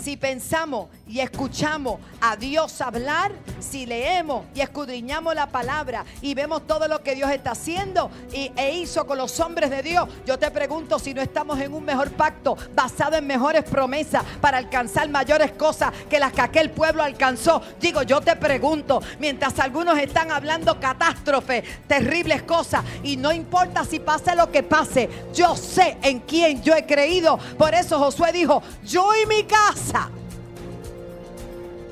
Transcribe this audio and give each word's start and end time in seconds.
si 0.00 0.16
pensamos 0.16 0.88
y 1.10 1.18
escuchamos 1.18 1.98
a 2.20 2.36
Dios 2.36 2.80
hablar, 2.80 3.32
si 3.58 3.84
leemos 3.84 4.44
y 4.54 4.60
escudriñamos 4.60 5.34
la 5.34 5.48
palabra 5.48 6.04
y 6.22 6.34
vemos 6.34 6.68
todo 6.68 6.86
lo 6.86 7.02
que 7.02 7.16
Dios 7.16 7.30
está 7.30 7.50
haciendo 7.50 8.12
y, 8.32 8.52
e 8.54 8.76
hizo 8.76 9.04
con 9.06 9.18
los 9.18 9.40
hombres 9.40 9.70
de 9.70 9.82
Dios, 9.82 10.08
yo 10.24 10.38
te 10.38 10.52
pregunto 10.52 11.00
si 11.00 11.12
no 11.12 11.20
estamos 11.20 11.58
en 11.60 11.74
un 11.74 11.84
mejor 11.84 12.12
pacto 12.12 12.56
basado 12.76 13.16
en 13.16 13.26
mejores 13.26 13.64
promesas 13.64 14.22
para 14.40 14.58
alcanzar 14.58 15.08
mayores 15.08 15.50
cosas 15.52 15.92
que 16.08 16.20
las 16.20 16.32
que 16.32 16.42
aquel 16.42 16.70
pueblo 16.70 17.02
alcanzó. 17.02 17.60
Digo, 17.80 18.02
yo 18.02 18.20
te 18.20 18.36
pregunto, 18.36 19.02
mientras 19.18 19.58
algunos 19.58 19.98
están 19.98 20.30
hablando 20.30 20.78
catástrofes, 20.78 21.64
terribles 21.88 22.42
cosas, 22.42 22.84
y 23.02 23.16
no 23.16 23.32
importa 23.32 23.84
si 23.84 23.98
pase 23.98 24.36
lo 24.36 24.52
que 24.52 24.62
pase, 24.62 25.10
yo 25.34 25.56
sé 25.56 25.96
en 26.02 26.20
quién 26.20 26.62
yo 26.62 26.74
he 26.76 26.86
creído. 26.86 27.36
Por 27.58 27.74
eso 27.74 27.98
Josué 27.98 28.30
dijo, 28.30 28.62
yo 28.84 29.10
y 29.20 29.26
mi 29.26 29.42
casa 29.42 30.10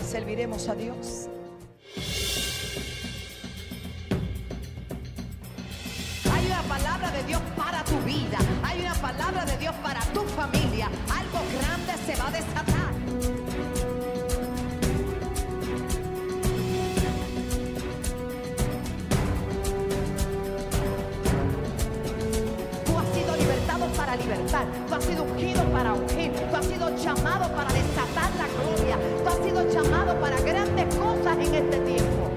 serviremos 0.08 0.68
a 0.68 0.74
Dios. 0.74 1.28
Hay 6.32 6.46
una 6.46 6.62
palabra 6.62 7.10
de 7.10 7.22
Dios 7.24 7.42
para 7.56 7.84
tu 7.84 7.98
vida. 8.00 8.38
Hay 8.62 8.80
una 8.80 8.94
palabra 8.94 9.44
de 9.44 9.56
Dios 9.58 9.74
para 9.82 10.00
tu 10.14 10.22
familia. 10.22 10.86
Algo 11.10 11.40
grande 11.60 11.92
se 12.06 12.16
va 12.16 12.28
a 12.28 12.30
desatar. 12.30 12.88
Tú 22.86 22.98
has 22.98 23.09
sido 23.14 23.36
libertado 23.36 23.86
para 23.88 24.16
libertar. 24.16 24.66
Tú 24.88 24.95
has 24.95 25.04
sido 25.04 25.22
ungido 25.24 25.62
para 25.64 25.92
ungir. 25.92 26.32
Sido 26.88 26.97
llamado 26.97 27.55
para 27.55 27.70
desatar 27.70 28.34
la 28.37 28.48
gloria. 28.48 28.99
Tú 29.23 29.29
has 29.29 29.45
sido 29.45 29.71
llamado 29.71 30.18
para 30.21 30.40
grandes 30.40 30.95
cosas 30.95 31.37
en 31.37 31.54
este 31.54 31.80
tiempo. 31.80 32.30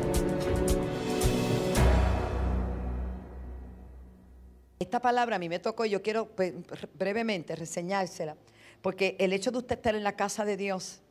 Esta 4.78 5.00
palabra 5.00 5.38
a 5.38 5.40
mí 5.40 5.48
me 5.48 5.60
tocó 5.60 5.86
y 5.86 5.92
yo 5.92 6.02
quiero 6.02 6.26
pues, 6.28 6.54
brevemente 6.94 7.56
reseñársela, 7.56 8.36
porque 8.82 9.16
el 9.20 9.32
hecho 9.32 9.52
de 9.52 9.60
usted 9.60 9.78
estar 9.78 9.96
en 9.96 10.04
la 10.04 10.18
casa 10.18 10.44
de 10.44 10.58
Dios 10.58 11.02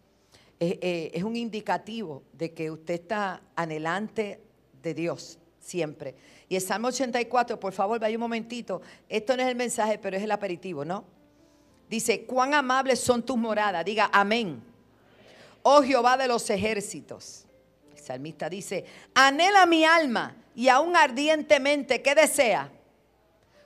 eh, 0.58 0.78
eh, 0.82 1.10
es 1.14 1.22
un 1.22 1.34
indicativo 1.34 2.24
de 2.34 2.52
que 2.52 2.70
usted 2.70 2.94
está 2.94 3.40
anhelante 3.56 4.42
de 4.82 4.92
Dios 4.92 5.38
siempre. 5.60 6.14
Y 6.48 6.56
el 6.56 6.62
Salmo 6.62 6.88
84, 6.88 7.58
por 7.58 7.72
favor, 7.72 7.98
vaya 7.98 8.16
un 8.16 8.20
momentito. 8.20 8.82
Esto 9.08 9.34
no 9.34 9.42
es 9.42 9.48
el 9.48 9.56
mensaje, 9.56 9.98
pero 9.98 10.18
es 10.18 10.22
el 10.22 10.30
aperitivo, 10.30 10.84
¿no? 10.84 11.19
Dice, 11.90 12.24
cuán 12.24 12.54
amables 12.54 13.00
son 13.00 13.20
tus 13.20 13.36
moradas. 13.36 13.84
Diga, 13.84 14.08
amén. 14.12 14.62
Oh 15.62 15.82
Jehová 15.82 16.16
de 16.16 16.28
los 16.28 16.48
ejércitos. 16.48 17.46
El 17.92 17.98
salmista 17.98 18.48
dice, 18.48 18.84
anhela 19.12 19.66
mi 19.66 19.84
alma 19.84 20.36
y 20.54 20.68
aún 20.68 20.94
ardientemente, 20.94 22.00
¿qué 22.00 22.14
desea? 22.14 22.70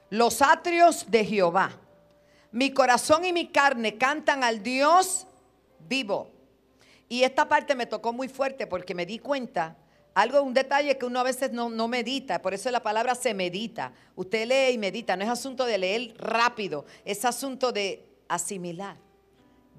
Los 0.08 0.40
atrios 0.40 1.10
de 1.10 1.22
Jehová. 1.22 1.78
Mi 2.50 2.72
corazón 2.72 3.26
y 3.26 3.32
mi 3.34 3.48
carne 3.48 3.98
cantan 3.98 4.42
al 4.42 4.62
Dios 4.62 5.26
vivo. 5.86 6.30
Y 7.10 7.24
esta 7.24 7.46
parte 7.46 7.74
me 7.74 7.84
tocó 7.84 8.14
muy 8.14 8.28
fuerte 8.28 8.66
porque 8.66 8.94
me 8.94 9.04
di 9.04 9.18
cuenta, 9.18 9.76
algo, 10.14 10.40
un 10.40 10.54
detalle 10.54 10.96
que 10.96 11.04
uno 11.04 11.20
a 11.20 11.24
veces 11.24 11.52
no, 11.52 11.68
no 11.68 11.88
medita, 11.88 12.40
por 12.40 12.54
eso 12.54 12.70
la 12.70 12.82
palabra 12.82 13.14
se 13.14 13.34
medita. 13.34 13.92
Usted 14.16 14.48
lee 14.48 14.74
y 14.74 14.78
medita, 14.78 15.14
no 15.14 15.24
es 15.24 15.30
asunto 15.30 15.66
de 15.66 15.76
leer 15.76 16.14
rápido, 16.16 16.86
es 17.04 17.22
asunto 17.26 17.70
de 17.70 18.13
asimilar, 18.28 18.96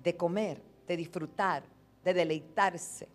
de 0.04 0.16
comer, 0.16 0.62
de 0.88 0.98
disfrutar, 0.98 1.64
de 2.04 2.14
deleitarse. 2.14 3.08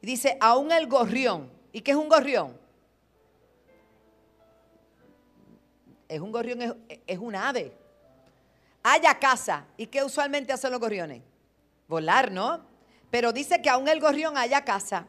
Y 0.00 0.06
dice, 0.06 0.36
aún 0.40 0.72
el 0.72 0.86
gorrión. 0.86 1.50
¿Y 1.72 1.80
qué 1.80 1.92
es 1.92 1.96
un 1.96 2.08
gorrión? 2.08 2.56
Es 6.08 6.20
un 6.20 6.30
gorrión, 6.30 6.62
es, 6.62 6.74
es 7.06 7.18
un 7.18 7.34
ave. 7.34 7.72
Haya 8.82 9.18
casa. 9.18 9.66
¿Y 9.76 9.86
qué 9.86 10.04
usualmente 10.04 10.52
hacen 10.52 10.70
los 10.70 10.80
gorriones? 10.80 11.22
Volar, 11.88 12.30
¿no? 12.30 12.64
Pero 13.10 13.32
dice 13.32 13.62
que 13.62 13.70
aún 13.70 13.88
el 13.88 14.00
gorrión 14.00 14.36
haya 14.36 14.64
casa. 14.64 15.06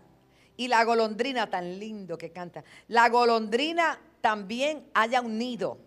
Y 0.58 0.68
la 0.68 0.84
golondrina 0.86 1.50
tan 1.50 1.80
lindo 1.80 2.18
que 2.18 2.32
canta. 2.32 2.64
La 2.88 3.10
golondrina 3.10 4.00
también 4.22 4.90
haya 4.94 5.22
un 5.22 5.38
nido 5.38 5.78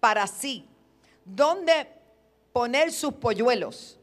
para 0.00 0.26
sí. 0.26 0.66
Donde 1.24 1.97
poner 2.58 2.90
sus 2.90 3.14
polluelos. 3.14 4.00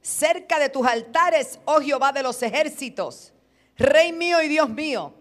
Cerca 0.00 0.60
de 0.60 0.68
tus 0.68 0.86
altares, 0.86 1.58
oh 1.64 1.80
Jehová 1.80 2.12
de 2.12 2.22
los 2.22 2.40
ejércitos. 2.40 3.32
Rey 3.76 4.12
mío 4.12 4.40
y 4.40 4.46
Dios 4.46 4.68
mío. 4.68 5.12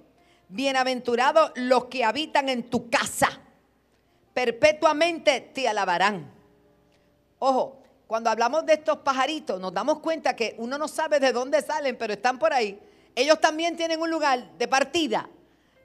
Bienaventurados 0.50 1.52
los 1.56 1.86
que 1.86 2.04
habitan 2.04 2.48
en 2.48 2.70
tu 2.70 2.88
casa. 2.92 3.42
Perpetuamente 4.36 5.42
te 5.42 5.68
alabarán. 5.68 6.32
Ojo, 7.40 7.82
cuando 8.06 8.30
hablamos 8.30 8.68
de 8.68 8.74
estos 8.74 8.98
pajaritos, 8.98 9.60
nos 9.60 9.74
damos 9.74 9.98
cuenta 9.98 10.36
que 10.36 10.54
uno 10.60 10.78
no 10.78 10.88
sabe 10.88 11.20
de 11.20 11.34
dónde 11.34 11.64
salen, 11.64 11.98
pero 11.98 12.14
están 12.14 12.38
por 12.38 12.54
ahí. 12.54 12.80
Ellos 13.16 13.42
también 13.42 13.76
tienen 13.76 14.00
un 14.00 14.12
lugar 14.12 14.56
de 14.60 14.68
partida 14.68 15.28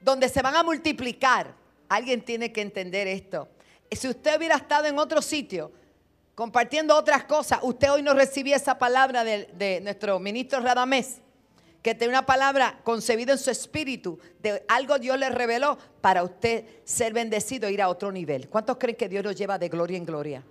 donde 0.01 0.29
se 0.29 0.43
van 0.43 0.55
a 0.55 0.61
multiplicar. 0.61 1.55
Alguien 1.89 2.21
tiene 2.21 2.51
que 2.51 2.61
entender 2.61 3.07
esto. 3.07 3.49
Si 3.89 4.07
usted 4.07 4.37
hubiera 4.37 4.57
estado 4.57 4.85
en 4.85 4.99
otro 4.99 5.19
sitio 5.23 5.80
compartiendo 6.35 6.95
otras 6.95 7.25
cosas, 7.25 7.59
usted 7.61 7.91
hoy 7.91 8.01
no 8.01 8.13
recibía 8.13 8.55
esa 8.55 8.77
palabra 8.77 9.23
de, 9.23 9.49
de 9.53 9.81
nuestro 9.81 10.19
ministro 10.19 10.59
Radamés, 10.59 11.21
que 11.81 11.95
tiene 11.95 12.13
una 12.13 12.25
palabra 12.25 12.79
concebida 12.83 13.33
en 13.33 13.39
su 13.39 13.49
espíritu, 13.49 14.19
de 14.39 14.63
algo 14.67 14.99
Dios 14.99 15.17
le 15.17 15.29
reveló 15.29 15.77
para 15.99 16.23
usted 16.23 16.65
ser 16.83 17.13
bendecido 17.13 17.67
e 17.67 17.71
ir 17.71 17.81
a 17.81 17.89
otro 17.89 18.11
nivel. 18.11 18.49
¿Cuántos 18.49 18.77
creen 18.77 18.95
que 18.95 19.09
Dios 19.09 19.23
lo 19.23 19.31
lleva 19.31 19.57
de 19.57 19.69
gloria 19.69 19.97
en 19.97 20.05
gloria? 20.05 20.43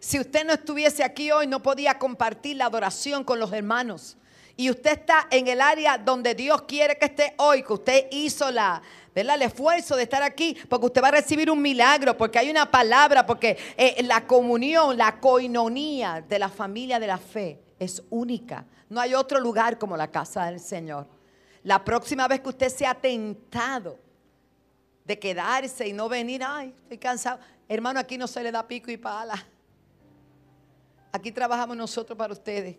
Si 0.00 0.20
usted 0.20 0.44
no 0.44 0.52
estuviese 0.52 1.02
aquí 1.02 1.30
hoy, 1.32 1.46
no 1.46 1.62
podía 1.62 1.98
compartir 1.98 2.58
la 2.58 2.66
adoración 2.66 3.24
con 3.24 3.40
los 3.40 3.50
hermanos. 3.52 4.18
Y 4.54 4.68
usted 4.68 4.92
está 4.92 5.26
en 5.30 5.48
el 5.48 5.62
área 5.62 5.96
donde 5.96 6.34
Dios 6.34 6.62
quiere 6.62 6.98
que 6.98 7.06
esté 7.06 7.34
hoy, 7.38 7.62
que 7.62 7.72
usted 7.72 8.06
hizo 8.10 8.50
la, 8.50 8.82
¿verdad? 9.14 9.36
el 9.36 9.42
esfuerzo 9.42 9.96
de 9.96 10.02
estar 10.04 10.22
aquí, 10.22 10.56
porque 10.68 10.86
usted 10.86 11.02
va 11.02 11.08
a 11.08 11.12
recibir 11.12 11.50
un 11.50 11.62
milagro, 11.62 12.16
porque 12.16 12.38
hay 12.38 12.50
una 12.50 12.70
palabra, 12.70 13.24
porque 13.24 13.56
eh, 13.76 14.02
la 14.02 14.26
comunión, 14.26 14.96
la 14.96 15.20
coinonía 15.20 16.24
de 16.26 16.38
la 16.38 16.48
familia 16.48 16.98
de 16.98 17.06
la 17.06 17.18
fe 17.18 17.60
es 17.78 18.02
única. 18.10 18.66
No 18.88 19.00
hay 19.00 19.14
otro 19.14 19.40
lugar 19.40 19.78
como 19.78 19.96
la 19.96 20.10
casa 20.10 20.46
del 20.46 20.60
Señor. 20.60 21.06
La 21.62 21.84
próxima 21.84 22.28
vez 22.28 22.40
que 22.40 22.48
usted 22.50 22.68
sea 22.68 22.94
tentado 22.94 23.98
de 25.04 25.18
quedarse 25.18 25.88
y 25.88 25.92
no 25.92 26.08
venir, 26.08 26.42
ay, 26.44 26.74
estoy 26.82 26.98
cansado. 26.98 27.38
Hermano, 27.68 28.00
aquí 28.00 28.18
no 28.18 28.26
se 28.26 28.42
le 28.42 28.52
da 28.52 28.66
pico 28.66 28.90
y 28.90 28.96
pala. 28.96 29.46
Aquí 31.12 31.30
trabajamos 31.30 31.76
nosotros 31.76 32.18
para 32.18 32.32
ustedes. 32.32 32.76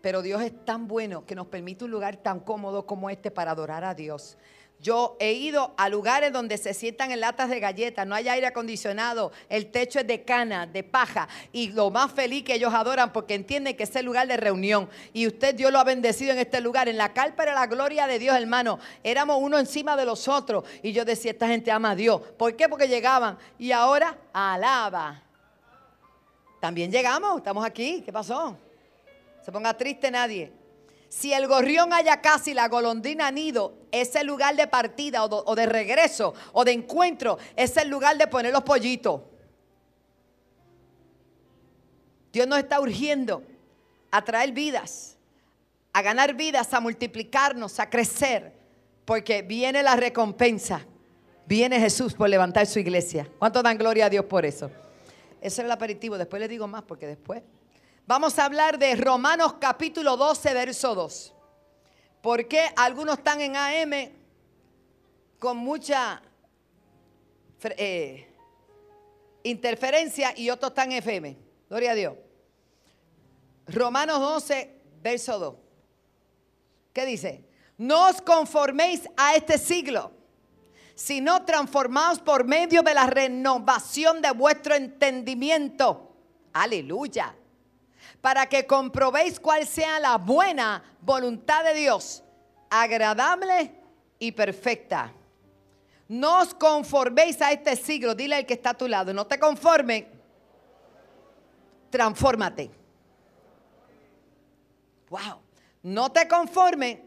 Pero 0.00 0.22
Dios 0.22 0.40
es 0.42 0.64
tan 0.64 0.86
bueno 0.86 1.26
que 1.26 1.34
nos 1.34 1.46
permite 1.46 1.84
un 1.84 1.90
lugar 1.90 2.16
tan 2.16 2.40
cómodo 2.40 2.86
como 2.86 3.10
este 3.10 3.30
para 3.30 3.50
adorar 3.50 3.84
a 3.84 3.94
Dios. 3.94 4.38
Yo 4.82 5.16
he 5.20 5.32
ido 5.32 5.74
a 5.76 5.90
lugares 5.90 6.32
donde 6.32 6.56
se 6.56 6.72
sientan 6.72 7.10
en 7.10 7.20
latas 7.20 7.50
de 7.50 7.60
galletas, 7.60 8.06
no 8.06 8.14
hay 8.14 8.28
aire 8.28 8.46
acondicionado, 8.46 9.30
el 9.50 9.70
techo 9.70 10.00
es 10.00 10.06
de 10.06 10.22
cana, 10.22 10.66
de 10.66 10.82
paja, 10.82 11.28
y 11.52 11.68
lo 11.72 11.90
más 11.90 12.12
feliz 12.12 12.44
que 12.44 12.54
ellos 12.54 12.72
adoran 12.72 13.12
porque 13.12 13.34
entienden 13.34 13.76
que 13.76 13.82
es 13.82 13.94
el 13.96 14.06
lugar 14.06 14.26
de 14.26 14.38
reunión. 14.38 14.88
Y 15.12 15.26
usted 15.26 15.54
Dios 15.54 15.70
lo 15.70 15.78
ha 15.78 15.84
bendecido 15.84 16.32
en 16.32 16.38
este 16.38 16.60
lugar. 16.62 16.88
En 16.88 16.96
la 16.96 17.12
carpa 17.12 17.42
era 17.42 17.54
la 17.54 17.66
gloria 17.66 18.06
de 18.06 18.18
Dios, 18.18 18.36
hermano. 18.36 18.78
Éramos 19.04 19.36
uno 19.40 19.58
encima 19.58 19.96
de 19.96 20.06
los 20.06 20.28
otros. 20.28 20.64
Y 20.82 20.92
yo 20.92 21.04
decía, 21.04 21.32
esta 21.32 21.48
gente 21.48 21.70
ama 21.70 21.90
a 21.90 21.94
Dios. 21.94 22.22
¿Por 22.38 22.56
qué? 22.56 22.68
Porque 22.68 22.88
llegaban. 22.88 23.36
Y 23.58 23.72
ahora 23.72 24.16
alaba. 24.32 25.22
También 26.60 26.90
llegamos, 26.90 27.38
estamos 27.38 27.64
aquí. 27.64 28.02
¿Qué 28.04 28.12
pasó? 28.12 28.56
Se 29.42 29.52
ponga 29.52 29.74
triste 29.76 30.10
nadie. 30.10 30.59
Si 31.10 31.32
el 31.32 31.48
gorrión 31.48 31.92
haya 31.92 32.20
casi 32.20 32.54
la 32.54 32.68
golondrina 32.68 33.32
nido, 33.32 33.74
es 33.90 34.14
el 34.14 34.28
lugar 34.28 34.54
de 34.54 34.68
partida 34.68 35.24
o 35.24 35.56
de, 35.56 35.66
regreso 35.66 36.34
o 36.52 36.64
de 36.64 36.70
encuentro, 36.70 37.36
es 37.56 37.76
el 37.76 37.88
lugar 37.88 38.16
de 38.16 38.28
poner 38.28 38.52
los 38.52 38.62
pollitos. 38.62 39.20
Dios 42.32 42.46
nos 42.46 42.60
está 42.60 42.80
urgiendo 42.80 43.42
a 44.12 44.24
traer 44.24 44.52
vidas, 44.52 45.16
a 45.92 46.00
ganar 46.00 46.34
vidas, 46.34 46.72
a 46.72 46.78
multiplicarnos, 46.78 47.80
a 47.80 47.90
crecer, 47.90 48.52
porque 49.04 49.42
viene 49.42 49.82
la 49.82 49.96
recompensa. 49.96 50.86
Viene 51.44 51.80
Jesús 51.80 52.14
por 52.14 52.28
levantar 52.28 52.66
su 52.66 52.78
iglesia. 52.78 53.28
¿Cuánto 53.36 53.64
dan 53.64 53.76
gloria 53.76 54.06
a 54.06 54.10
Dios 54.10 54.26
por 54.26 54.46
eso? 54.46 54.70
Ese 55.40 55.62
es 55.62 55.64
el 55.64 55.70
aperitivo. 55.72 56.16
Después 56.16 56.38
le 56.38 56.46
digo 56.46 56.68
más 56.68 56.84
porque 56.84 57.08
después. 57.08 57.42
Vamos 58.10 58.40
a 58.40 58.46
hablar 58.46 58.76
de 58.76 58.96
Romanos 58.96 59.54
capítulo 59.60 60.16
12, 60.16 60.52
verso 60.52 60.96
2. 60.96 61.32
¿Por 62.20 62.48
qué 62.48 62.68
algunos 62.74 63.18
están 63.18 63.40
en 63.40 63.54
AM 63.54 64.10
con 65.38 65.56
mucha 65.58 66.20
eh, 67.62 68.28
interferencia 69.44 70.36
y 70.36 70.50
otros 70.50 70.72
están 70.72 70.90
en 70.90 70.98
FM? 70.98 71.36
Gloria 71.68 71.92
a 71.92 71.94
Dios. 71.94 72.14
Romanos 73.68 74.18
12, 74.18 74.80
verso 75.00 75.38
2. 75.38 75.54
¿Qué 76.92 77.06
dice? 77.06 77.44
No 77.78 78.08
os 78.08 78.20
conforméis 78.20 79.08
a 79.16 79.36
este 79.36 79.56
siglo, 79.56 80.10
sino 80.96 81.44
transformaos 81.44 82.18
por 82.18 82.42
medio 82.42 82.82
de 82.82 82.92
la 82.92 83.06
renovación 83.06 84.20
de 84.20 84.32
vuestro 84.32 84.74
entendimiento. 84.74 86.12
Aleluya. 86.52 87.36
Para 88.20 88.46
que 88.46 88.66
comprobéis 88.66 89.40
cuál 89.40 89.66
sea 89.66 89.98
la 89.98 90.18
buena 90.18 90.82
voluntad 91.00 91.64
de 91.64 91.74
Dios, 91.74 92.22
agradable 92.68 93.74
y 94.18 94.32
perfecta. 94.32 95.12
No 96.08 96.40
os 96.40 96.54
conforméis 96.54 97.40
a 97.40 97.52
este 97.52 97.76
siglo. 97.76 98.14
Dile 98.14 98.36
al 98.36 98.46
que 98.46 98.54
está 98.54 98.70
a 98.70 98.74
tu 98.74 98.88
lado, 98.88 99.14
no 99.14 99.26
te 99.26 99.38
conformes. 99.38 100.04
Transfórmate. 101.88 102.70
Wow. 105.08 105.40
No 105.82 106.12
te 106.12 106.28
conformes, 106.28 106.98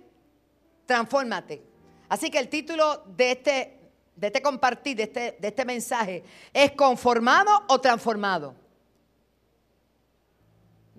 transfórmate. 0.86 1.62
Así 2.10 2.30
que 2.30 2.40
el 2.40 2.50
título 2.50 3.04
de 3.08 3.32
este, 3.32 3.80
de 4.16 4.28
este 4.28 4.42
compartir, 4.42 4.98
de 4.98 5.04
este, 5.04 5.38
de 5.40 5.48
este 5.48 5.66
mensaje, 5.66 6.24
es 6.52 6.72
conformado 6.72 7.52
o 7.68 7.80
transformado. 7.80 8.56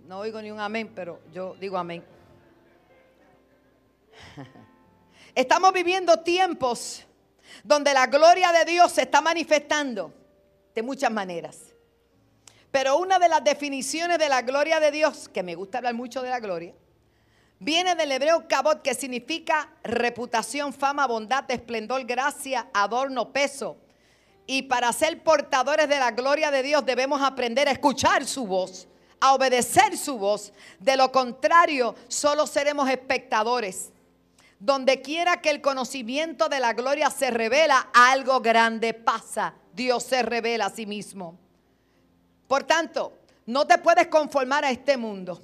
No 0.06 0.19
oigo 0.19 0.43
ni 0.43 0.51
un 0.51 0.61
amén, 0.61 0.93
pero 0.95 1.21
yo 1.33 1.56
digo 1.59 1.79
amén. 1.79 2.05
Estamos 5.35 5.73
viviendo 5.73 6.19
tiempos 6.21 7.06
donde 7.62 7.95
la 7.95 8.06
gloria 8.06 8.53
de 8.53 8.67
Dios 8.67 8.93
se 8.93 9.03
está 9.03 9.23
manifestando 9.23 10.12
de 10.75 10.83
muchas 10.83 11.11
maneras. 11.11 11.75
Pero 12.71 12.99
una 12.99 13.19
de 13.19 13.31
las 13.31 13.43
definiciones 13.43 14.19
de 14.19 14.29
la 14.29 14.43
gloria 14.43 14.79
de 14.79 14.91
Dios, 14.91 15.31
que 15.31 15.43
me 15.43 15.55
gusta 15.55 15.79
hablar 15.79 15.95
mucho 15.95 16.21
de 16.21 16.29
la 16.29 16.41
gloria, 16.41 16.75
viene 17.59 17.95
del 17.95 18.12
hebreo 18.12 18.47
kabot, 18.47 18.83
que 18.83 18.93
significa 18.93 19.71
reputación, 19.85 20.75
fama, 20.75 21.06
bondad, 21.06 21.51
esplendor, 21.51 22.05
gracia, 22.05 22.69
adorno, 22.75 23.33
peso. 23.33 23.79
Y 24.47 24.62
para 24.62 24.93
ser 24.93 25.23
portadores 25.23 25.89
de 25.89 25.99
la 25.99 26.11
gloria 26.11 26.51
de 26.51 26.62
Dios 26.62 26.85
debemos 26.85 27.23
aprender 27.23 27.69
a 27.69 27.73
escuchar 27.73 28.27
su 28.27 28.47
voz, 28.47 28.87
a 29.21 29.35
obedecer 29.35 29.97
su 29.97 30.19
voz. 30.19 30.53
De 30.79 30.97
lo 30.97 31.11
contrario, 31.13 31.95
solo 32.09 32.47
seremos 32.47 32.89
espectadores. 32.89 33.91
Donde 34.59 35.03
quiera 35.03 35.41
que 35.41 35.51
el 35.51 35.61
conocimiento 35.61 36.49
de 36.49 36.61
la 36.61 36.73
gloria 36.73 37.11
se 37.11 37.31
revela, 37.31 37.91
algo 37.93 38.41
grande 38.41 38.95
pasa. 38.95 39.55
Dios 39.75 40.05
se 40.05 40.23
revela 40.23 40.67
a 40.67 40.71
sí 40.71 40.87
mismo. 40.87 41.39
Por 42.47 42.65
tanto, 42.65 43.13
no 43.47 43.67
te 43.67 43.79
puedes 43.79 44.07
conformar 44.07 44.65
a 44.65 44.71
este 44.71 44.97
mundo. 44.97 45.43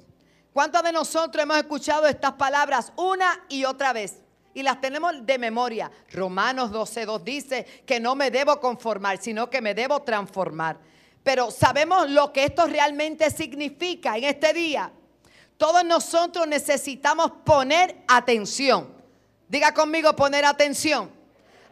¿Cuántos 0.53 0.83
de 0.83 0.91
nosotros 0.91 1.43
hemos 1.43 1.57
escuchado 1.57 2.07
estas 2.07 2.33
palabras 2.33 2.91
una 2.95 3.45
y 3.47 3.63
otra 3.63 3.93
vez? 3.93 4.21
Y 4.53 4.63
las 4.63 4.81
tenemos 4.81 5.25
de 5.25 5.37
memoria. 5.37 5.89
Romanos 6.11 6.71
12.2 6.71 7.23
dice 7.23 7.65
que 7.85 7.99
no 7.99 8.15
me 8.15 8.31
debo 8.31 8.59
conformar, 8.59 9.17
sino 9.21 9.49
que 9.49 9.61
me 9.61 9.73
debo 9.73 10.01
transformar. 10.01 10.77
Pero 11.23 11.51
sabemos 11.51 12.09
lo 12.09 12.33
que 12.33 12.45
esto 12.45 12.65
realmente 12.65 13.29
significa 13.29 14.17
en 14.17 14.23
este 14.23 14.53
día. 14.53 14.91
Todos 15.57 15.85
nosotros 15.85 16.47
necesitamos 16.47 17.31
poner 17.43 18.03
atención. 18.07 18.91
Diga 19.47 19.73
conmigo 19.73 20.15
poner 20.15 20.45
atención 20.45 21.11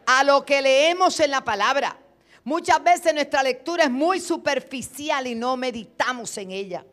a 0.06 0.22
lo 0.22 0.44
que 0.44 0.62
leemos 0.62 1.18
en 1.20 1.30
la 1.30 1.42
palabra. 1.42 1.96
Muchas 2.44 2.82
veces 2.82 3.12
nuestra 3.14 3.42
lectura 3.42 3.84
es 3.84 3.90
muy 3.90 4.20
superficial 4.20 5.26
y 5.26 5.34
no 5.34 5.56
meditamos 5.56 6.36
en 6.38 6.50
ella. 6.52 6.84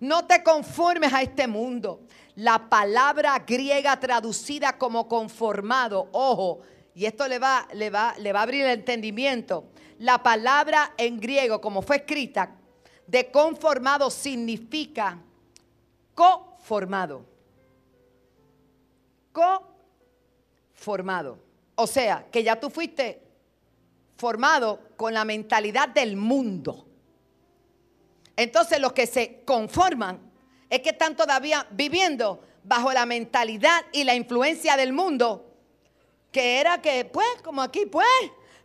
No 0.00 0.26
te 0.26 0.42
conformes 0.42 1.12
a 1.12 1.22
este 1.22 1.46
mundo. 1.46 2.00
La 2.34 2.68
palabra 2.68 3.38
griega 3.46 3.98
traducida 3.98 4.76
como 4.76 5.08
conformado, 5.08 6.08
ojo, 6.12 6.60
y 6.94 7.06
esto 7.06 7.26
le 7.28 7.38
va, 7.38 7.66
le 7.72 7.90
va, 7.90 8.14
le 8.18 8.32
va 8.32 8.40
a 8.40 8.42
abrir 8.42 8.64
el 8.64 8.78
entendimiento. 8.78 9.64
La 9.98 10.22
palabra 10.22 10.94
en 10.96 11.18
griego, 11.18 11.60
como 11.60 11.82
fue 11.82 11.96
escrita, 11.96 12.56
de 13.06 13.30
conformado 13.30 14.10
significa 14.10 15.18
coformado. 16.14 17.24
Coformado. 20.74 21.38
O 21.76 21.86
sea, 21.86 22.26
que 22.30 22.42
ya 22.42 22.58
tú 22.58 22.70
fuiste 22.70 23.22
formado 24.16 24.80
con 24.96 25.14
la 25.14 25.24
mentalidad 25.24 25.88
del 25.88 26.16
mundo. 26.16 26.86
Entonces 28.34 28.80
los 28.80 28.92
que 28.92 29.06
se 29.06 29.42
conforman 29.44 30.20
es 30.68 30.80
que 30.80 30.90
están 30.90 31.16
todavía 31.16 31.66
viviendo 31.70 32.42
bajo 32.64 32.92
la 32.92 33.06
mentalidad 33.06 33.84
y 33.92 34.04
la 34.04 34.14
influencia 34.14 34.76
del 34.76 34.92
mundo, 34.92 35.54
que 36.32 36.60
era 36.60 36.82
que, 36.82 37.04
pues, 37.04 37.26
como 37.42 37.62
aquí, 37.62 37.86
pues, 37.86 38.06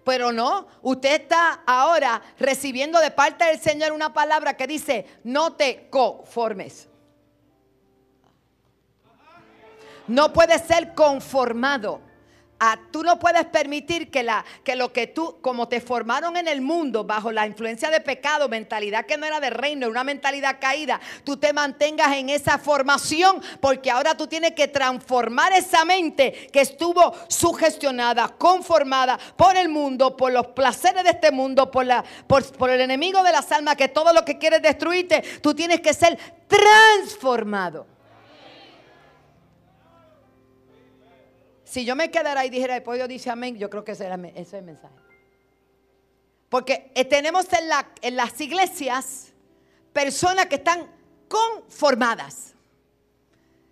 pero 0.04 0.32
no, 0.32 0.68
usted 0.82 1.22
está 1.22 1.62
ahora 1.66 2.22
recibiendo 2.40 3.00
de 3.00 3.12
parte 3.12 3.46
del 3.46 3.60
Señor 3.60 3.92
una 3.92 4.14
palabra 4.14 4.56
que 4.58 4.68
dice, 4.68 5.06
no 5.24 5.54
te 5.54 5.90
conformes. 5.90 6.88
No 10.08 10.34
puedes 10.34 10.62
ser 10.64 10.94
conformado 10.94 12.02
tú 12.92 13.04
no 13.04 13.18
puedes 13.18 13.46
permitir 13.46 14.12
que, 14.12 14.24
lo 14.76 14.94
que 14.94 15.08
tú, 15.08 15.38
como 15.42 15.68
te 15.68 15.82
formaron 15.82 16.38
en 16.38 16.48
el 16.48 16.62
mundo 16.62 17.04
bajo 17.04 17.32
la 17.32 17.48
influencia 17.48 17.90
de 17.90 18.02
pecado, 18.02 18.50
mentalidad 18.50 19.06
que 19.06 19.18
no 19.18 19.26
era 19.26 19.40
de 19.40 19.50
reino, 19.50 19.88
una 19.88 20.04
mentalidad 20.04 20.58
caída, 20.60 21.00
tú 21.24 21.38
te 21.38 21.54
mantengas 21.54 22.16
en 22.16 22.30
esa 22.30 22.60
formación 22.60 23.42
porque 23.60 23.90
ahora 23.90 24.16
tú 24.16 24.28
tienes 24.28 24.52
que 24.52 24.68
transformar 24.68 25.54
esa 25.54 25.86
mente 25.86 26.50
que 26.52 26.62
estuvo 26.62 27.14
sugestionada, 27.28 28.30
conformada 28.30 29.18
por 29.36 29.56
el 29.58 29.70
mundo, 29.70 30.16
por 30.16 30.32
los 30.32 30.48
placeres 30.48 31.04
de 31.04 31.10
este 31.12 31.32
mundo, 31.32 31.72
por, 31.72 31.86
la, 31.86 32.04
por, 32.28 32.46
por 32.58 32.70
el 32.70 32.82
enemigo 32.82 33.24
de 33.24 33.32
las 33.32 33.52
almas 33.52 33.76
que 33.76 33.88
todo 33.88 34.14
lo 34.14 34.24
que 34.24 34.38
quiere 34.38 34.60
destruirte, 34.60 35.24
tú 35.42 35.56
tienes 35.56 35.82
que 35.82 35.94
ser 35.94 36.18
transformado. 36.48 37.88
Si 41.72 41.86
yo 41.86 41.96
me 41.96 42.12
quedara 42.12 42.46
y 42.46 42.50
dijera, 42.50 42.74
después 42.74 42.98
Dios 42.98 43.08
dice 43.08 43.30
amén, 43.30 43.58
yo 43.58 43.70
creo 43.70 43.86
que 43.86 43.94
ese, 43.94 44.12
es 44.36 44.52
el 44.52 44.64
mensaje. 44.64 44.94
Porque 46.50 46.92
eh, 46.94 47.06
tenemos 47.06 47.46
en, 47.54 47.70
en 48.02 48.18
las 48.18 48.42
iglesias 48.42 49.32
personas 49.94 50.48
que 50.48 50.56
están 50.56 50.86
conformadas. 51.30 52.56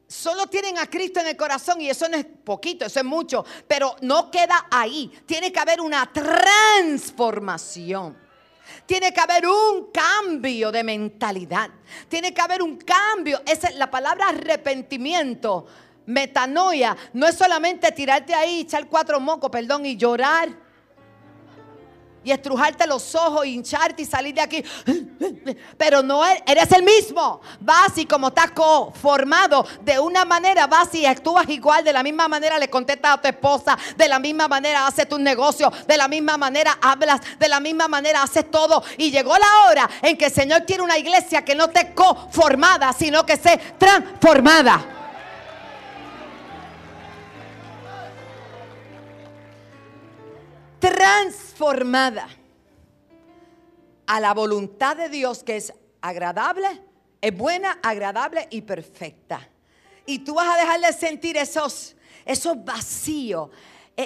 Solo 0.07 0.47
tienen 0.47 0.77
a 0.77 0.89
Cristo 0.89 1.19
en 1.19 1.27
el 1.27 1.35
corazón 1.35 1.81
y 1.81 1.89
eso 1.89 2.07
no 2.07 2.15
es 2.15 2.23
poquito, 2.23 2.85
eso 2.85 2.99
es 2.99 3.05
mucho, 3.05 3.43
pero 3.67 3.97
no 3.99 4.31
queda 4.31 4.67
ahí. 4.71 5.11
Tiene 5.25 5.51
que 5.51 5.59
haber 5.59 5.81
una 5.81 6.09
transformación. 6.09 8.17
Tiene 8.85 9.11
que 9.11 9.19
haber 9.19 9.45
un 9.45 9.91
cambio 9.91 10.71
de 10.71 10.85
mentalidad. 10.85 11.69
Tiene 12.07 12.33
que 12.33 12.39
haber 12.39 12.63
un 12.63 12.77
cambio. 12.77 13.41
Esa 13.45 13.67
es 13.67 13.75
la 13.75 13.91
palabra 13.91 14.29
arrepentimiento 14.29 15.67
Metanoia 16.09 16.97
no 17.13 17.27
es 17.27 17.37
solamente 17.37 17.91
tirarte 17.91 18.33
ahí, 18.33 18.61
echar 18.61 18.87
cuatro 18.87 19.19
mocos, 19.19 19.51
perdón, 19.51 19.85
y 19.85 19.95
llorar. 19.95 20.49
Y 22.23 22.31
estrujarte 22.31 22.87
los 22.87 23.13
ojos, 23.13 23.45
hincharte 23.45 24.01
y 24.01 24.05
salir 24.05 24.33
de 24.33 24.41
aquí. 24.41 24.63
Pero 25.77 26.01
no 26.01 26.25
eres 26.25 26.71
el 26.71 26.81
mismo. 26.81 27.41
Vas 27.59 27.95
y 27.97 28.07
como 28.07 28.29
estás 28.29 28.51
formado 28.99 29.65
de 29.81 29.99
una 29.99 30.25
manera, 30.25 30.65
vas 30.65 30.93
y 30.95 31.05
actúas 31.05 31.47
igual. 31.47 31.83
De 31.83 31.93
la 31.93 32.01
misma 32.01 32.27
manera 32.27 32.57
le 32.57 32.71
contestas 32.71 33.13
a 33.13 33.21
tu 33.21 33.27
esposa. 33.27 33.77
De 33.95 34.09
la 34.09 34.17
misma 34.17 34.47
manera 34.47 34.87
haces 34.87 35.07
tus 35.07 35.19
negocios. 35.19 35.71
De 35.87 35.95
la 35.95 36.07
misma 36.07 36.37
manera 36.37 36.77
hablas. 36.81 37.21
De 37.37 37.47
la 37.47 37.59
misma 37.59 37.87
manera 37.87 38.23
haces 38.23 38.49
todo. 38.49 38.83
Y 38.97 39.11
llegó 39.11 39.37
la 39.37 39.69
hora 39.69 39.89
en 40.01 40.17
que 40.17 40.25
el 40.25 40.33
Señor 40.33 40.65
quiere 40.65 40.81
una 40.81 40.97
iglesia 40.97 41.45
que 41.45 41.53
no 41.53 41.65
esté 41.65 41.93
conformada, 41.93 42.93
sino 42.93 43.25
que 43.27 43.33
esté 43.33 43.57
transformada. 43.77 44.98
Transformada 50.99 52.27
a 54.05 54.19
la 54.19 54.33
voluntad 54.33 54.97
de 54.97 55.07
Dios 55.07 55.45
que 55.45 55.55
es 55.55 55.73
agradable, 56.01 56.67
es 57.21 57.37
buena, 57.37 57.79
agradable 57.81 58.49
y 58.51 58.63
perfecta. 58.63 59.47
Y 60.05 60.19
tú 60.19 60.33
vas 60.33 60.49
a 60.49 60.59
dejar 60.59 60.81
de 60.81 60.91
sentir 60.91 61.37
esos, 61.37 61.95
esos 62.25 62.65
vacíos, 62.65 63.49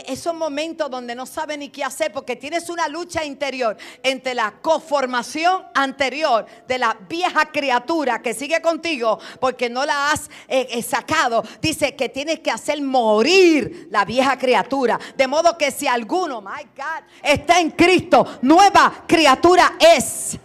esos 0.07 0.33
momentos 0.33 0.89
donde 0.89 1.13
no 1.13 1.25
sabes 1.25 1.57
ni 1.57 1.69
qué 1.69 1.83
hacer 1.83 2.11
porque 2.11 2.35
tienes 2.35 2.69
una 2.69 2.87
lucha 2.87 3.23
interior 3.23 3.77
entre 4.01 4.33
la 4.33 4.51
conformación 4.61 5.63
anterior 5.73 6.45
de 6.67 6.79
la 6.79 6.97
vieja 7.07 7.51
criatura 7.51 8.21
que 8.21 8.33
sigue 8.33 8.61
contigo 8.61 9.19
porque 9.39 9.69
no 9.69 9.85
la 9.85 10.11
has 10.11 10.29
eh, 10.47 10.67
eh, 10.71 10.81
sacado. 10.81 11.43
Dice 11.61 11.95
que 11.95 12.09
tienes 12.09 12.39
que 12.39 12.51
hacer 12.51 12.81
morir 12.81 13.87
la 13.91 14.05
vieja 14.05 14.37
criatura. 14.37 14.99
De 15.15 15.27
modo 15.27 15.57
que 15.57 15.71
si 15.71 15.87
alguno, 15.87 16.41
my 16.41 16.63
God, 16.75 17.03
está 17.21 17.59
en 17.59 17.71
Cristo, 17.71 18.39
nueva 18.41 19.03
criatura 19.07 19.73
es. 19.79 20.37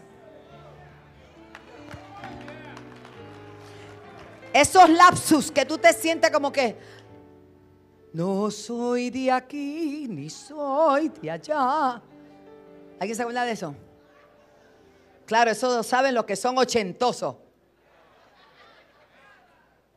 Esos 4.53 4.89
lapsus 4.89 5.53
que 5.53 5.65
tú 5.65 5.79
te 5.79 5.93
sientes 5.93 6.31
como 6.31 6.51
que, 6.51 6.77
no 8.13 8.51
soy 8.51 9.11
de 9.11 9.31
aquí, 9.31 10.07
ni 10.09 10.31
soy 10.31 11.09
de 11.09 11.31
allá. 11.31 12.03
¿Alguien 12.99 13.17
se 13.17 13.23
acuerda 13.23 13.45
de 13.45 13.53
eso? 13.53 13.75
Claro, 15.27 15.51
eso 15.51 15.83
saben 15.83 16.15
los 16.15 16.25
que 16.25 16.37
son 16.37 16.57
ochentosos. 16.59 17.37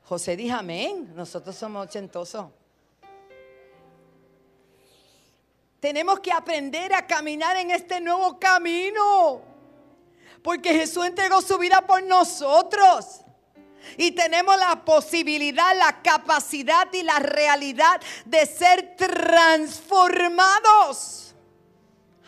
José 0.04 0.36
dijo 0.36 0.58
amén. 0.58 1.14
Nosotros 1.16 1.56
somos 1.56 1.88
ochentosos. 1.88 2.48
Tenemos 5.80 6.20
que 6.20 6.32
aprender 6.32 6.94
a 6.94 7.08
caminar 7.08 7.56
en 7.56 7.72
este 7.72 8.02
nuevo 8.02 8.38
camino. 8.38 9.42
Porque 10.44 10.74
Jesús 10.74 11.06
entregó 11.06 11.42
su 11.42 11.58
vida 11.58 11.82
por 11.88 12.04
nosotros. 12.04 13.22
Y 13.98 14.12
tenemos 14.12 14.58
la 14.58 14.84
posibilidad, 14.84 15.78
la 15.78 16.02
capacidad 16.02 16.92
y 16.94 17.04
la 17.04 17.20
realidad 17.20 18.02
de 18.26 18.46
ser 18.46 18.96
transformados. 18.96 21.36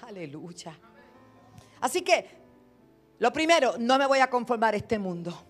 Aleluya. 0.01 0.77
Así 1.79 2.01
que, 2.01 2.43
lo 3.19 3.31
primero, 3.33 3.75
no 3.77 3.97
me 3.97 4.05
voy 4.05 4.19
a 4.19 4.29
conformar 4.29 4.75
este 4.75 4.99
mundo. 4.99 5.45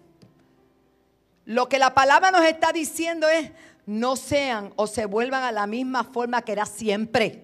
Lo 1.46 1.68
que 1.68 1.80
la 1.80 1.94
palabra 1.94 2.32
nos 2.32 2.46
está 2.46 2.72
diciendo 2.72 3.28
es, 3.28 3.52
no 3.86 4.16
sean 4.16 4.72
o 4.76 4.88
se 4.88 5.06
vuelvan 5.06 5.44
a 5.44 5.52
la 5.52 5.68
misma 5.68 6.04
forma 6.04 6.42
que 6.42 6.54
era 6.54 6.66
siempre. 6.66 7.43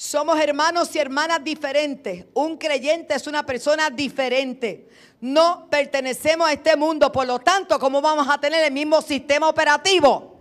Somos 0.00 0.40
hermanos 0.40 0.96
y 0.96 0.98
hermanas 0.98 1.44
diferentes. 1.44 2.24
Un 2.32 2.56
creyente 2.56 3.12
es 3.12 3.26
una 3.26 3.44
persona 3.44 3.90
diferente. 3.90 4.88
No 5.20 5.68
pertenecemos 5.68 6.48
a 6.48 6.54
este 6.54 6.74
mundo, 6.74 7.12
por 7.12 7.26
lo 7.26 7.38
tanto, 7.38 7.78
¿cómo 7.78 8.00
vamos 8.00 8.26
a 8.26 8.40
tener 8.40 8.64
el 8.64 8.72
mismo 8.72 9.02
sistema 9.02 9.46
operativo 9.46 10.38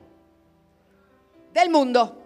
del 1.52 1.70
mundo? 1.70 2.24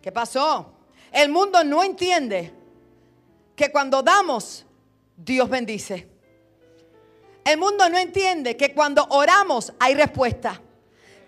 ¿Qué 0.00 0.10
pasó? 0.10 0.72
El 1.12 1.28
mundo 1.28 1.62
no 1.62 1.82
entiende 1.82 2.54
que 3.54 3.70
cuando 3.70 4.02
damos, 4.02 4.64
Dios 5.14 5.46
bendice. 5.46 6.08
El 7.44 7.58
mundo 7.58 7.86
no 7.90 7.98
entiende 7.98 8.56
que 8.56 8.72
cuando 8.72 9.06
oramos 9.10 9.74
hay 9.78 9.94
respuesta. 9.94 10.58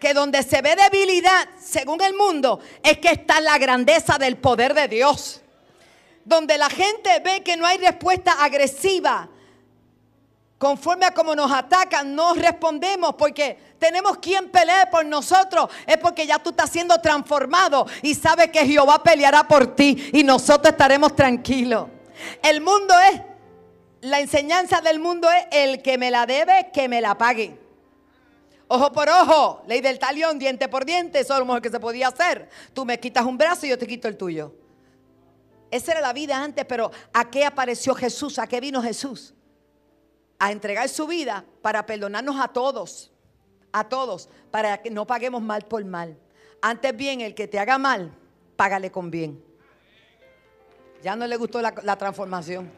Que 0.04 0.12
donde 0.12 0.42
se 0.42 0.60
ve 0.60 0.76
debilidad, 0.76 1.48
según 1.58 2.02
el 2.02 2.12
mundo, 2.12 2.60
es 2.82 2.98
que 2.98 3.08
está 3.08 3.40
la 3.40 3.56
grandeza 3.56 4.18
del 4.18 4.36
poder 4.36 4.74
de 4.74 4.86
Dios. 4.86 5.40
Donde 6.26 6.58
la 6.58 6.68
gente 6.68 7.20
ve 7.20 7.42
que 7.42 7.56
no 7.56 7.64
hay 7.64 7.78
respuesta 7.78 8.32
agresiva, 8.32 9.30
conforme 10.58 11.06
a 11.06 11.14
cómo 11.14 11.34
nos 11.34 11.50
atacan, 11.50 12.14
no 12.14 12.34
respondemos 12.34 13.14
porque 13.14 13.56
tenemos 13.78 14.18
quien 14.18 14.50
pelee 14.50 14.88
por 14.90 15.06
nosotros. 15.06 15.70
Es 15.86 15.96
porque 15.96 16.26
ya 16.26 16.38
tú 16.38 16.50
estás 16.50 16.68
siendo 16.68 17.00
transformado 17.00 17.86
y 18.02 18.14
sabes 18.14 18.50
que 18.50 18.66
Jehová 18.66 19.02
peleará 19.02 19.48
por 19.48 19.74
ti 19.74 20.10
y 20.12 20.22
nosotros 20.22 20.72
estaremos 20.72 21.16
tranquilos. 21.16 21.88
El 22.42 22.60
mundo 22.60 22.92
es 23.10 23.22
la 24.02 24.20
enseñanza 24.20 24.82
del 24.82 24.98
mundo 24.98 25.30
es 25.30 25.46
el 25.50 25.80
que 25.80 25.96
me 25.96 26.10
la 26.10 26.26
debe, 26.26 26.70
que 26.74 26.90
me 26.90 27.00
la 27.00 27.16
pague. 27.16 27.63
Ojo 28.74 28.90
por 28.90 29.08
ojo, 29.08 29.62
ley 29.68 29.80
del 29.80 30.00
talión, 30.00 30.36
diente 30.36 30.68
por 30.68 30.84
diente, 30.84 31.20
eso 31.20 31.32
es 31.34 31.38
lo 31.38 31.46
mejor 31.46 31.62
que 31.62 31.70
se 31.70 31.78
podía 31.78 32.08
hacer. 32.08 32.48
Tú 32.72 32.84
me 32.84 32.98
quitas 32.98 33.24
un 33.24 33.38
brazo 33.38 33.66
y 33.66 33.68
yo 33.68 33.78
te 33.78 33.86
quito 33.86 34.08
el 34.08 34.16
tuyo. 34.16 34.52
Esa 35.70 35.92
era 35.92 36.00
la 36.00 36.12
vida 36.12 36.42
antes, 36.42 36.64
pero 36.64 36.90
¿a 37.12 37.30
qué 37.30 37.44
apareció 37.44 37.94
Jesús? 37.94 38.36
¿A 38.40 38.48
qué 38.48 38.58
vino 38.58 38.82
Jesús? 38.82 39.32
A 40.40 40.50
entregar 40.50 40.88
su 40.88 41.06
vida 41.06 41.44
para 41.62 41.86
perdonarnos 41.86 42.34
a 42.40 42.48
todos, 42.48 43.12
a 43.70 43.84
todos, 43.88 44.28
para 44.50 44.82
que 44.82 44.90
no 44.90 45.06
paguemos 45.06 45.40
mal 45.40 45.62
por 45.62 45.84
mal. 45.84 46.18
Antes 46.60 46.96
bien, 46.96 47.20
el 47.20 47.36
que 47.36 47.46
te 47.46 47.60
haga 47.60 47.78
mal, 47.78 48.10
págale 48.56 48.90
con 48.90 49.08
bien. 49.08 49.40
Ya 51.00 51.14
no 51.14 51.28
le 51.28 51.36
gustó 51.36 51.62
la, 51.62 51.96
transformación. 51.96 52.72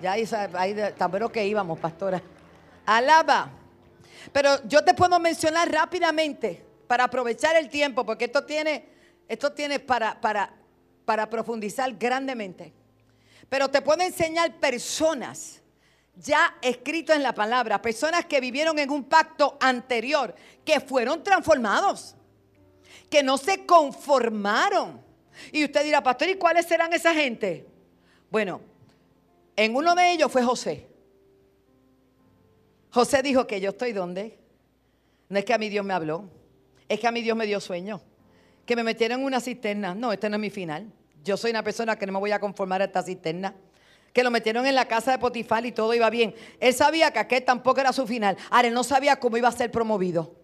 Ya 0.00 0.12
ahí, 0.12 0.24
ahí 0.54 0.76
pero 1.10 1.32
que 1.32 1.44
íbamos, 1.44 1.80
pastora. 1.80 2.22
Alaba. 2.86 3.65
Pero 4.32 4.66
yo 4.66 4.84
te 4.84 4.94
puedo 4.94 5.18
mencionar 5.18 5.70
rápidamente 5.70 6.64
para 6.86 7.04
aprovechar 7.04 7.56
el 7.56 7.68
tiempo, 7.68 8.04
porque 8.04 8.26
esto 8.26 8.44
tiene, 8.44 8.88
esto 9.28 9.52
tiene 9.52 9.80
para, 9.80 10.20
para, 10.20 10.52
para 11.04 11.28
profundizar 11.28 11.92
grandemente. 11.96 12.72
Pero 13.48 13.68
te 13.68 13.82
puedo 13.82 14.02
enseñar 14.02 14.54
personas 14.56 15.62
ya 16.16 16.56
escritas 16.62 17.16
en 17.16 17.22
la 17.22 17.34
palabra, 17.34 17.82
personas 17.82 18.24
que 18.24 18.40
vivieron 18.40 18.78
en 18.78 18.90
un 18.90 19.04
pacto 19.04 19.56
anterior, 19.60 20.34
que 20.64 20.80
fueron 20.80 21.22
transformados, 21.22 22.14
que 23.10 23.22
no 23.22 23.36
se 23.36 23.66
conformaron. 23.66 25.04
Y 25.52 25.64
usted 25.64 25.84
dirá, 25.84 26.02
pastor, 26.02 26.28
¿y 26.28 26.36
cuáles 26.36 26.66
serán 26.66 26.92
esa 26.92 27.14
gente? 27.14 27.66
Bueno, 28.30 28.60
en 29.54 29.76
uno 29.76 29.94
de 29.94 30.12
ellos 30.12 30.32
fue 30.32 30.42
José. 30.42 30.88
José 32.96 33.22
dijo 33.22 33.46
que 33.46 33.60
yo 33.60 33.70
estoy 33.70 33.92
donde. 33.92 34.38
No 35.28 35.38
es 35.38 35.44
que 35.44 35.52
a 35.52 35.58
mí 35.58 35.68
Dios 35.68 35.84
me 35.84 35.92
habló, 35.92 36.30
es 36.88 36.98
que 36.98 37.06
a 37.06 37.12
mí 37.12 37.20
Dios 37.20 37.36
me 37.36 37.44
dio 37.44 37.60
sueño. 37.60 38.00
Que 38.64 38.74
me 38.74 38.82
metieron 38.82 39.20
en 39.20 39.26
una 39.26 39.38
cisterna. 39.38 39.94
No, 39.94 40.14
este 40.14 40.30
no 40.30 40.36
es 40.36 40.40
mi 40.40 40.48
final. 40.48 40.90
Yo 41.22 41.36
soy 41.36 41.50
una 41.50 41.62
persona 41.62 41.98
que 41.98 42.06
no 42.06 42.14
me 42.14 42.18
voy 42.20 42.32
a 42.32 42.40
conformar 42.40 42.80
a 42.80 42.86
esta 42.86 43.02
cisterna. 43.02 43.54
Que 44.14 44.24
lo 44.24 44.30
metieron 44.30 44.64
en 44.64 44.74
la 44.74 44.88
casa 44.88 45.12
de 45.12 45.18
Potifar 45.18 45.66
y 45.66 45.72
todo 45.72 45.92
iba 45.92 46.08
bien. 46.08 46.34
Él 46.58 46.72
sabía 46.72 47.10
que 47.10 47.18
aquel 47.18 47.44
tampoco 47.44 47.80
era 47.80 47.92
su 47.92 48.06
final. 48.06 48.34
Ahora 48.48 48.68
él 48.68 48.72
no 48.72 48.82
sabía 48.82 49.20
cómo 49.20 49.36
iba 49.36 49.48
a 49.48 49.52
ser 49.52 49.70
promovido. 49.70 50.34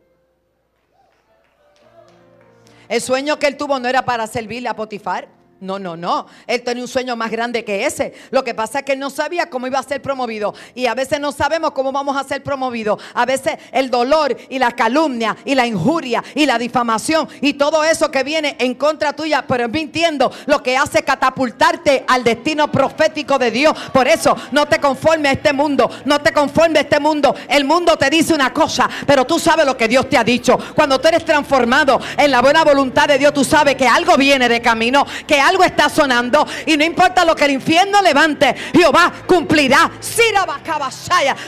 El 2.87 3.01
sueño 3.01 3.39
que 3.39 3.47
él 3.47 3.57
tuvo 3.57 3.81
no 3.81 3.89
era 3.89 4.05
para 4.05 4.27
servirle 4.27 4.69
a 4.69 4.77
Potifar. 4.77 5.27
No, 5.63 5.79
no, 5.79 5.97
no. 5.97 6.27
Él 6.49 6.61
tenía 6.63 6.83
un 6.83 6.89
sueño 6.89 7.15
más 7.15 7.31
grande 7.31 7.65
que 7.65 7.87
ese. 7.87 8.13
Lo 8.33 8.43
que 8.43 8.53
pasa 8.53 8.81
es 8.81 8.85
que 8.85 8.95
él 8.95 8.99
no 8.99 9.11
sabía 9.11 9.49
cómo 9.49 9.69
iba 9.69 9.79
a 9.79 9.83
ser 9.85 10.03
promovido. 10.03 10.57
Y 10.75 10.87
a 10.87 10.95
veces 10.95 11.21
no 11.21 11.31
sabemos 11.31 11.71
cómo 11.71 11.93
vamos 11.93 12.17
a 12.17 12.25
ser 12.25 12.43
promovidos. 12.43 13.01
A 13.15 13.25
veces 13.25 13.59
el 13.71 13.89
dolor 13.89 14.37
y 14.49 14.59
la 14.59 14.73
calumnia 14.73 15.37
y 15.45 15.55
la 15.55 15.65
injuria 15.65 16.25
y 16.35 16.47
la 16.47 16.59
difamación 16.59 17.29
y 17.41 17.53
todo 17.53 17.85
eso 17.85 18.11
que 18.11 18.25
viene 18.25 18.57
en 18.59 18.75
contra 18.75 19.13
tuya, 19.13 19.45
pero 19.47 19.69
mintiendo, 19.69 20.33
lo 20.47 20.65
que 20.65 20.77
hace 20.77 21.05
catapultarte 21.05 22.05
al 22.09 22.25
destino 22.25 22.69
profético 22.69 23.39
de 23.39 23.53
Dios. 23.53 23.79
Por 23.93 24.09
eso 24.09 24.37
no 24.51 24.67
te 24.67 24.81
conformes 24.81 25.31
a 25.31 25.35
este 25.35 25.53
mundo. 25.53 25.89
No 26.07 26.21
te 26.21 26.33
conformes 26.33 26.79
a 26.79 26.81
este 26.81 26.99
mundo. 26.99 27.37
El 27.49 27.65
mundo 27.65 27.97
te 27.97 28.11
dice 28.11 28.35
una 28.35 28.53
cosa, 28.53 28.91
pero 29.07 29.25
tú 29.25 29.39
sabes 29.39 29.65
lo 29.65 29.77
que 29.77 29.87
Dios 29.87 30.09
te 30.09 30.19
ha 30.19 30.25
dicho. 30.25 30.59
Cuando 30.75 31.01
tú 31.01 31.07
eres 31.07 31.25
transformado 31.25 32.01
en 32.17 32.33
la 32.33 32.43
buena 32.43 32.65
voluntad 32.65 33.07
de 33.07 33.17
Dios, 33.17 33.33
tú 33.33 33.45
sabes 33.45 33.77
que 33.77 33.87
algo 33.87 34.17
viene 34.17 34.49
de 34.49 34.61
camino, 34.61 35.07
que 35.25 35.41
algo 35.41 35.52
está 35.65 35.89
sonando 35.89 36.47
y 36.67 36.77
no 36.77 36.85
importa 36.85 37.25
lo 37.25 37.35
que 37.35 37.45
el 37.45 37.53
infierno 37.53 38.01
levante, 38.01 38.55
Jehová 38.73 39.13
cumplirá 39.27 39.91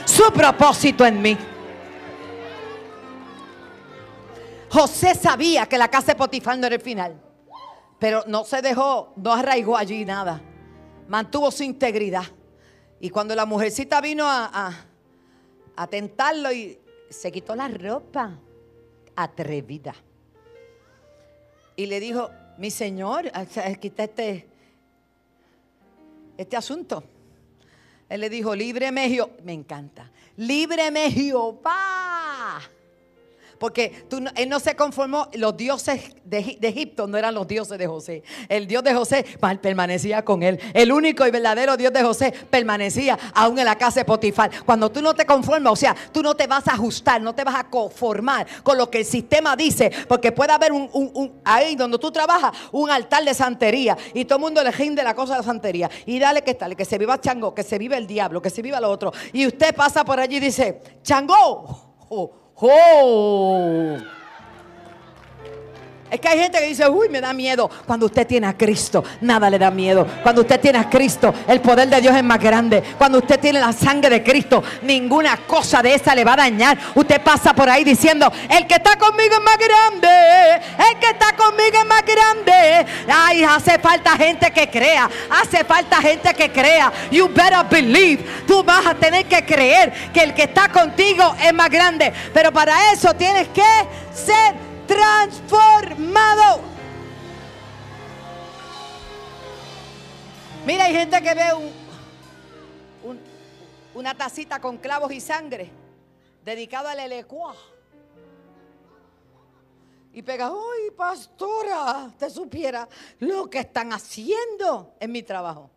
su 0.05 0.33
propósito 0.33 1.07
en 1.07 1.23
mí. 1.23 1.37
José 4.71 5.15
sabía 5.15 5.67
que 5.67 5.79
la 5.79 5.89
casa 5.89 6.09
de 6.09 6.17
Potifar 6.17 6.59
era 6.59 6.75
el 6.75 6.81
final, 6.81 7.21
pero 7.99 8.25
no 8.27 8.45
se 8.45 8.61
dejó, 8.61 9.13
no 9.17 9.33
arraigó 9.33 9.77
allí 9.77 10.05
nada, 10.05 10.41
mantuvo 11.09 11.51
su 11.51 11.63
integridad. 11.63 12.25
Y 13.01 13.11
cuando 13.11 13.35
la 13.35 13.47
mujercita 13.47 14.01
vino 14.01 14.25
a, 14.27 14.73
a 15.77 15.87
tentarlo 15.87 16.51
y 16.53 16.79
se 17.09 17.31
quitó 17.31 17.55
la 17.55 17.69
ropa, 17.69 18.33
atrevida. 19.15 19.95
Y 21.77 21.87
le 21.87 22.01
dijo, 22.01 22.31
mi 22.59 22.71
Señor, 22.71 23.31
quita 23.81 24.05
este, 24.05 24.47
este 26.37 26.57
asunto. 26.57 27.05
Él 28.09 28.21
le 28.21 28.31
dijo, 28.31 28.55
líbreme 28.55 29.09
Jehová. 29.09 29.33
Me 29.45 29.53
encanta. 29.53 30.11
Líbreme 30.37 31.11
Jehová 31.11 32.61
porque 33.65 34.05
él 34.37 34.51
no 34.51 34.61
se 34.61 34.77
conformó, 34.77 35.27
los 35.33 35.57
dioses 35.57 36.15
de, 36.23 36.59
Egipto 36.61 37.07
no 37.07 37.17
eran 37.17 37.35
los 37.35 37.49
dioses 37.49 37.79
de 37.79 37.87
José. 37.87 38.23
El 38.47 38.67
Dios 38.67 38.85
de 38.85 38.93
José 38.93 39.25
permanecía 39.63 40.23
con 40.23 40.43
él. 40.43 40.61
El 40.75 40.93
único 40.93 41.27
y 41.27 41.31
verdadero 41.31 41.75
Dios 41.79 41.91
de 41.91 42.03
José 42.03 42.31
permanecía 42.51 43.19
aún 43.33 43.59
en 43.59 43.65
la 43.65 43.79
casa 43.79 44.01
de 44.01 44.05
Potifar. 44.05 44.51
Cuando 44.67 44.91
tú 44.91 45.01
no 45.01 45.15
te 45.15 45.25
conformas, 45.25 45.73
o 45.73 45.77
sea, 45.77 45.97
tú 46.13 46.23
no 46.23 46.35
te 46.35 46.47
vas 46.47 46.69
a 46.69 46.73
ajustar, 46.73 47.23
no 47.23 47.35
te 47.35 47.43
vas 47.43 47.55
a 47.55 47.71
conformar 47.71 48.47
con 48.63 48.77
lo 48.77 48.91
que 48.91 48.99
el 48.99 49.07
sistema 49.07 49.57
dice, 49.57 49.91
porque 50.09 50.31
puede 50.31 50.53
haber 50.53 50.71
un, 50.71 51.41
ahí 51.43 51.75
donde 51.75 51.97
tú 51.97 52.11
trabajas 52.11 52.53
un 52.71 52.91
altar 52.91 53.25
de 53.25 53.33
santería 53.33 53.97
y 54.13 54.27
todo 54.27 54.37
el 54.37 54.43
mundo 54.43 54.63
le 54.63 54.91
de 54.91 55.03
la 55.03 55.15
cosa 55.15 55.39
de 55.39 55.43
santería. 55.43 55.91
Y 56.05 56.19
dale 56.19 56.43
que 56.43 56.53
tal, 56.53 56.77
que 56.77 56.85
se 56.85 56.99
viva 56.99 57.19
Chango, 57.19 57.55
que 57.55 57.63
se 57.63 57.79
viva 57.79 57.97
el 57.97 58.07
diablo, 58.07 58.43
que 58.43 58.51
se 58.51 58.61
viva 58.61 58.79
lo 58.79 58.91
otro. 58.91 59.11
Y 59.33 59.47
usted 59.47 59.75
pasa 59.75 60.05
por 60.05 60.21
allí 60.21 60.37
y 60.37 60.41
dice, 60.41 60.83
Chango. 61.03 61.93
Oh, 62.11 62.44
¡Oh! 62.57 63.99
Es 66.11 66.21
que 66.21 66.29
hay 66.29 66.39
gente 66.39 66.59
que 66.59 66.67
dice, 66.67 66.89
uy, 66.89 67.09
me 67.09 67.21
da 67.21 67.33
miedo. 67.33 67.69
Cuando 67.87 68.07
usted 68.07 68.27
tiene 68.27 68.47
a 68.47 68.57
Cristo, 68.57 69.03
nada 69.21 69.51
le 69.51 69.59
da 69.59 69.71
miedo. 69.71 70.07
Cuando 70.23 70.43
usted 70.43 70.61
tiene 70.61 70.79
a 70.79 70.89
Cristo, 70.89 71.35
el 71.49 71.61
poder 71.61 71.89
de 71.89 72.01
Dios 72.01 72.15
es 72.15 72.23
más 72.23 72.39
grande. 72.39 72.83
Cuando 72.97 73.19
usted 73.19 73.41
tiene 73.41 73.59
la 73.59 73.73
sangre 73.73 74.11
de 74.11 74.23
Cristo, 74.23 74.63
ninguna 74.83 75.39
cosa 75.39 75.83
de 75.83 75.95
esa 75.95 76.15
le 76.15 76.25
va 76.25 76.35
a 76.35 76.37
dañar. 76.37 76.79
Usted 76.95 77.21
pasa 77.21 77.53
por 77.55 77.69
ahí 77.69 77.83
diciendo, 77.83 78.31
el 78.49 78.67
que 78.67 78.75
está 78.75 78.97
conmigo 78.97 79.35
es 79.35 79.43
más 79.43 79.59
grande. 79.59 80.63
El 80.91 80.99
que 81.01 81.09
está 81.09 81.35
conmigo 81.35 81.79
es 81.81 81.87
más 81.87 82.03
grande. 82.03 82.87
Ay, 83.13 83.43
hace 83.43 83.79
falta 83.79 84.17
gente 84.17 84.53
que 84.53 84.71
crea. 84.71 85.11
Hace 85.31 85.65
falta 85.65 85.97
gente 85.97 86.33
que 86.35 86.53
crea. 86.53 86.93
You 87.11 87.29
better 87.29 87.65
believe. 87.69 88.25
Tú 88.47 88.63
vas 88.63 88.87
a 88.87 88.95
tener 88.95 89.25
que 89.25 89.45
creer 89.45 89.93
que 90.13 90.23
el 90.23 90.35
que 90.35 90.45
está 90.45 90.69
contigo 90.69 91.35
es 91.43 91.53
más 91.53 91.71
grande. 91.71 92.13
Pero 92.33 92.53
para 92.53 92.93
eso 92.93 93.15
tienes 93.15 93.49
que 93.49 93.63
ser 94.13 94.74
transformado. 94.87 96.61
Mira, 100.67 100.85
hay 100.85 100.95
gente 100.95 101.23
que 101.23 101.35
ve 101.35 101.73
una 103.95 104.15
tacita 104.15 104.61
con 104.61 104.79
clavos 104.79 105.13
y 105.13 105.21
sangre 105.21 105.71
dedicada 106.45 106.93
al 106.93 107.01
elecua. 107.01 107.55
Y 110.13 110.23
pega, 110.23 110.47
¡ay, 110.47 110.91
pastora! 110.97 112.11
Te 112.17 112.31
supiera 112.31 112.89
lo 113.19 113.51
que 113.51 113.59
están 113.59 113.93
haciendo 113.93 114.95
en 115.01 115.11
mi 115.11 115.23
trabajo. 115.23 115.71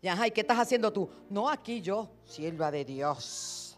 ¿y 0.00 0.30
qué 0.30 0.40
estás 0.40 0.58
haciendo 0.58 0.92
tú? 0.92 1.10
No, 1.28 1.48
aquí 1.48 1.80
yo, 1.80 2.08
sierva 2.24 2.70
de 2.70 2.84
Dios. 2.84 3.76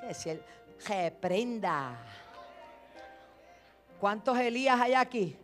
¿Qué 0.00 0.10
es 0.10 0.26
el? 0.26 0.42
Reprenda. 0.86 1.98
¿Cuántos 4.00 4.38
Elías 4.38 4.80
hay 4.80 4.94
aquí? 4.94 5.38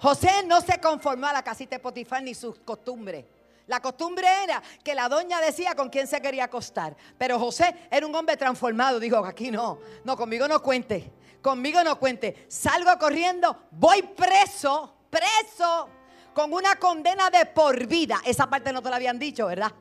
José 0.00 0.42
no 0.46 0.60
se 0.60 0.80
conformó 0.80 1.26
a 1.26 1.32
la 1.32 1.42
casita 1.42 1.76
de 1.76 1.80
Potifar 1.80 2.22
ni 2.22 2.34
sus 2.34 2.58
costumbres. 2.58 3.24
La 3.68 3.80
costumbre 3.80 4.26
era 4.42 4.60
que 4.82 4.94
la 4.94 5.08
doña 5.08 5.40
decía 5.40 5.74
con 5.74 5.88
quién 5.88 6.06
se 6.06 6.20
quería 6.20 6.44
acostar. 6.44 6.96
Pero 7.16 7.38
José 7.38 7.88
era 7.90 8.06
un 8.06 8.14
hombre 8.14 8.36
transformado. 8.36 8.98
Dijo, 8.98 9.24
aquí 9.24 9.50
no, 9.50 9.78
no, 10.04 10.16
conmigo 10.16 10.48
no 10.48 10.60
cuente. 10.60 11.12
Conmigo 11.40 11.82
no 11.84 11.98
cuente. 11.98 12.46
Salgo 12.48 12.98
corriendo, 12.98 13.68
voy 13.70 14.02
preso, 14.02 14.92
preso, 15.08 15.88
con 16.34 16.52
una 16.52 16.76
condena 16.76 17.30
de 17.30 17.46
por 17.46 17.86
vida. 17.86 18.20
Esa 18.24 18.50
parte 18.50 18.72
no 18.72 18.82
te 18.82 18.90
la 18.90 18.96
habían 18.96 19.18
dicho, 19.18 19.46
¿verdad? 19.46 19.72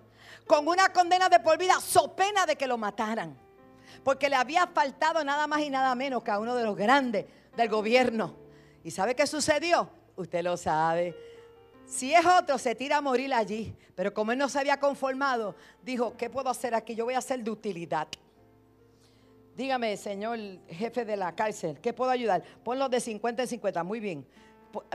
Con 0.46 0.68
una 0.68 0.94
condena 0.94 1.30
de 1.30 1.40
por 1.40 1.58
vida, 1.58 1.80
so 1.80 2.16
pena 2.16 2.46
de 2.46 2.56
que 2.56 2.68
lo 2.68 2.78
mataran 2.78 3.38
porque 4.04 4.30
le 4.30 4.36
había 4.36 4.68
faltado 4.68 5.24
nada 5.24 5.48
más 5.48 5.62
y 5.62 5.70
nada 5.70 5.94
menos 5.96 6.24
que 6.24 6.32
a 6.32 6.40
uno 6.40 6.56
de 6.56 6.64
los 6.64 6.76
grandes 6.76 7.26
del 7.56 7.70
gobierno. 7.70 8.36
¿Y 8.84 8.92
sabe 8.92 9.16
qué 9.16 9.28
sucedió? 9.28 9.90
Usted 10.16 10.44
lo 10.44 10.58
sabe. 10.58 11.16
Si 11.86 12.14
es 12.14 12.26
otro, 12.26 12.58
se 12.58 12.74
tira 12.76 12.98
a 12.98 13.02
morir 13.02 13.34
allí. 13.34 13.76
Pero 13.96 14.14
como 14.14 14.32
él 14.32 14.38
no 14.38 14.50
se 14.50 14.60
había 14.60 14.80
conformado, 14.80 15.56
dijo, 15.84 16.16
¿qué 16.18 16.30
puedo 16.30 16.50
hacer 16.50 16.74
aquí? 16.74 16.96
Yo 16.96 17.06
voy 17.06 17.14
a 17.14 17.20
hacer 17.20 17.44
de 17.44 17.52
utilidad. 17.52 18.08
Dígame, 19.56 19.98
señor 19.98 20.40
jefe 20.70 21.04
de 21.04 21.18
la 21.18 21.36
cárcel, 21.36 21.80
¿qué 21.82 21.92
puedo 21.92 22.10
ayudar? 22.10 22.42
Ponlo 22.64 22.88
de 22.88 23.00
50 23.00 23.44
en 23.44 23.48
50, 23.48 23.84
muy 23.84 24.00
bien. 24.00 24.26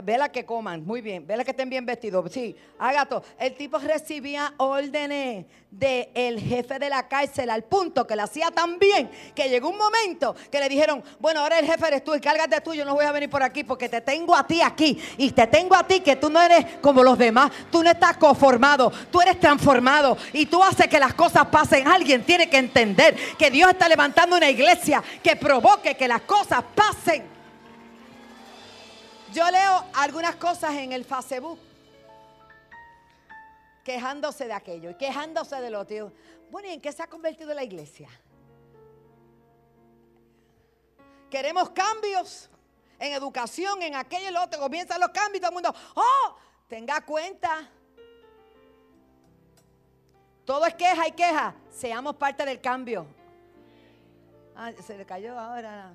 Vela 0.03 0.29
que 0.29 0.45
coman, 0.45 0.85
muy 0.85 1.01
bien. 1.01 1.25
Vela 1.25 1.43
que 1.43 1.51
estén 1.51 1.69
bien 1.69 1.85
vestidos. 1.85 2.31
Sí, 2.31 2.55
haga. 2.79 3.07
El 3.39 3.55
tipo 3.55 3.77
recibía 3.79 4.53
órdenes 4.57 5.45
del 5.71 6.39
jefe 6.39 6.79
de 6.79 6.89
la 6.89 7.07
cárcel 7.07 7.49
al 7.49 7.63
punto 7.63 8.07
que 8.07 8.15
le 8.15 8.21
hacía 8.21 8.49
tan 8.51 8.79
bien 8.79 9.09
que 9.35 9.49
llegó 9.49 9.69
un 9.69 9.77
momento 9.77 10.35
que 10.49 10.59
le 10.59 10.69
dijeron, 10.69 11.03
bueno, 11.19 11.41
ahora 11.41 11.59
el 11.59 11.65
jefe 11.65 11.87
eres 11.87 12.03
tú 12.03 12.15
y 12.15 12.21
cárgate 12.21 12.61
tú, 12.61 12.73
yo 12.73 12.85
no 12.85 12.95
voy 12.95 13.05
a 13.05 13.11
venir 13.11 13.29
por 13.29 13.43
aquí 13.43 13.63
porque 13.63 13.89
te 13.89 14.01
tengo 14.01 14.35
a 14.35 14.47
ti 14.47 14.61
aquí 14.61 14.97
y 15.17 15.31
te 15.31 15.45
tengo 15.47 15.75
a 15.75 15.85
ti 15.85 15.99
que 15.99 16.15
tú 16.15 16.29
no 16.29 16.41
eres 16.41 16.65
como 16.81 17.03
los 17.03 17.17
demás, 17.17 17.51
tú 17.71 17.83
no 17.83 17.91
estás 17.91 18.17
conformado, 18.17 18.91
tú 19.11 19.21
eres 19.21 19.39
transformado 19.39 20.17
y 20.33 20.45
tú 20.45 20.63
haces 20.63 20.87
que 20.87 20.99
las 20.99 21.13
cosas 21.13 21.45
pasen. 21.47 21.87
Alguien 21.87 22.23
tiene 22.23 22.49
que 22.49 22.57
entender 22.57 23.15
que 23.37 23.51
Dios 23.51 23.69
está 23.69 23.87
levantando 23.89 24.37
una 24.37 24.49
iglesia 24.49 25.03
que 25.21 25.35
provoque 25.35 25.95
que 25.95 26.07
las 26.07 26.21
cosas 26.21 26.63
pasen. 26.73 27.36
Yo 29.37 29.51
leo 29.51 29.85
algunas 29.93 30.35
cosas 30.37 30.73
en 30.77 30.93
el 30.93 31.05
Facebook 31.05 31.59
quejándose 33.83 34.47
de 34.47 34.53
aquello 34.53 34.89
y 34.89 34.95
quejándose 34.95 35.61
de 35.61 35.69
lo 35.69 35.81
otro. 35.81 36.11
Bueno, 36.49 36.69
¿y 36.69 36.71
en 36.71 36.81
qué 36.81 36.91
se 36.91 37.03
ha 37.03 37.07
convertido 37.07 37.53
la 37.53 37.63
iglesia? 37.63 38.09
Queremos 41.29 41.69
cambios 41.69 42.49
en 42.97 43.13
educación, 43.13 43.79
en 43.83 43.93
aquello 43.93 44.27
y 44.27 44.31
lo 44.31 44.41
otro. 44.41 44.59
Comienzan 44.59 44.99
los 44.99 45.09
cambios 45.09 45.35
y 45.35 45.39
todo 45.41 45.49
el 45.49 45.53
mundo, 45.53 45.75
oh, 45.93 46.35
tenga 46.67 46.99
cuenta. 47.01 47.69
Todo 50.45 50.65
es 50.65 50.73
queja 50.73 51.09
y 51.09 51.11
queja. 51.11 51.53
Seamos 51.69 52.15
parte 52.15 52.43
del 52.43 52.59
cambio. 52.59 53.05
Ah, 54.55 54.71
se 54.83 54.97
le 54.97 55.05
cayó 55.05 55.37
ahora. 55.37 55.93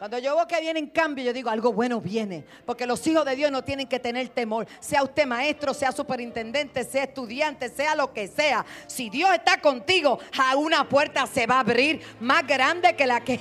Cuando 0.00 0.18
yo 0.18 0.34
veo 0.34 0.48
que 0.48 0.58
viene 0.62 0.78
en 0.78 0.86
cambio, 0.86 1.22
yo 1.26 1.32
digo, 1.34 1.50
algo 1.50 1.74
bueno 1.74 2.00
viene. 2.00 2.42
Porque 2.64 2.86
los 2.86 3.06
hijos 3.06 3.22
de 3.22 3.36
Dios 3.36 3.50
no 3.50 3.62
tienen 3.62 3.86
que 3.86 4.00
tener 4.00 4.30
temor. 4.30 4.66
Sea 4.80 5.02
usted 5.02 5.26
maestro, 5.26 5.74
sea 5.74 5.92
superintendente, 5.92 6.84
sea 6.84 7.04
estudiante, 7.04 7.68
sea 7.68 7.94
lo 7.94 8.10
que 8.10 8.26
sea. 8.26 8.64
Si 8.86 9.10
Dios 9.10 9.30
está 9.34 9.60
contigo, 9.60 10.18
a 10.38 10.56
una 10.56 10.88
puerta 10.88 11.26
se 11.26 11.46
va 11.46 11.56
a 11.56 11.60
abrir 11.60 12.00
más 12.18 12.46
grande 12.46 12.96
que 12.96 13.06
la 13.06 13.20
que... 13.20 13.40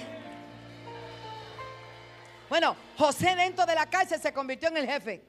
Bueno, 2.49 2.75
José 2.97 3.37
dentro 3.37 3.65
de 3.65 3.75
la 3.75 3.89
cárcel 3.89 4.19
se 4.19 4.33
convirtió 4.33 4.67
en 4.67 4.75
el 4.75 4.85
jefe. 4.85 5.28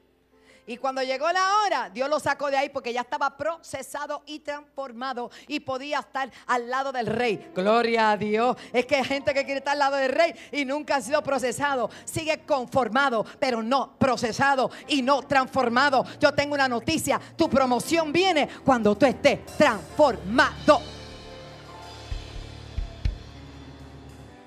Y 0.67 0.77
cuando 0.77 1.01
llegó 1.01 1.31
la 1.31 1.57
hora, 1.65 1.89
Dios 1.89 2.09
lo 2.09 2.19
sacó 2.19 2.51
de 2.51 2.57
ahí 2.57 2.69
porque 2.69 2.93
ya 2.93 3.01
estaba 3.01 3.35
procesado 3.35 4.23
y 4.25 4.39
transformado 4.39 5.31
y 5.47 5.59
podía 5.59 5.99
estar 5.99 6.31
al 6.47 6.69
lado 6.69 6.91
del 6.91 7.07
rey. 7.07 7.51
Gloria 7.55 8.11
a 8.11 8.17
Dios. 8.17 8.55
Es 8.71 8.85
que 8.85 8.97
hay 8.97 9.03
gente 9.03 9.33
que 9.33 9.43
quiere 9.43 9.59
estar 9.59 9.73
al 9.73 9.79
lado 9.79 9.95
del 9.97 10.11
rey 10.11 10.33
y 10.51 10.65
nunca 10.65 10.97
ha 10.97 11.01
sido 11.01 11.21
procesado. 11.23 11.89
Sigue 12.05 12.45
conformado, 12.45 13.25
pero 13.39 13.63
no 13.63 13.97
procesado 13.97 14.69
y 14.87 15.01
no 15.01 15.23
transformado. 15.23 16.05
Yo 16.19 16.33
tengo 16.33 16.53
una 16.53 16.67
noticia. 16.67 17.19
Tu 17.35 17.49
promoción 17.49 18.11
viene 18.11 18.47
cuando 18.63 18.95
tú 18.95 19.05
estés 19.05 19.45
transformado. 19.57 20.81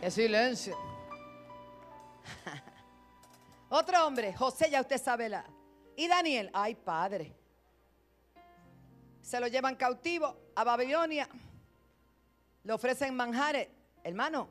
Qué 0.00 0.10
silencio. 0.10 0.76
Otro 3.70 4.06
hombre, 4.06 4.34
José, 4.34 4.68
ya 4.70 4.80
usted 4.80 5.02
sabe 5.02 5.28
la, 5.30 5.44
y 5.96 6.08
Daniel, 6.08 6.50
ay 6.52 6.74
padre, 6.74 7.32
se 9.20 9.40
lo 9.40 9.46
llevan 9.46 9.76
cautivo 9.76 10.36
a 10.54 10.64
Babilonia, 10.64 11.28
le 12.62 12.72
ofrecen 12.72 13.14
manjares. 13.14 13.68
Hermano, 14.02 14.48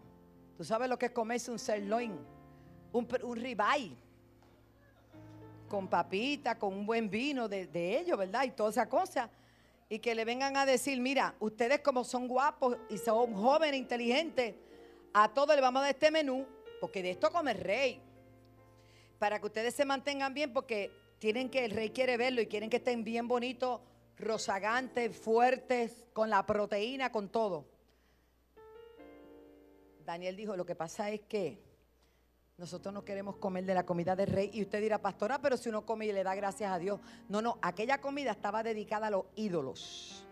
tú 0.57 0.63
sabes 0.63 0.89
lo 0.89 0.97
que 0.97 1.07
es 1.07 1.11
comerse 1.11 1.51
un 1.51 1.59
sirloin, 1.59 2.17
un, 2.91 3.07
un 3.23 3.35
ribeye, 3.35 3.95
con 5.67 5.87
papita, 5.87 6.57
con 6.57 6.73
un 6.73 6.85
buen 6.85 7.09
vino 7.09 7.47
de, 7.47 7.67
de 7.67 7.99
ellos, 7.99 8.17
¿verdad? 8.17 8.43
Y 8.43 8.51
toda 8.51 8.69
esa 8.69 8.87
cosa. 8.87 9.29
Y 9.89 9.99
que 9.99 10.15
le 10.15 10.25
vengan 10.25 10.55
a 10.57 10.65
decir, 10.65 10.99
mira, 10.99 11.35
ustedes 11.39 11.81
como 11.81 12.03
son 12.03 12.27
guapos 12.27 12.77
y 12.89 12.97
son 12.97 13.33
jóvenes, 13.33 13.79
inteligentes, 13.79 14.55
a 15.13 15.31
todos 15.31 15.55
le 15.55 15.61
vamos 15.61 15.81
a 15.81 15.83
dar 15.83 15.93
este 15.93 16.09
menú, 16.09 16.47
porque 16.79 17.03
de 17.03 17.11
esto 17.11 17.31
come 17.31 17.51
el 17.51 17.59
rey. 17.59 18.01
Para 19.19 19.39
que 19.39 19.45
ustedes 19.45 19.75
se 19.75 19.85
mantengan 19.85 20.33
bien, 20.33 20.51
porque 20.51 20.91
tienen 21.23 21.49
que, 21.49 21.63
el 21.63 21.71
rey 21.71 21.91
quiere 21.91 22.17
verlo 22.17 22.41
y 22.41 22.47
quieren 22.47 22.69
que 22.69 22.75
estén 22.75 23.05
bien 23.05 23.29
bonitos, 23.29 23.79
rozagantes, 24.17 25.15
fuertes, 25.15 26.03
con 26.11 26.29
la 26.29 26.45
proteína, 26.45 27.13
con 27.13 27.29
todo. 27.29 27.65
Daniel 30.03 30.35
dijo, 30.35 30.57
lo 30.57 30.65
que 30.65 30.75
pasa 30.75 31.09
es 31.11 31.21
que 31.21 31.63
nosotros 32.57 32.93
no 32.93 33.05
queremos 33.05 33.37
comer 33.37 33.63
de 33.63 33.73
la 33.73 33.85
comida 33.85 34.17
del 34.17 34.31
rey. 34.31 34.49
Y 34.51 34.63
usted 34.63 34.81
dirá, 34.81 35.01
pastora, 35.01 35.39
pero 35.39 35.55
si 35.55 35.69
uno 35.69 35.85
come 35.85 36.07
y 36.07 36.11
le 36.11 36.25
da 36.25 36.35
gracias 36.35 36.69
a 36.69 36.77
Dios. 36.77 36.99
No, 37.29 37.41
no, 37.41 37.57
aquella 37.61 38.01
comida 38.01 38.31
estaba 38.31 38.61
dedicada 38.61 39.07
a 39.07 39.11
los 39.11 39.23
ídolos. 39.37 40.27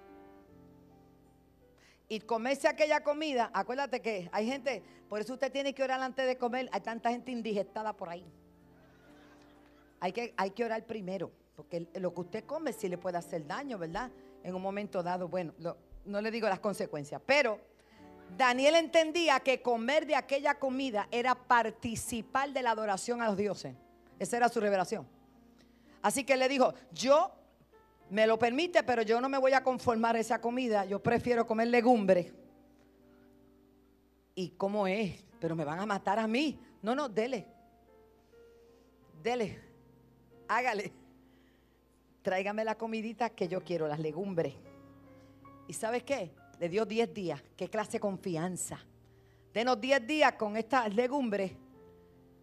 Y 2.10 2.20
comerse 2.20 2.68
aquella 2.68 3.02
comida, 3.02 3.50
acuérdate 3.54 4.02
que 4.02 4.30
hay 4.34 4.46
gente, 4.46 4.84
por 5.08 5.22
eso 5.22 5.36
usted 5.36 5.54
tiene 5.54 5.74
que 5.74 5.84
orar 5.84 6.02
antes 6.02 6.28
de 6.28 6.38
comer, 6.38 6.68
hay 6.74 6.82
tanta 6.82 7.12
gente 7.12 7.32
indigestada 7.32 7.96
por 7.96 8.10
ahí. 8.10 8.30
Hay 10.02 10.12
que, 10.12 10.34
hay 10.36 10.50
que 10.50 10.66
orar 10.66 10.86
primero, 10.86 11.32
porque 11.56 11.88
lo 11.94 12.14
que 12.14 12.22
usted 12.22 12.44
come 12.44 12.74
sí 12.74 12.90
le 12.90 12.98
puede 12.98 13.18
hacer 13.18 13.46
daño, 13.46 13.78
¿verdad? 13.78 14.12
En 14.44 14.56
un 14.56 14.62
momento 14.62 15.04
dado, 15.04 15.28
bueno, 15.28 15.54
no 16.06 16.22
le 16.22 16.32
digo 16.32 16.50
las 16.50 16.60
consecuencias, 16.60 17.22
pero 17.24 17.60
Daniel 18.36 18.76
entendía 18.76 19.40
que 19.42 19.62
comer 19.62 20.08
de 20.08 20.16
aquella 20.16 20.56
comida 20.56 21.08
era 21.12 21.36
participar 21.36 22.52
de 22.52 22.64
la 22.64 22.72
adoración 22.72 23.22
a 23.22 23.28
los 23.28 23.38
dioses. 23.38 23.76
Esa 24.18 24.38
era 24.38 24.50
su 24.50 24.60
revelación. 24.60 25.08
Así 26.02 26.24
que 26.24 26.36
le 26.36 26.50
dijo, 26.50 26.74
yo 26.92 27.32
me 28.10 28.26
lo 28.26 28.40
permite, 28.40 28.82
pero 28.82 29.04
yo 29.04 29.22
no 29.22 29.30
me 29.30 29.38
voy 29.38 29.54
a 29.54 29.64
conformar 29.64 30.16
a 30.16 30.20
esa 30.20 30.42
comida, 30.42 30.86
yo 30.86 31.02
prefiero 31.02 31.46
comer 31.46 31.68
legumbres. 31.68 32.34
¿Y 34.34 34.50
cómo 34.52 34.88
es? 34.88 35.24
Pero 35.40 35.56
me 35.56 35.64
van 35.64 35.80
a 35.80 35.86
matar 35.86 36.18
a 36.18 36.26
mí. 36.26 36.60
No, 36.82 36.96
no, 36.96 37.08
dele. 37.08 37.46
Dele. 39.22 39.71
Hágale. 40.54 40.92
Tráigame 42.22 42.66
la 42.66 42.76
comidita 42.76 43.30
que 43.30 43.48
yo 43.48 43.64
quiero, 43.64 43.88
las 43.88 44.00
legumbres. 44.00 44.54
¿Y 45.66 45.72
sabes 45.72 46.04
qué? 46.04 46.34
Le 46.60 46.68
dio 46.68 46.86
10 46.86 47.14
días. 47.14 47.42
¿Qué 47.56 47.70
clase 47.70 47.94
de 47.94 48.00
confianza? 48.02 48.78
Denos 49.54 49.80
10 49.80 50.06
días 50.06 50.34
con 50.34 50.58
estas 50.58 50.94
legumbres 50.94 51.54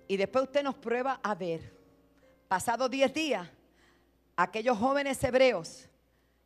y 0.06 0.16
después 0.16 0.44
usted 0.44 0.62
nos 0.62 0.76
prueba 0.76 1.20
a 1.22 1.34
ver. 1.34 1.70
Pasados 2.48 2.90
10 2.90 3.12
días, 3.12 3.46
aquellos 4.36 4.78
jóvenes 4.78 5.22
hebreos 5.22 5.86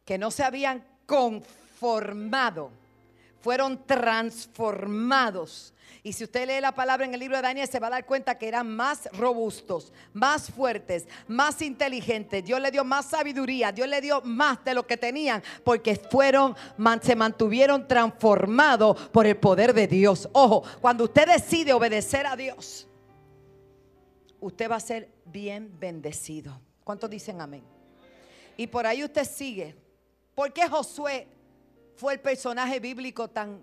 que 0.05 0.18
no 0.18 0.33
se 0.33 0.42
habían 0.42 0.85
conformado, 1.07 2.72
fueron 3.43 3.85
transformados. 3.87 5.75
Y 6.05 6.13
si 6.15 6.25
usted 6.25 6.49
lee 6.49 6.61
la 6.61 6.73
palabra 6.73 7.07
en 7.07 7.15
el 7.15 7.21
libro 7.21 7.37
de 7.37 7.43
Daniel, 7.43 7.69
se 7.69 7.79
va 7.79 7.87
a 7.87 7.91
dar 7.91 8.07
cuenta 8.07 8.37
que 8.37 8.49
eran 8.49 8.69
más 8.69 9.09
robustos, 9.13 9.93
más 10.13 10.51
fuertes, 10.51 11.07
más 11.29 11.63
inteligentes. 11.63 12.45
Dios 12.45 12.61
le 12.61 12.73
dio 12.73 12.85
más 12.85 13.07
sabiduría, 13.07 13.71
Dios 13.71 13.87
le 13.87 14.01
dio 14.01 14.21
más 14.23 14.65
de 14.65 14.75
lo 14.75 14.85
que 14.85 14.97
tenían, 14.97 15.43
porque 15.63 15.95
fueron, 15.95 16.57
se 17.03 17.15
mantuvieron 17.15 17.87
transformados 17.87 19.01
por 19.11 19.27
el 19.27 19.37
poder 19.37 19.73
de 19.75 19.87
Dios. 19.87 20.29
Ojo, 20.33 20.65
cuando 20.81 21.05
usted 21.05 21.27
decide 21.27 21.73
obedecer 21.73 22.27
a 22.27 22.35
Dios, 22.35 22.89
usted 24.41 24.69
va 24.69 24.77
a 24.77 24.81
ser 24.81 25.09
bien 25.25 25.79
bendecido. 25.79 26.61
¿Cuántos 26.83 27.11
dicen 27.11 27.41
amén? 27.41 27.63
Y 28.57 28.67
por 28.67 28.89
ahí 28.89 29.05
usted 29.05 29.25
sigue. 29.25 29.77
¿Por 30.35 30.53
qué 30.53 30.69
Josué 30.69 31.29
fue 32.03 32.15
el 32.15 32.21
personaje 32.21 32.81
bíblico 32.81 33.31
tan, 33.31 33.61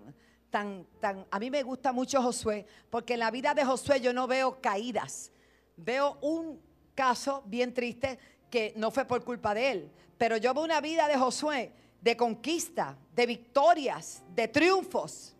tan, 0.48 0.86
tan... 0.98 1.26
A 1.30 1.38
mí 1.38 1.50
me 1.50 1.62
gusta 1.62 1.92
mucho 1.92 2.22
Josué, 2.22 2.64
porque 2.88 3.12
en 3.12 3.20
la 3.20 3.30
vida 3.30 3.52
de 3.52 3.66
Josué 3.66 4.00
yo 4.00 4.14
no 4.14 4.26
veo 4.26 4.62
caídas. 4.62 5.30
Veo 5.76 6.16
un 6.22 6.58
caso 6.94 7.42
bien 7.44 7.74
triste 7.74 8.18
que 8.50 8.72
no 8.76 8.90
fue 8.90 9.04
por 9.04 9.22
culpa 9.24 9.52
de 9.52 9.70
él, 9.70 9.90
pero 10.16 10.38
yo 10.38 10.54
veo 10.54 10.64
una 10.64 10.80
vida 10.80 11.06
de 11.06 11.18
Josué 11.18 11.70
de 12.00 12.16
conquista, 12.16 12.96
de 13.14 13.26
victorias, 13.26 14.22
de 14.34 14.48
triunfos. 14.48 15.36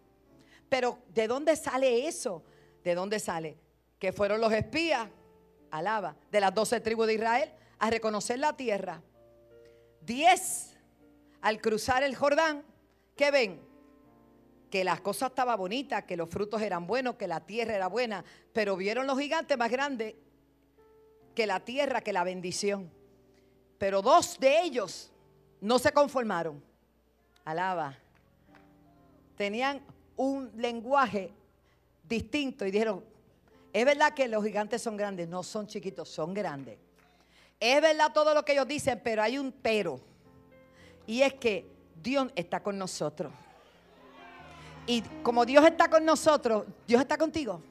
Pero 0.68 0.98
¿de 1.14 1.26
dónde 1.26 1.56
sale 1.56 2.06
eso? 2.06 2.44
¿De 2.84 2.94
dónde 2.94 3.18
sale? 3.18 3.56
Que 3.98 4.12
fueron 4.12 4.42
los 4.42 4.52
espías, 4.52 5.08
alaba, 5.70 6.16
de 6.30 6.40
las 6.40 6.54
doce 6.54 6.80
tribus 6.80 7.06
de 7.06 7.14
Israel 7.14 7.50
a 7.78 7.88
reconocer 7.88 8.38
la 8.38 8.54
tierra. 8.54 9.00
Diez 10.02 10.76
al 11.40 11.62
cruzar 11.62 12.02
el 12.02 12.14
Jordán, 12.14 12.62
¿qué 13.20 13.30
ven? 13.30 13.60
Que 14.70 14.82
las 14.82 15.02
cosas 15.02 15.28
estaban 15.28 15.58
bonitas, 15.58 16.04
que 16.04 16.16
los 16.16 16.30
frutos 16.30 16.62
eran 16.62 16.86
buenos, 16.86 17.16
que 17.16 17.28
la 17.28 17.40
tierra 17.40 17.74
era 17.74 17.86
buena, 17.86 18.24
pero 18.54 18.76
vieron 18.76 19.06
los 19.06 19.18
gigantes 19.18 19.58
más 19.58 19.70
grandes 19.70 20.14
que 21.34 21.46
la 21.46 21.60
tierra, 21.60 22.00
que 22.00 22.14
la 22.14 22.24
bendición. 22.24 22.90
Pero 23.76 24.00
dos 24.00 24.40
de 24.40 24.62
ellos 24.62 25.12
no 25.60 25.78
se 25.78 25.92
conformaron. 25.92 26.64
Alaba. 27.44 27.94
Tenían 29.36 29.82
un 30.16 30.50
lenguaje 30.56 31.30
distinto 32.08 32.64
y 32.64 32.70
dijeron, 32.70 33.04
es 33.70 33.84
verdad 33.84 34.14
que 34.14 34.28
los 34.28 34.42
gigantes 34.42 34.80
son 34.80 34.96
grandes, 34.96 35.28
no 35.28 35.42
son 35.42 35.66
chiquitos, 35.66 36.08
son 36.08 36.32
grandes. 36.32 36.78
Es 37.58 37.82
verdad 37.82 38.14
todo 38.14 38.32
lo 38.32 38.46
que 38.46 38.52
ellos 38.52 38.66
dicen, 38.66 38.98
pero 39.04 39.22
hay 39.22 39.36
un 39.36 39.52
pero. 39.52 40.00
Y 41.06 41.20
es 41.20 41.34
que 41.34 41.79
Dios 42.02 42.30
está 42.34 42.60
con 42.60 42.78
nosotros. 42.78 43.32
Y 44.86 45.02
como 45.22 45.44
Dios 45.44 45.64
está 45.64 45.88
con 45.88 46.04
nosotros, 46.04 46.64
Dios 46.86 47.00
está 47.00 47.16
contigo. 47.16 47.62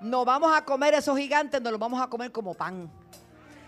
No 0.00 0.24
vamos 0.24 0.56
a 0.56 0.64
comer 0.64 0.94
esos 0.94 1.16
gigantes, 1.18 1.60
nos 1.60 1.72
los 1.72 1.80
vamos 1.80 2.00
a 2.00 2.08
comer 2.08 2.32
como 2.32 2.54
pan. 2.54 2.90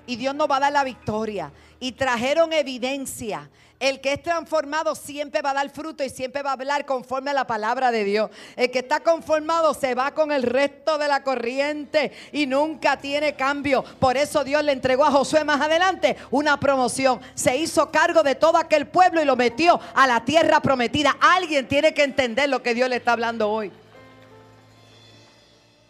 Y 0.06 0.16
Dios 0.16 0.34
nos 0.34 0.50
va 0.50 0.56
a 0.56 0.60
dar 0.60 0.72
la 0.72 0.84
victoria. 0.84 1.52
Y 1.80 1.92
trajeron 1.92 2.52
evidencia. 2.52 3.50
El 3.80 4.02
que 4.02 4.12
es 4.12 4.22
transformado 4.22 4.94
siempre 4.94 5.40
va 5.40 5.52
a 5.52 5.54
dar 5.54 5.70
fruto 5.70 6.04
y 6.04 6.10
siempre 6.10 6.42
va 6.42 6.50
a 6.50 6.52
hablar 6.52 6.84
conforme 6.84 7.30
a 7.30 7.34
la 7.34 7.46
palabra 7.46 7.90
de 7.90 8.04
Dios. 8.04 8.30
El 8.54 8.70
que 8.70 8.80
está 8.80 9.00
conformado 9.00 9.72
se 9.72 9.94
va 9.94 10.12
con 10.12 10.32
el 10.32 10.42
resto 10.42 10.98
de 10.98 11.08
la 11.08 11.22
corriente 11.22 12.12
y 12.30 12.46
nunca 12.46 12.98
tiene 12.98 13.34
cambio. 13.36 13.82
Por 13.98 14.18
eso 14.18 14.44
Dios 14.44 14.62
le 14.62 14.72
entregó 14.72 15.06
a 15.06 15.10
Josué 15.10 15.44
más 15.44 15.62
adelante 15.62 16.18
una 16.30 16.60
promoción. 16.60 17.20
Se 17.34 17.56
hizo 17.56 17.90
cargo 17.90 18.22
de 18.22 18.34
todo 18.34 18.58
aquel 18.58 18.86
pueblo 18.86 19.22
y 19.22 19.24
lo 19.24 19.34
metió 19.34 19.80
a 19.94 20.06
la 20.06 20.26
tierra 20.26 20.60
prometida. 20.60 21.16
Alguien 21.18 21.66
tiene 21.66 21.94
que 21.94 22.02
entender 22.02 22.50
lo 22.50 22.62
que 22.62 22.74
Dios 22.74 22.90
le 22.90 22.96
está 22.96 23.12
hablando 23.12 23.50
hoy. 23.50 23.72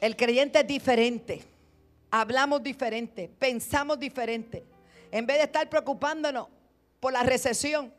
El 0.00 0.14
creyente 0.14 0.61
es 0.61 0.66
diferente. 0.66 1.44
Hablamos 2.12 2.62
diferente, 2.62 3.29
pensamos 3.37 3.98
diferente. 3.98 4.70
En 5.11 5.27
vez 5.27 5.38
de 5.38 5.44
estar 5.44 5.68
preocupándonos 5.68 6.49
por 7.01 7.12
la 7.12 7.23
recesión, 7.23 7.92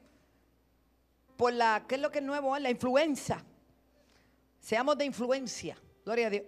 por 1.35 1.53
la, 1.53 1.83
¿qué 1.87 1.95
es 1.95 2.01
lo 2.01 2.11
que 2.11 2.19
es 2.19 2.25
nuevo? 2.25 2.57
La 2.57 2.69
influencia. 2.69 3.43
Seamos 4.59 4.97
de 4.97 5.05
influencia, 5.05 5.77
gloria 6.05 6.27
a 6.27 6.29
Dios. 6.29 6.45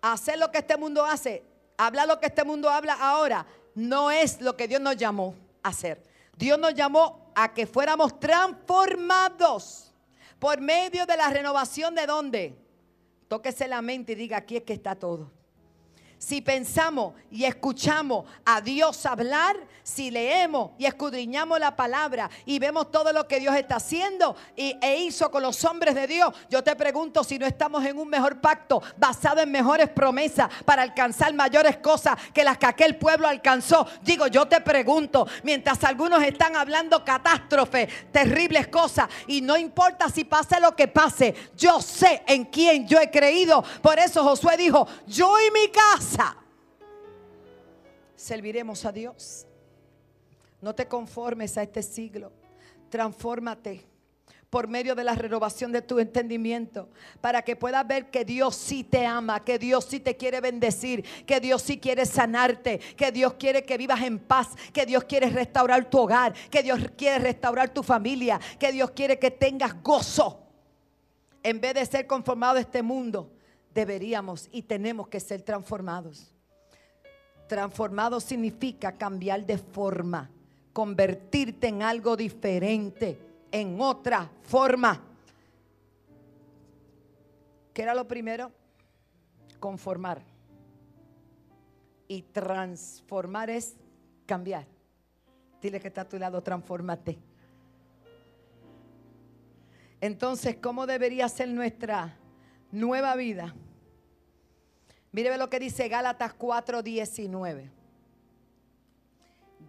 Hacer 0.00 0.38
lo 0.38 0.50
que 0.50 0.58
este 0.58 0.76
mundo 0.76 1.04
hace, 1.04 1.44
hablar 1.76 2.06
lo 2.06 2.20
que 2.20 2.26
este 2.26 2.44
mundo 2.44 2.70
habla 2.70 2.94
ahora, 2.94 3.46
no 3.74 4.10
es 4.10 4.40
lo 4.40 4.56
que 4.56 4.68
Dios 4.68 4.80
nos 4.80 4.96
llamó 4.96 5.34
a 5.62 5.70
hacer. 5.70 6.02
Dios 6.36 6.58
nos 6.58 6.74
llamó 6.74 7.32
a 7.34 7.52
que 7.52 7.66
fuéramos 7.66 8.18
transformados 8.20 9.92
por 10.38 10.60
medio 10.60 11.04
de 11.04 11.16
la 11.16 11.30
renovación 11.30 11.94
de 11.94 12.06
dónde. 12.06 12.56
Tóquese 13.26 13.66
la 13.66 13.82
mente 13.82 14.12
y 14.12 14.14
diga, 14.14 14.36
aquí 14.38 14.56
es 14.56 14.62
que 14.62 14.72
está 14.72 14.94
todo 14.94 15.37
si 16.18 16.40
pensamos 16.40 17.14
y 17.30 17.44
escuchamos 17.44 18.24
a 18.44 18.60
Dios 18.60 19.06
hablar, 19.06 19.56
si 19.82 20.10
leemos 20.10 20.72
y 20.76 20.84
escudriñamos 20.84 21.58
la 21.58 21.74
palabra 21.74 22.28
y 22.44 22.58
vemos 22.58 22.90
todo 22.90 23.12
lo 23.12 23.26
que 23.26 23.40
Dios 23.40 23.54
está 23.56 23.76
haciendo 23.76 24.36
y, 24.54 24.76
e 24.82 24.98
hizo 24.98 25.30
con 25.30 25.42
los 25.42 25.64
hombres 25.64 25.94
de 25.94 26.06
Dios, 26.06 26.34
yo 26.50 26.62
te 26.62 26.76
pregunto 26.76 27.24
si 27.24 27.38
no 27.38 27.46
estamos 27.46 27.84
en 27.84 27.98
un 27.98 28.08
mejor 28.08 28.40
pacto 28.40 28.82
basado 28.98 29.40
en 29.40 29.50
mejores 29.50 29.88
promesas 29.88 30.50
para 30.64 30.82
alcanzar 30.82 31.32
mayores 31.32 31.78
cosas 31.78 32.18
que 32.34 32.44
las 32.44 32.58
que 32.58 32.66
aquel 32.66 32.96
pueblo 32.96 33.28
alcanzó. 33.28 33.86
Digo, 34.02 34.26
yo 34.26 34.46
te 34.46 34.60
pregunto, 34.60 35.26
mientras 35.42 35.82
algunos 35.84 36.22
están 36.22 36.56
hablando 36.56 37.04
catástrofes, 37.04 37.88
terribles 38.12 38.68
cosas, 38.68 39.08
y 39.26 39.40
no 39.40 39.56
importa 39.56 40.10
si 40.10 40.24
pase 40.24 40.60
lo 40.60 40.74
que 40.74 40.88
pase, 40.88 41.34
yo 41.56 41.80
sé 41.80 42.22
en 42.26 42.44
quién 42.44 42.86
yo 42.86 43.00
he 43.00 43.10
creído. 43.10 43.64
Por 43.80 43.98
eso 43.98 44.24
Josué 44.24 44.56
dijo, 44.56 44.86
yo 45.06 45.34
y 45.40 45.50
mi 45.50 45.68
casa 45.68 46.07
serviremos 48.16 48.84
a 48.84 48.92
Dios. 48.92 49.46
No 50.60 50.74
te 50.74 50.86
conformes 50.86 51.56
a 51.56 51.62
este 51.62 51.82
siglo. 51.82 52.32
Transfórmate 52.90 53.86
por 54.50 54.66
medio 54.66 54.94
de 54.94 55.04
la 55.04 55.14
renovación 55.14 55.72
de 55.72 55.82
tu 55.82 55.98
entendimiento, 55.98 56.88
para 57.20 57.42
que 57.42 57.54
puedas 57.54 57.86
ver 57.86 58.10
que 58.10 58.24
Dios 58.24 58.56
sí 58.56 58.82
te 58.82 59.04
ama, 59.04 59.44
que 59.44 59.58
Dios 59.58 59.84
sí 59.84 60.00
te 60.00 60.16
quiere 60.16 60.40
bendecir, 60.40 61.04
que 61.26 61.38
Dios 61.38 61.60
sí 61.60 61.78
quiere 61.78 62.06
sanarte, 62.06 62.78
que 62.78 63.12
Dios 63.12 63.34
quiere 63.34 63.64
que 63.64 63.76
vivas 63.76 64.00
en 64.02 64.18
paz, 64.18 64.48
que 64.72 64.86
Dios 64.86 65.04
quiere 65.04 65.28
restaurar 65.28 65.90
tu 65.90 65.98
hogar, 65.98 66.32
que 66.50 66.62
Dios 66.62 66.80
quiere 66.96 67.18
restaurar 67.18 67.68
tu 67.68 67.82
familia, 67.82 68.40
que 68.58 68.72
Dios 68.72 68.90
quiere 68.92 69.18
que 69.18 69.30
tengas 69.30 69.82
gozo. 69.82 70.40
En 71.42 71.60
vez 71.60 71.74
de 71.74 71.84
ser 71.84 72.06
conformado 72.06 72.56
a 72.56 72.60
este 72.60 72.82
mundo, 72.82 73.30
deberíamos 73.78 74.48
y 74.50 74.62
tenemos 74.62 75.06
que 75.06 75.20
ser 75.20 75.42
transformados. 75.42 76.34
Transformado 77.46 78.18
significa 78.18 78.90
cambiar 78.98 79.46
de 79.46 79.56
forma, 79.56 80.28
convertirte 80.72 81.68
en 81.68 81.82
algo 81.82 82.16
diferente, 82.16 83.16
en 83.52 83.80
otra 83.80 84.28
forma. 84.42 85.00
¿Qué 87.72 87.82
era 87.82 87.94
lo 87.94 88.08
primero? 88.08 88.50
Conformar. 89.60 90.22
Y 92.08 92.22
transformar 92.22 93.48
es 93.48 93.76
cambiar. 94.26 94.66
Dile 95.62 95.78
que 95.78 95.86
está 95.86 96.00
a 96.00 96.08
tu 96.08 96.18
lado, 96.18 96.42
transfórmate. 96.42 97.16
Entonces, 100.00 100.56
¿cómo 100.60 100.84
debería 100.84 101.28
ser 101.28 101.48
nuestra 101.48 102.18
nueva 102.70 103.16
vida. 103.16 103.54
Mire 105.18 105.36
lo 105.36 105.50
que 105.50 105.58
dice 105.58 105.88
Gálatas 105.88 106.32
4:19. 106.32 107.68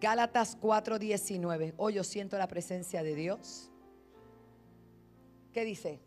Gálatas 0.00 0.56
4:19. 0.60 1.74
Hoy 1.76 1.94
yo 1.94 2.04
siento 2.04 2.38
la 2.38 2.46
presencia 2.46 3.02
de 3.02 3.16
Dios. 3.16 3.68
¿Qué 5.52 5.64
dice? 5.64 5.98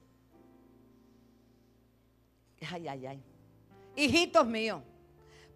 Ay, 2.72 2.88
ay, 2.88 3.06
ay. 3.06 3.24
Hijitos 3.98 4.48
míos, 4.48 4.82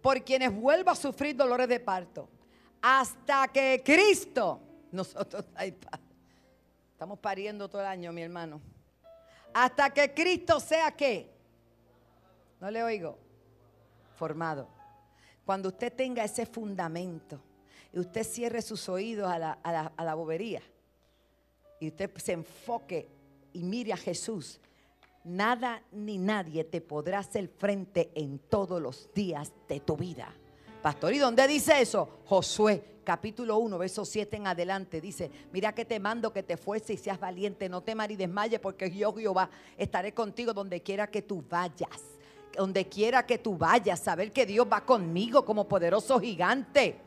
por 0.02 0.22
quienes 0.22 0.54
vuelvo 0.54 0.90
a 0.90 0.94
sufrir 0.94 1.34
dolores 1.34 1.66
de 1.66 1.80
parto, 1.80 2.28
hasta 2.82 3.48
que 3.48 3.80
Cristo, 3.82 4.60
nosotros, 4.92 5.46
estamos 6.92 7.18
pariendo 7.20 7.70
todo 7.70 7.80
el 7.80 7.86
año, 7.86 8.12
mi 8.12 8.20
hermano 8.20 8.60
hasta 9.54 9.88
que 9.88 10.12
Cristo 10.12 10.60
sea 10.60 10.90
qué. 10.90 11.34
No 12.60 12.70
le 12.70 12.82
oigo. 12.82 13.27
Formado. 14.18 14.68
Cuando 15.44 15.68
usted 15.68 15.92
tenga 15.92 16.24
ese 16.24 16.44
fundamento 16.44 17.40
y 17.92 18.00
usted 18.00 18.24
cierre 18.24 18.60
sus 18.60 18.88
oídos 18.88 19.30
a 19.30 19.38
la, 19.38 19.52
a 19.52 20.04
la 20.04 20.14
bobería 20.14 20.60
y 21.80 21.88
usted 21.88 22.10
se 22.16 22.32
enfoque 22.32 23.08
y 23.52 23.62
mire 23.62 23.92
a 23.92 23.96
Jesús, 23.96 24.60
nada 25.24 25.82
ni 25.92 26.18
nadie 26.18 26.64
te 26.64 26.80
podrá 26.80 27.20
hacer 27.20 27.48
frente 27.48 28.10
en 28.14 28.38
todos 28.38 28.82
los 28.82 29.08
días 29.14 29.52
de 29.68 29.80
tu 29.80 29.96
vida. 29.96 30.34
Pastor, 30.82 31.12
¿y 31.12 31.18
dónde 31.18 31.46
dice 31.48 31.80
eso? 31.80 32.20
Josué, 32.24 33.00
capítulo 33.04 33.58
1, 33.58 33.78
verso 33.78 34.04
7 34.04 34.36
en 34.36 34.46
adelante, 34.46 35.00
dice, 35.00 35.30
mira 35.52 35.74
que 35.74 35.84
te 35.84 35.98
mando 35.98 36.32
que 36.32 36.42
te 36.42 36.56
fuerces 36.56 37.00
y 37.00 37.02
seas 37.02 37.18
valiente, 37.18 37.68
no 37.68 37.82
temas 37.82 38.08
ni 38.08 38.16
desmayes, 38.16 38.60
porque 38.60 38.90
yo 38.90 39.12
Jehová 39.12 39.50
estaré 39.76 40.12
contigo 40.12 40.52
donde 40.52 40.82
quiera 40.82 41.06
que 41.06 41.22
tú 41.22 41.44
vayas. 41.48 42.17
Donde 42.58 42.88
quiera 42.88 43.24
que 43.24 43.38
tú 43.38 43.56
vayas, 43.56 44.00
saber 44.00 44.32
que 44.32 44.44
Dios 44.44 44.66
va 44.70 44.84
conmigo 44.84 45.44
como 45.44 45.66
poderoso 45.66 46.20
gigante. 46.20 47.00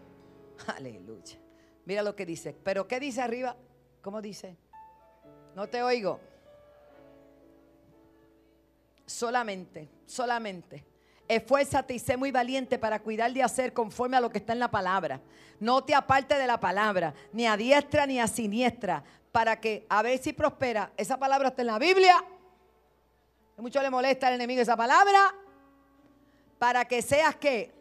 Aleluya. 0.75 1.37
Mira 1.85 2.01
lo 2.01 2.15
que 2.15 2.25
dice. 2.25 2.55
Pero 2.63 2.87
¿qué 2.87 2.99
dice 2.99 3.21
arriba? 3.21 3.55
¿Cómo 4.01 4.21
dice? 4.21 4.57
No 5.55 5.67
te 5.67 5.83
oigo. 5.83 6.19
Solamente, 9.05 9.89
solamente 10.05 10.85
Esfuérzate 11.31 11.93
y 11.93 11.99
sé 11.99 12.17
muy 12.17 12.29
valiente 12.29 12.77
para 12.77 12.99
cuidar 12.99 13.31
de 13.31 13.41
hacer 13.41 13.71
conforme 13.71 14.17
a 14.17 14.19
lo 14.19 14.29
que 14.29 14.39
está 14.39 14.51
en 14.51 14.59
la 14.59 14.69
palabra. 14.69 15.21
No 15.61 15.81
te 15.81 15.95
aparte 15.95 16.37
de 16.37 16.45
la 16.45 16.59
palabra, 16.59 17.13
ni 17.31 17.47
a 17.47 17.55
diestra 17.55 18.05
ni 18.05 18.19
a 18.19 18.27
siniestra, 18.27 19.01
para 19.31 19.57
que 19.61 19.85
a 19.87 20.01
ver 20.01 20.17
si 20.17 20.33
prospera. 20.33 20.91
Esa 20.97 21.17
palabra 21.17 21.47
está 21.47 21.61
en 21.61 21.67
la 21.67 21.79
Biblia. 21.79 22.21
Mucho 23.62 23.82
le 23.82 23.89
molesta 23.89 24.28
al 24.28 24.34
enemigo 24.34 24.62
esa 24.62 24.76
palabra. 24.76 25.36
Para 26.58 26.86
que 26.86 27.02
seas 27.02 27.36
que. 27.36 27.71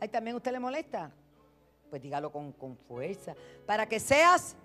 Ahí 0.00 0.08
también 0.08 0.36
usted 0.36 0.52
le 0.52 0.60
molesta. 0.60 1.10
Pues 1.90 2.00
dígalo 2.00 2.30
con, 2.30 2.52
con 2.52 2.76
fuerza. 2.76 3.34
Para 3.66 3.88
que 3.88 3.98
seas. 3.98 4.56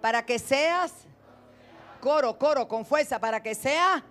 Para 0.00 0.24
que 0.24 0.38
seas. 0.38 1.06
Coro, 2.00 2.38
coro, 2.38 2.66
con 2.66 2.86
fuerza. 2.86 3.18
Para 3.18 3.42
que 3.42 3.54
seas 3.54 4.02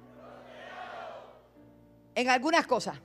en 2.13 2.30
algunas 2.30 2.68
cosas. 2.68 3.00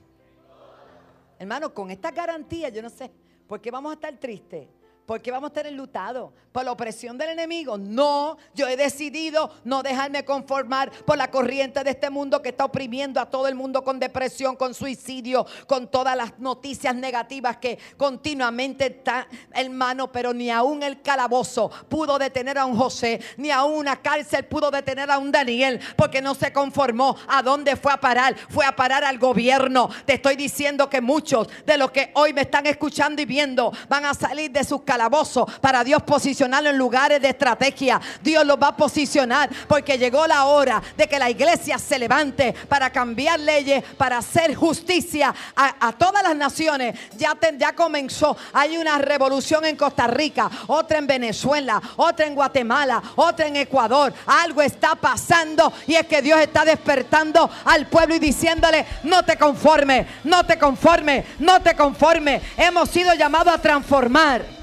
Hermano, 1.39 1.73
con 1.73 1.89
esta 1.89 2.11
garantía, 2.11 2.69
yo 2.69 2.81
no 2.81 2.89
sé, 2.89 3.11
¿por 3.47 3.61
qué 3.61 3.71
vamos 3.71 3.91
a 3.91 3.93
estar 3.95 4.13
tristes? 4.17 4.67
Porque 5.05 5.31
vamos 5.31 5.47
a 5.47 5.51
estar 5.51 5.67
enlutados? 5.67 6.31
¿Por 6.51 6.63
la 6.63 6.71
opresión 6.71 7.17
del 7.17 7.29
enemigo? 7.29 7.77
No, 7.77 8.37
yo 8.53 8.67
he 8.67 8.77
decidido 8.77 9.51
no 9.65 9.83
dejarme 9.83 10.23
conformar 10.23 10.89
por 11.05 11.17
la 11.17 11.29
corriente 11.29 11.83
de 11.83 11.91
este 11.91 12.09
mundo 12.09 12.41
que 12.41 12.49
está 12.49 12.65
oprimiendo 12.65 13.19
a 13.19 13.29
todo 13.29 13.47
el 13.47 13.55
mundo 13.55 13.83
con 13.83 13.99
depresión, 13.99 14.55
con 14.55 14.73
suicidio, 14.73 15.45
con 15.67 15.89
todas 15.89 16.15
las 16.15 16.39
noticias 16.39 16.95
negativas 16.95 17.57
que 17.57 17.77
continuamente 17.97 18.85
está, 18.85 19.27
hermano, 19.53 20.11
pero 20.11 20.33
ni 20.33 20.49
aún 20.49 20.81
el 20.81 21.01
calabozo 21.01 21.69
pudo 21.89 22.17
detener 22.17 22.57
a 22.57 22.65
un 22.65 22.77
José, 22.77 23.19
ni 23.37 23.51
aún 23.51 23.75
una 23.77 23.97
cárcel 23.97 24.45
pudo 24.45 24.71
detener 24.71 25.11
a 25.11 25.17
un 25.17 25.31
Daniel, 25.31 25.79
porque 25.97 26.21
no 26.21 26.33
se 26.35 26.53
conformó. 26.53 27.17
¿A 27.27 27.41
dónde 27.41 27.75
fue 27.75 27.91
a 27.91 27.97
parar? 27.97 28.35
Fue 28.49 28.65
a 28.65 28.75
parar 28.75 29.03
al 29.03 29.19
gobierno. 29.19 29.89
Te 30.05 30.13
estoy 30.13 30.35
diciendo 30.35 30.89
que 30.89 31.01
muchos 31.01 31.47
de 31.65 31.77
los 31.77 31.91
que 31.91 32.11
hoy 32.15 32.33
me 32.33 32.41
están 32.41 32.65
escuchando 32.65 33.21
y 33.21 33.25
viendo 33.25 33.71
van 33.89 34.05
a 34.05 34.13
salir 34.13 34.51
de 34.51 34.63
sus 34.63 34.81
calabozo 34.95 35.45
para 35.59 35.83
Dios 35.83 36.01
posicionarlo 36.03 36.69
en 36.69 36.77
lugares 36.77 37.21
de 37.21 37.27
estrategia. 37.27 37.99
Dios 38.23 38.45
lo 38.45 38.57
va 38.57 38.69
a 38.69 38.77
posicionar 38.77 39.49
porque 39.67 39.97
llegó 39.97 40.25
la 40.25 40.45
hora 40.45 40.81
de 40.95 41.05
que 41.05 41.19
la 41.19 41.29
iglesia 41.29 41.77
se 41.77 41.99
levante 41.99 42.53
para 42.69 42.89
cambiar 42.89 43.37
leyes, 43.41 43.83
para 43.97 44.19
hacer 44.19 44.55
justicia 44.55 45.35
a, 45.53 45.91
todas 45.91 46.23
las 46.23 46.35
naciones. 46.35 46.97
Ya, 47.17 47.35
comenzó. 47.75 48.37
Hay 48.53 48.77
una 48.77 48.97
revolución 48.97 49.65
en 49.65 49.75
Costa 49.75 50.07
Rica, 50.07 50.49
otra 50.67 50.97
en 50.99 51.07
Venezuela, 51.07 51.81
otra 51.97 52.25
en 52.25 52.33
Guatemala, 52.33 53.03
otra 53.17 53.47
en 53.47 53.57
Ecuador. 53.57 54.13
Algo 54.25 54.61
está 54.61 54.95
pasando 54.95 55.73
y 55.87 55.95
es 55.95 56.07
que 56.07 56.21
Dios 56.21 56.39
está 56.39 56.63
despertando 56.63 57.49
al 57.65 57.87
pueblo 57.87 58.15
y 58.15 58.19
diciéndole, 58.19 58.85
no 59.03 59.23
te 59.23 59.37
conforme, 59.37 60.07
no 60.23 60.45
te 60.45 60.57
conforme, 60.57 61.25
no 61.39 61.61
te 61.61 61.75
conforme. 61.75 62.41
Hemos 62.55 62.89
sido 62.89 63.13
llamados 63.13 63.53
a 63.53 63.61
transformar. 63.61 64.54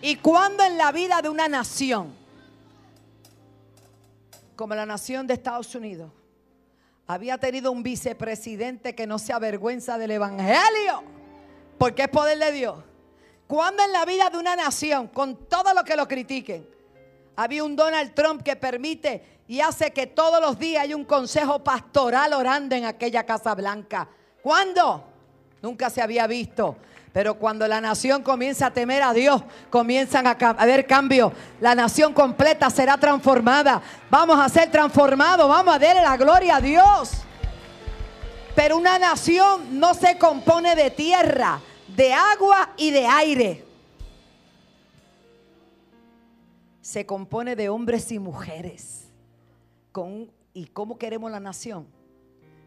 ¿Y 0.00 0.16
cuando 0.16 0.62
en 0.62 0.78
la 0.78 0.92
vida 0.92 1.20
de 1.20 1.28
una 1.28 1.48
nación, 1.48 2.14
como 4.54 4.74
la 4.74 4.86
nación 4.86 5.26
de 5.26 5.34
Estados 5.34 5.74
Unidos, 5.74 6.10
había 7.06 7.38
tenido 7.38 7.72
un 7.72 7.82
vicepresidente 7.82 8.94
que 8.94 9.06
no 9.06 9.18
se 9.18 9.32
avergüenza 9.32 9.98
del 9.98 10.12
Evangelio, 10.12 11.02
porque 11.78 12.02
es 12.02 12.08
poder 12.08 12.38
de 12.38 12.52
Dios? 12.52 12.76
Cuando 13.48 13.82
en 13.82 13.92
la 13.92 14.04
vida 14.04 14.30
de 14.30 14.36
una 14.36 14.54
nación, 14.54 15.08
con 15.08 15.48
todo 15.48 15.74
lo 15.74 15.82
que 15.82 15.96
lo 15.96 16.06
critiquen, 16.06 16.68
había 17.34 17.64
un 17.64 17.74
Donald 17.74 18.14
Trump 18.14 18.42
que 18.42 18.56
permite 18.56 19.40
y 19.48 19.60
hace 19.60 19.92
que 19.92 20.06
todos 20.06 20.40
los 20.40 20.58
días 20.58 20.82
hay 20.82 20.94
un 20.94 21.04
consejo 21.04 21.64
pastoral 21.64 22.34
orando 22.34 22.76
en 22.76 22.84
aquella 22.84 23.24
Casa 23.24 23.54
Blanca. 23.54 24.08
¿Cuándo? 24.42 25.04
Nunca 25.62 25.88
se 25.88 26.02
había 26.02 26.26
visto. 26.26 26.76
Pero 27.18 27.34
cuando 27.34 27.66
la 27.66 27.80
nación 27.80 28.22
comienza 28.22 28.66
a 28.66 28.70
temer 28.72 29.02
a 29.02 29.12
Dios, 29.12 29.42
comienzan 29.70 30.24
a 30.28 30.36
haber 30.56 30.86
cambios. 30.86 31.32
La 31.60 31.74
nación 31.74 32.14
completa 32.14 32.70
será 32.70 32.96
transformada. 32.96 33.82
Vamos 34.08 34.38
a 34.38 34.48
ser 34.48 34.70
transformados, 34.70 35.48
vamos 35.48 35.74
a 35.74 35.80
darle 35.80 36.02
la 36.02 36.16
gloria 36.16 36.54
a 36.54 36.60
Dios. 36.60 37.10
Pero 38.54 38.76
una 38.76 39.00
nación 39.00 39.80
no 39.80 39.94
se 39.94 40.16
compone 40.16 40.76
de 40.76 40.92
tierra, 40.92 41.60
de 41.88 42.12
agua 42.12 42.70
y 42.76 42.92
de 42.92 43.04
aire. 43.04 43.64
Se 46.80 47.04
compone 47.04 47.56
de 47.56 47.68
hombres 47.68 48.12
y 48.12 48.20
mujeres. 48.20 49.08
¿Y 50.54 50.66
cómo 50.66 50.96
queremos 50.96 51.32
la 51.32 51.40
nación? 51.40 51.84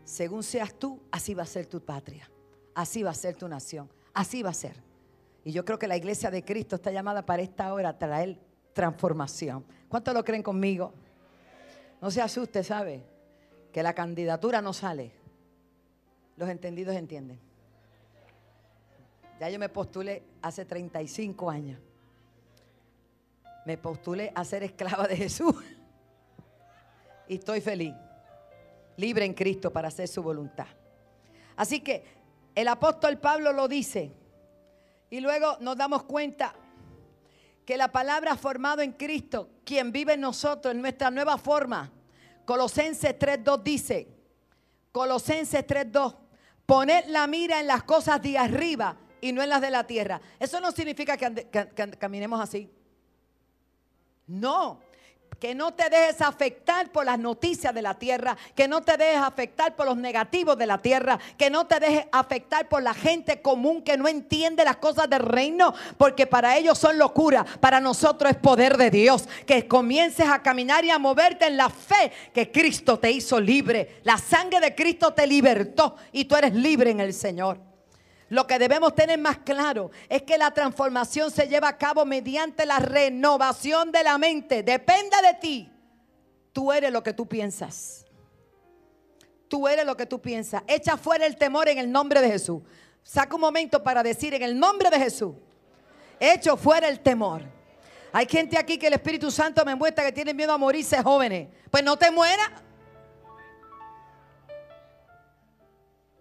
Según 0.03 0.43
seas 0.43 0.73
tú, 0.73 0.99
así 1.09 1.33
va 1.33 1.43
a 1.43 1.45
ser 1.45 1.67
tu 1.67 1.79
patria. 1.79 2.29
Así 2.75 3.01
va 3.01 3.11
a 3.11 3.13
ser 3.13 3.35
tu 3.35 3.47
nación. 3.47 3.89
Así 4.13 4.43
va 4.43 4.49
a 4.49 4.53
ser. 4.53 4.75
Y 5.43 5.51
yo 5.51 5.65
creo 5.65 5.79
que 5.79 5.87
la 5.87 5.97
iglesia 5.97 6.29
de 6.29 6.43
Cristo 6.43 6.75
está 6.75 6.91
llamada 6.91 7.25
para 7.25 7.41
esta 7.41 7.73
hora 7.73 7.89
a 7.89 7.97
traer 7.97 8.37
transformación. 8.73 9.65
¿Cuántos 9.89 10.13
lo 10.13 10.23
creen 10.23 10.43
conmigo? 10.43 10.93
No 12.01 12.11
se 12.11 12.21
asuste, 12.21 12.63
¿sabe? 12.63 13.03
Que 13.71 13.83
la 13.83 13.93
candidatura 13.93 14.61
no 14.61 14.73
sale. 14.73 15.11
Los 16.37 16.49
entendidos 16.49 16.95
entienden. 16.95 17.39
Ya 19.39 19.49
yo 19.49 19.57
me 19.57 19.69
postulé 19.69 20.23
hace 20.41 20.65
35 20.65 21.49
años. 21.49 21.79
Me 23.65 23.77
postulé 23.77 24.31
a 24.35 24.43
ser 24.45 24.63
esclava 24.63 25.07
de 25.07 25.17
Jesús. 25.17 25.55
Y 27.27 27.35
estoy 27.35 27.61
feliz. 27.61 27.93
Libre 28.97 29.25
en 29.25 29.33
Cristo 29.33 29.71
para 29.71 29.87
hacer 29.87 30.07
su 30.07 30.21
voluntad. 30.21 30.67
Así 31.55 31.79
que 31.79 32.20
el 32.55 32.67
apóstol 32.67 33.17
Pablo 33.17 33.53
lo 33.53 33.67
dice. 33.67 34.11
Y 35.09 35.19
luego 35.19 35.57
nos 35.59 35.77
damos 35.77 36.03
cuenta 36.03 36.53
que 37.65 37.77
la 37.77 37.91
palabra 37.91 38.35
formado 38.35 38.81
en 38.81 38.93
Cristo, 38.93 39.49
quien 39.63 39.91
vive 39.91 40.13
en 40.13 40.21
nosotros, 40.21 40.73
en 40.73 40.81
nuestra 40.81 41.11
nueva 41.11 41.37
forma. 41.37 41.91
Colosenses 42.45 43.17
3.2 43.17 43.63
dice, 43.63 44.07
Colosenses 44.91 45.65
3.2, 45.65 46.15
poned 46.65 47.05
la 47.07 47.27
mira 47.27 47.59
en 47.59 47.67
las 47.67 47.83
cosas 47.83 48.21
de 48.21 48.37
arriba 48.37 48.97
y 49.21 49.31
no 49.31 49.41
en 49.41 49.49
las 49.49 49.61
de 49.61 49.69
la 49.69 49.85
tierra. 49.85 50.19
Eso 50.39 50.59
no 50.59 50.71
significa 50.71 51.17
que 51.17 51.47
caminemos 51.99 52.39
así. 52.41 52.69
No, 54.27 54.79
que 55.41 55.55
no 55.55 55.73
te 55.73 55.89
dejes 55.89 56.21
afectar 56.21 56.91
por 56.91 57.03
las 57.03 57.17
noticias 57.17 57.73
de 57.73 57.81
la 57.81 57.95
tierra, 57.95 58.37
que 58.53 58.67
no 58.67 58.81
te 58.81 58.95
dejes 58.95 59.23
afectar 59.23 59.75
por 59.75 59.87
los 59.87 59.97
negativos 59.97 60.55
de 60.55 60.67
la 60.67 60.77
tierra, 60.77 61.17
que 61.35 61.49
no 61.49 61.65
te 61.65 61.79
dejes 61.79 62.05
afectar 62.11 62.69
por 62.69 62.83
la 62.83 62.93
gente 62.93 63.41
común 63.41 63.81
que 63.81 63.97
no 63.97 64.07
entiende 64.07 64.63
las 64.63 64.77
cosas 64.77 65.09
del 65.09 65.21
reino, 65.21 65.73
porque 65.97 66.27
para 66.27 66.55
ellos 66.57 66.77
son 66.77 66.99
locura, 66.99 67.43
para 67.59 67.79
nosotros 67.79 68.29
es 68.29 68.37
poder 68.37 68.77
de 68.77 68.91
Dios. 68.91 69.27
Que 69.47 69.67
comiences 69.67 70.27
a 70.29 70.43
caminar 70.43 70.85
y 70.85 70.91
a 70.91 70.99
moverte 70.99 71.47
en 71.47 71.57
la 71.57 71.71
fe 71.71 72.11
que 72.31 72.51
Cristo 72.51 72.99
te 72.99 73.09
hizo 73.09 73.39
libre. 73.39 73.99
La 74.03 74.19
sangre 74.19 74.59
de 74.59 74.75
Cristo 74.75 75.11
te 75.11 75.25
libertó 75.25 75.95
y 76.11 76.25
tú 76.25 76.35
eres 76.35 76.53
libre 76.53 76.91
en 76.91 76.99
el 76.99 77.15
Señor. 77.15 77.70
Lo 78.31 78.47
que 78.47 78.57
debemos 78.57 78.95
tener 78.95 79.19
más 79.19 79.39
claro 79.39 79.91
es 80.07 80.21
que 80.21 80.37
la 80.37 80.51
transformación 80.51 81.31
se 81.31 81.49
lleva 81.49 81.67
a 81.67 81.77
cabo 81.77 82.05
mediante 82.05 82.65
la 82.65 82.79
renovación 82.79 83.91
de 83.91 84.05
la 84.05 84.17
mente. 84.17 84.63
Depende 84.63 85.17
de 85.21 85.33
ti. 85.33 85.71
Tú 86.53 86.71
eres 86.71 86.93
lo 86.93 87.03
que 87.03 87.11
tú 87.11 87.27
piensas. 87.27 88.05
Tú 89.49 89.67
eres 89.67 89.85
lo 89.85 89.97
que 89.97 90.05
tú 90.05 90.21
piensas. 90.21 90.63
Echa 90.65 90.95
fuera 90.95 91.25
el 91.25 91.35
temor 91.35 91.67
en 91.67 91.77
el 91.77 91.91
nombre 91.91 92.21
de 92.21 92.29
Jesús. 92.29 92.61
Saca 93.03 93.35
un 93.35 93.41
momento 93.41 93.83
para 93.83 94.01
decir 94.01 94.33
en 94.33 94.43
el 94.43 94.57
nombre 94.57 94.89
de 94.89 94.97
Jesús. 94.97 95.35
Echo 96.17 96.55
fuera 96.55 96.87
el 96.87 97.01
temor. 97.01 97.41
Hay 98.13 98.27
gente 98.27 98.57
aquí 98.57 98.77
que 98.77 98.87
el 98.87 98.93
Espíritu 98.93 99.29
Santo 99.29 99.65
me 99.65 99.75
muestra 99.75 100.05
que 100.05 100.13
tiene 100.13 100.33
miedo 100.33 100.53
a 100.53 100.57
morirse 100.57 101.03
jóvenes. 101.03 101.49
Pues 101.69 101.83
no 101.83 101.97
te 101.97 102.09
mueras. 102.09 102.49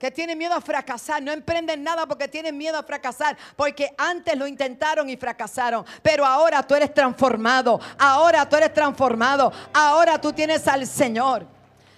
Que 0.01 0.11
tienen 0.11 0.39
miedo 0.39 0.55
a 0.55 0.63
fracasar, 0.63 1.23
no 1.23 1.31
emprenden 1.31 1.85
nada 1.85 2.07
porque 2.07 2.27
tienen 2.27 2.57
miedo 2.57 2.79
a 2.79 2.83
fracasar, 2.83 3.37
porque 3.55 3.95
antes 3.99 4.35
lo 4.35 4.47
intentaron 4.47 5.11
y 5.11 5.17
fracasaron, 5.19 5.85
pero 6.03 6.25
ahora 6.25 6.63
tú 6.63 6.75
eres 6.75 6.95
transformado, 6.95 7.79
ahora 7.99 8.49
tú 8.49 8.57
eres 8.57 8.73
transformado, 8.73 9.53
ahora 9.75 10.19
tú 10.19 10.33
tienes 10.33 10.67
al 10.67 10.87
Señor. 10.87 11.47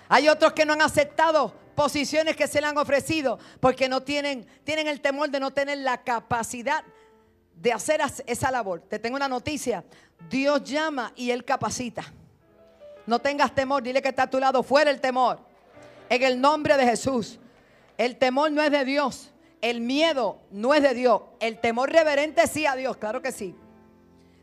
Hay 0.08 0.28
otros 0.28 0.52
que 0.52 0.66
no 0.66 0.72
han 0.72 0.82
aceptado 0.82 1.54
posiciones 1.76 2.34
que 2.34 2.48
se 2.48 2.60
le 2.60 2.66
han 2.66 2.76
ofrecido 2.76 3.38
porque 3.60 3.88
no 3.88 4.02
tienen, 4.02 4.48
tienen 4.64 4.88
el 4.88 5.00
temor 5.00 5.30
de 5.30 5.38
no 5.38 5.52
tener 5.52 5.78
la 5.78 6.02
capacidad 6.02 6.82
de 7.54 7.72
hacer 7.72 8.00
esa 8.26 8.50
labor. 8.50 8.80
Te 8.80 8.98
tengo 8.98 9.14
una 9.14 9.28
noticia, 9.28 9.84
Dios 10.28 10.64
llama 10.64 11.12
y 11.14 11.30
Él 11.30 11.44
capacita. 11.44 12.02
No 13.06 13.20
tengas 13.20 13.54
temor, 13.54 13.80
dile 13.80 14.02
que 14.02 14.08
está 14.08 14.24
a 14.24 14.30
tu 14.30 14.40
lado, 14.40 14.64
fuera 14.64 14.90
el 14.90 15.00
temor. 15.00 15.38
En 16.08 16.20
el 16.24 16.40
nombre 16.40 16.76
de 16.76 16.84
Jesús. 16.84 17.38
El 18.02 18.16
temor 18.16 18.50
no 18.50 18.60
es 18.64 18.72
de 18.72 18.84
Dios. 18.84 19.30
El 19.60 19.80
miedo 19.80 20.40
no 20.50 20.74
es 20.74 20.82
de 20.82 20.92
Dios. 20.92 21.22
El 21.38 21.60
temor 21.60 21.92
reverente 21.92 22.48
sí 22.48 22.66
a 22.66 22.74
Dios, 22.74 22.96
claro 22.96 23.22
que 23.22 23.30
sí. 23.30 23.54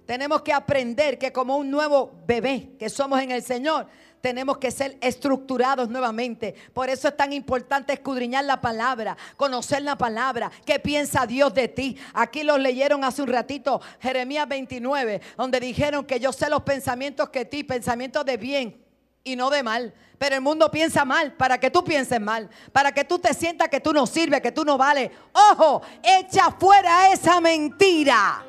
Tenemos 0.06 0.43
que 0.43 0.54
aprender 0.54 1.19
que 1.19 1.34
como 1.34 1.58
un 1.58 1.69
nuevo 1.69 2.13
bebé 2.26 2.69
que 2.80 2.88
somos 2.88 3.19
en 3.19 3.32
el 3.32 3.43
Señor, 3.43 3.88
tenemos 4.22 4.60
que 4.60 4.72
ser 4.72 4.98
estructurados 5.02 5.89
nuevamente. 5.89 6.56
Por 6.74 6.88
eso 6.88 7.10
es 7.10 7.17
tan 7.17 7.34
importante 7.34 7.91
escudriñar 7.91 8.45
la 8.45 8.62
palabra, 8.62 9.17
conocer 9.36 9.82
la 9.82 9.98
palabra, 9.98 10.50
qué 10.65 10.80
piensa 10.80 11.28
Dios 11.28 11.54
de 11.54 11.67
ti. 11.67 11.98
Aquí 12.13 12.43
lo 12.43 12.58
leyeron 12.58 13.04
hace 13.04 13.22
un 13.22 13.28
ratito, 13.28 13.82
Jeremías 14.00 14.48
29, 14.48 15.19
donde 15.36 15.60
dijeron 15.60 16.06
que 16.06 16.22
yo 16.22 16.32
sé 16.32 16.50
los 16.50 16.63
pensamientos 16.63 17.28
que 17.28 17.43
ti, 17.43 17.65
pensamientos 17.65 18.24
de 18.24 18.38
bien 18.38 18.88
y 19.23 19.36
no 19.36 19.49
de 19.49 19.63
mal. 19.63 19.93
Pero 20.17 20.36
el 20.36 20.41
mundo 20.41 20.69
piensa 20.69 21.05
mal 21.05 21.34
para 21.34 21.58
que 21.60 21.71
tú 21.71 21.84
pienses 21.84 22.19
mal, 22.19 22.49
para 22.71 22.91
que 22.91 23.05
tú 23.05 23.19
te 23.19 23.34
sientas 23.34 23.69
que 23.69 23.79
tú 23.79 23.93
no 23.93 24.05
sirves, 24.05 24.41
que 24.41 24.51
tú 24.51 24.65
no 24.65 24.77
vales. 24.77 25.12
Ojo, 25.32 25.82
echa 26.03 26.51
fuera 26.51 27.12
esa 27.12 27.39
mentira. 27.39 28.45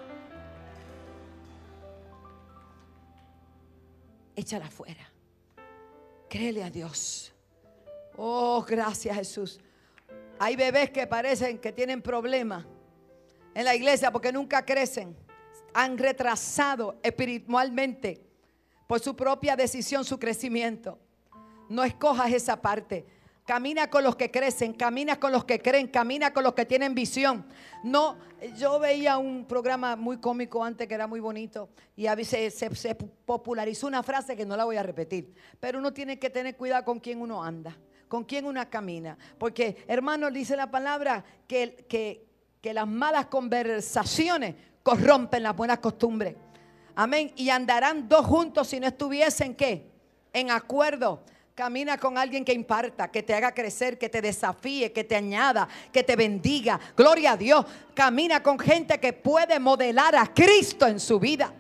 Échala 4.35 4.69
fuera. 4.69 5.09
Créele 6.29 6.65
a 6.65 6.71
Dios. 6.71 7.33
Oh, 8.17 8.65
gracias 8.67 9.17
Jesús. 9.17 9.61
Hay 10.39 10.57
bebés 10.57 10.91
que 10.91 11.07
parecen 11.07 11.59
que 11.59 11.73
tienen 11.73 12.03
problemas 12.03 12.65
en 13.55 13.65
la 13.65 13.75
iglesia 13.75 14.11
porque 14.11 14.33
nunca 14.33 14.65
crecen. 14.65 15.17
Han 15.75 15.99
retrasado 15.99 16.99
espiritualmente 17.03 18.30
por 18.91 18.99
su 18.99 19.15
propia 19.15 19.55
decisión 19.55 20.05
su 20.05 20.19
crecimiento. 20.19 20.99
No 21.69 21.85
escojas 21.85 22.33
esa 22.33 22.61
parte. 22.61 23.07
Camina 23.47 23.89
con 23.89 24.03
los 24.03 24.17
que 24.17 24.33
crecen, 24.33 24.73
camina 24.73 25.15
con 25.21 25.31
los 25.31 25.45
que 25.45 25.61
creen, 25.61 25.87
camina 25.87 26.33
con 26.33 26.43
los 26.43 26.55
que 26.55 26.67
tienen 26.67 26.93
visión. 26.93 27.47
No, 27.85 28.17
yo 28.57 28.81
veía 28.81 29.17
un 29.17 29.45
programa 29.45 29.95
muy 29.95 30.17
cómico 30.17 30.65
antes 30.65 30.89
que 30.89 30.95
era 30.95 31.07
muy 31.07 31.21
bonito 31.21 31.69
y 31.95 32.09
a 32.09 32.17
veces 32.17 32.53
se, 32.53 32.95
popularizó 32.97 33.87
una 33.87 34.03
frase 34.03 34.35
que 34.35 34.45
no 34.45 34.57
la 34.57 34.65
voy 34.65 34.77
a 34.77 34.83
repetir, 34.83 35.37
pero 35.61 35.79
uno 35.79 35.93
tiene 35.93 36.19
que 36.19 36.29
tener 36.29 36.57
cuidado 36.57 36.85
con 36.85 36.99
quién 36.99 37.21
uno 37.21 37.45
anda, 37.45 37.79
con 38.09 38.25
quién 38.25 38.45
uno 38.45 38.61
camina. 38.69 39.17
Porque, 39.39 39.85
hermanos, 39.87 40.33
dice 40.33 40.57
la 40.57 40.69
palabra 40.69 41.25
que, 41.47 41.87
que 42.61 42.75
las 42.75 42.89
malas 42.89 43.27
conversaciones 43.27 44.57
corrompen 44.83 45.45
las 45.45 45.55
buenas 45.55 45.79
costumbres. 45.79 46.35
Amén. 46.95 47.33
Y 47.37 47.51
andarán 47.51 48.09
dos 48.09 48.27
juntos 48.27 48.69
si 48.69 48.81
no 48.81 48.87
estuviesen 48.87 49.55
qué? 49.55 49.91
En 50.33 50.51
acuerdo. 50.51 51.23
Camina 51.55 51.99
con 51.99 52.17
alguien 52.17 52.45
que 52.45 52.55
imparta, 52.55 53.11
que 53.11 53.23
te 53.23 53.35
haga 53.35 53.53
crecer, 53.53 53.99
que 53.99 54.09
te 54.09 54.23
desafíe, 54.23 54.93
que 54.93 55.05
te 55.05 55.15
añada, 55.15 55.69
que 55.93 56.03
te 56.03 56.17
bendiga. 56.17 56.81
Gloria 56.97 57.33
a 57.33 57.37
Dios. 57.37 57.67
Camina 57.93 58.43
con 58.43 58.59
gente 58.59 58.99
que 58.99 59.13
puede 59.13 59.59
modelar 59.59 60.17
a 60.17 60.33
Cristo 60.33 60.87
en 60.87 60.99
su 60.99 61.21
vida. 61.21 61.53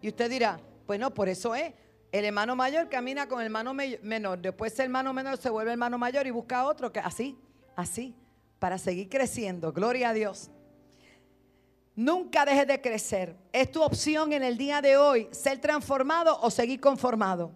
Y 0.00 0.08
usted 0.08 0.30
dirá, 0.30 0.60
bueno, 0.86 1.12
por 1.12 1.28
eso 1.28 1.54
es. 1.54 1.72
El 2.12 2.26
hermano 2.26 2.54
mayor 2.54 2.88
camina 2.88 3.26
con 3.26 3.40
el 3.40 3.46
hermano 3.46 3.74
menor. 3.74 4.38
Después 4.38 4.78
el 4.78 4.84
hermano 4.84 5.12
menor 5.12 5.36
se 5.36 5.50
vuelve 5.50 5.72
hermano 5.72 5.98
mayor 5.98 6.24
y 6.26 6.30
busca 6.30 6.64
otro 6.64 6.92
que 6.92 7.00
así, 7.00 7.36
así, 7.74 8.14
para 8.60 8.78
seguir 8.78 9.08
creciendo. 9.08 9.72
Gloria 9.72 10.10
a 10.10 10.12
Dios. 10.12 10.48
Nunca 11.96 12.44
dejes 12.44 12.66
de 12.66 12.80
crecer. 12.80 13.36
Es 13.52 13.70
tu 13.70 13.82
opción 13.82 14.32
en 14.32 14.42
el 14.42 14.56
día 14.56 14.82
de 14.82 14.96
hoy 14.96 15.28
ser 15.30 15.60
transformado 15.60 16.38
o 16.40 16.50
seguir 16.50 16.80
conformado. 16.80 17.52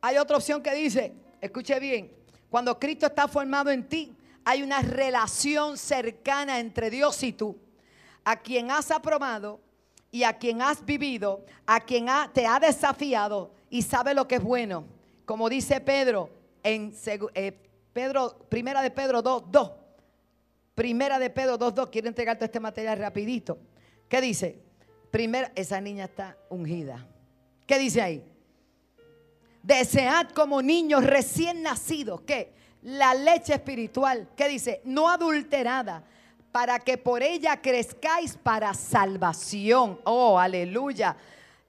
Hay 0.00 0.16
otra 0.16 0.36
opción 0.36 0.62
que 0.62 0.74
dice, 0.74 1.12
escuche 1.40 1.78
bien, 1.78 2.12
cuando 2.48 2.78
Cristo 2.78 3.06
está 3.06 3.28
formado 3.28 3.70
en 3.70 3.86
ti, 3.86 4.16
hay 4.44 4.62
una 4.62 4.80
relación 4.80 5.76
cercana 5.76 6.58
entre 6.60 6.88
Dios 6.88 7.22
y 7.22 7.32
tú. 7.32 7.58
A 8.24 8.36
quien 8.36 8.70
has 8.70 8.90
aprobado 8.90 9.60
y 10.10 10.22
a 10.22 10.32
quien 10.38 10.62
has 10.62 10.84
vivido, 10.84 11.44
a 11.66 11.80
quien 11.80 12.06
te 12.32 12.46
ha 12.46 12.58
desafiado 12.58 13.52
y 13.68 13.82
sabe 13.82 14.14
lo 14.14 14.26
que 14.26 14.36
es 14.36 14.42
bueno. 14.42 14.84
Como 15.26 15.50
dice 15.50 15.80
Pedro 15.80 16.30
en 16.62 16.94
eh, 17.34 17.52
Pedro, 17.92 18.38
primera 18.48 18.80
de 18.80 18.90
Pedro 18.90 19.20
2, 19.20 19.44
2. 19.50 19.70
Primera 20.78 21.18
de 21.18 21.28
Pedro 21.28 21.58
2.2, 21.58 21.90
quiero 21.90 22.06
entregarte 22.06 22.44
este 22.44 22.60
material 22.60 23.00
rapidito. 23.00 23.58
¿Qué 24.08 24.20
dice? 24.20 24.60
Primera, 25.10 25.50
esa 25.56 25.80
niña 25.80 26.04
está 26.04 26.36
ungida. 26.50 27.04
¿Qué 27.66 27.80
dice 27.80 28.00
ahí? 28.00 28.24
Desead 29.60 30.28
como 30.28 30.62
niños 30.62 31.02
recién 31.02 31.62
nacidos, 31.62 32.20
¿qué? 32.20 32.52
La 32.82 33.12
leche 33.12 33.54
espiritual, 33.54 34.28
¿qué 34.36 34.46
dice? 34.46 34.80
No 34.84 35.08
adulterada, 35.08 36.04
para 36.52 36.78
que 36.78 36.96
por 36.96 37.24
ella 37.24 37.60
crezcáis 37.60 38.36
para 38.36 38.72
salvación. 38.72 39.98
Oh, 40.04 40.38
aleluya. 40.38 41.16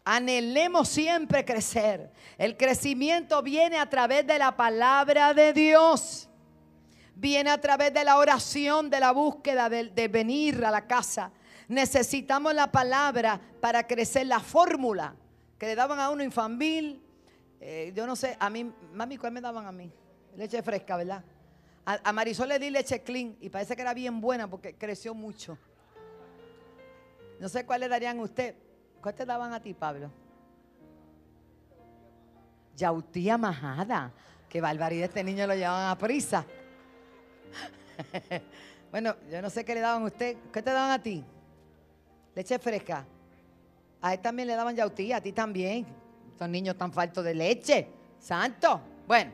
Anhelemos 0.06 0.88
siempre 0.88 1.44
crecer. 1.44 2.12
El 2.38 2.56
crecimiento 2.56 3.42
viene 3.42 3.80
a 3.80 3.90
través 3.90 4.28
de 4.28 4.38
la 4.38 4.56
palabra 4.56 5.34
de 5.34 5.52
Dios 5.52 6.29
viene 7.20 7.50
a 7.50 7.60
través 7.60 7.94
de 7.94 8.04
la 8.06 8.18
oración, 8.18 8.90
de 8.90 9.00
la 9.00 9.12
búsqueda, 9.12 9.70
de, 9.70 10.08
venir 10.08 10.64
a 10.64 10.72
la 10.72 10.88
casa. 10.88 11.32
Necesitamos 11.68 12.54
la 12.54 12.72
palabra 12.72 13.40
para 13.60 13.86
crecer 13.86 14.26
la 14.26 14.40
fórmula 14.40 15.16
que 15.58 15.68
le 15.68 15.76
daban 15.76 16.00
a 16.00 16.10
uno 16.10 16.24
infantil. 16.24 17.04
Eh, 17.60 17.92
yo 17.94 18.08
no 18.08 18.16
sé, 18.16 18.38
a 18.40 18.50
mí, 18.50 18.72
mami, 18.94 19.18
¿cuál 19.18 19.34
me 19.34 19.42
daban 19.42 19.66
a 19.66 19.72
mí? 19.72 19.92
Leche 20.38 20.64
fresca, 20.64 20.96
¿verdad? 20.96 21.24
A, 21.86 22.14
Marisol 22.14 22.48
le 22.48 22.60
di 22.60 22.70
leche 22.70 23.02
clean 23.02 23.36
y 23.42 23.50
parece 23.50 23.76
que 23.76 23.82
era 23.82 23.94
bien 23.94 24.22
buena 24.22 24.48
porque 24.48 24.76
creció 24.76 25.14
mucho. 25.14 25.58
No 27.40 27.50
sé 27.50 27.66
cuál 27.66 27.82
le 27.82 27.90
darían 27.90 28.20
a 28.20 28.22
usted. 28.22 28.56
¿Cuál 29.02 29.16
te 29.16 29.26
daban 29.26 29.54
a 29.54 29.62
ti, 29.62 29.74
Pablo? 29.74 30.12
Yautía 32.76 33.38
majada. 33.38 34.14
Qué 34.48 34.62
barbaridad, 34.62 35.06
este 35.06 35.24
niño 35.24 35.48
lo 35.48 35.56
llevaban 35.56 35.90
a 35.90 35.98
prisa. 35.98 36.46
bueno, 38.92 39.16
yo 39.32 39.42
no 39.42 39.50
sé 39.50 39.66
qué 39.66 39.74
le 39.76 39.82
daban 39.82 40.04
a 40.04 40.06
usted. 40.06 40.38
¿Qué 40.52 40.62
te 40.62 40.72
daban 40.72 40.92
a 40.92 41.02
ti? 41.02 41.24
Leche 42.36 42.60
fresca. 42.60 43.06
A 44.02 44.14
él 44.14 44.20
también 44.20 44.48
le 44.48 44.56
daban 44.56 44.76
yautía, 44.76 45.18
a 45.18 45.22
ti 45.22 45.32
también. 45.32 45.86
Estos 46.32 46.50
niños 46.50 46.78
tan 46.78 46.94
faltos 46.94 47.24
de 47.24 47.34
leche. 47.34 47.88
Santo. 48.20 48.82
Bueno. 49.08 49.32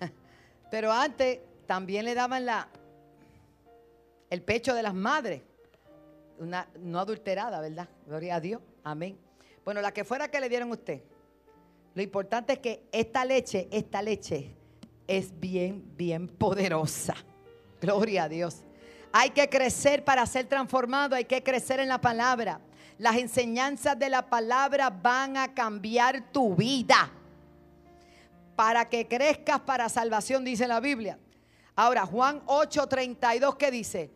Pero 0.70 0.92
antes 0.92 1.40
también 1.66 2.04
le 2.04 2.14
daban 2.14 2.46
la, 2.46 2.68
el 4.30 4.42
pecho 4.42 4.74
de 4.74 4.82
las 4.82 4.94
madres. 4.94 5.42
Una 6.38 6.66
no 6.78 6.98
adulterada, 6.98 7.60
¿verdad? 7.60 7.88
Gloria 8.06 8.36
a 8.36 8.40
Dios. 8.40 8.62
Amén. 8.82 9.18
Bueno, 9.64 9.82
la 9.82 9.92
que 9.92 10.04
fuera 10.04 10.28
que 10.28 10.40
le 10.40 10.48
dieron 10.48 10.70
a 10.70 10.72
usted. 10.72 11.02
Lo 11.94 12.02
importante 12.02 12.54
es 12.54 12.58
que 12.60 12.88
esta 12.92 13.24
leche, 13.24 13.68
esta 13.70 14.00
leche 14.00 14.54
es 15.10 15.40
bien, 15.40 15.84
bien 15.96 16.28
poderosa. 16.28 17.16
Gloria 17.80 18.24
a 18.24 18.28
Dios. 18.28 18.62
Hay 19.10 19.30
que 19.30 19.48
crecer 19.48 20.04
para 20.04 20.24
ser 20.24 20.46
transformado, 20.46 21.16
hay 21.16 21.24
que 21.24 21.42
crecer 21.42 21.80
en 21.80 21.88
la 21.88 22.00
palabra. 22.00 22.60
Las 22.96 23.16
enseñanzas 23.16 23.98
de 23.98 24.08
la 24.08 24.30
palabra 24.30 24.88
van 24.88 25.36
a 25.36 25.52
cambiar 25.52 26.30
tu 26.30 26.54
vida. 26.54 27.10
Para 28.54 28.88
que 28.88 29.08
crezcas 29.08 29.58
para 29.60 29.88
salvación, 29.88 30.44
dice 30.44 30.68
la 30.68 30.78
Biblia. 30.78 31.18
Ahora, 31.74 32.06
Juan 32.06 32.40
8:32, 32.46 33.56
¿qué 33.56 33.72
dice? 33.72 34.12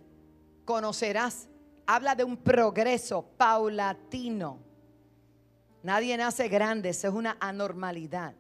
Conocerás. 0.64 1.48
Habla 1.86 2.14
de 2.14 2.22
un 2.22 2.36
progreso 2.36 3.26
paulatino. 3.36 4.60
Nadie 5.82 6.16
nace 6.16 6.48
grande, 6.48 6.90
eso 6.90 7.08
es 7.08 7.14
una 7.14 7.36
anormalidad. 7.40 8.34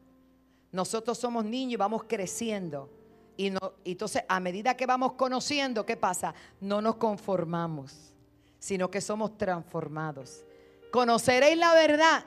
Nosotros 0.74 1.16
somos 1.16 1.44
niños 1.44 1.74
y 1.74 1.76
vamos 1.76 2.02
creciendo. 2.02 2.90
Y, 3.36 3.52
entonces, 3.84 4.24
a 4.26 4.40
medida 4.40 4.76
que 4.76 4.86
vamos 4.86 5.12
conociendo, 5.12 5.86
¿qué 5.86 5.96
pasa? 5.96 6.34
No 6.60 6.82
nos 6.82 6.96
conformamos, 6.96 8.12
sino 8.58 8.90
que 8.90 9.00
somos 9.00 9.38
transformados. 9.38 10.44
Conoceréis 10.90 11.58
la 11.58 11.74
verdad 11.74 12.26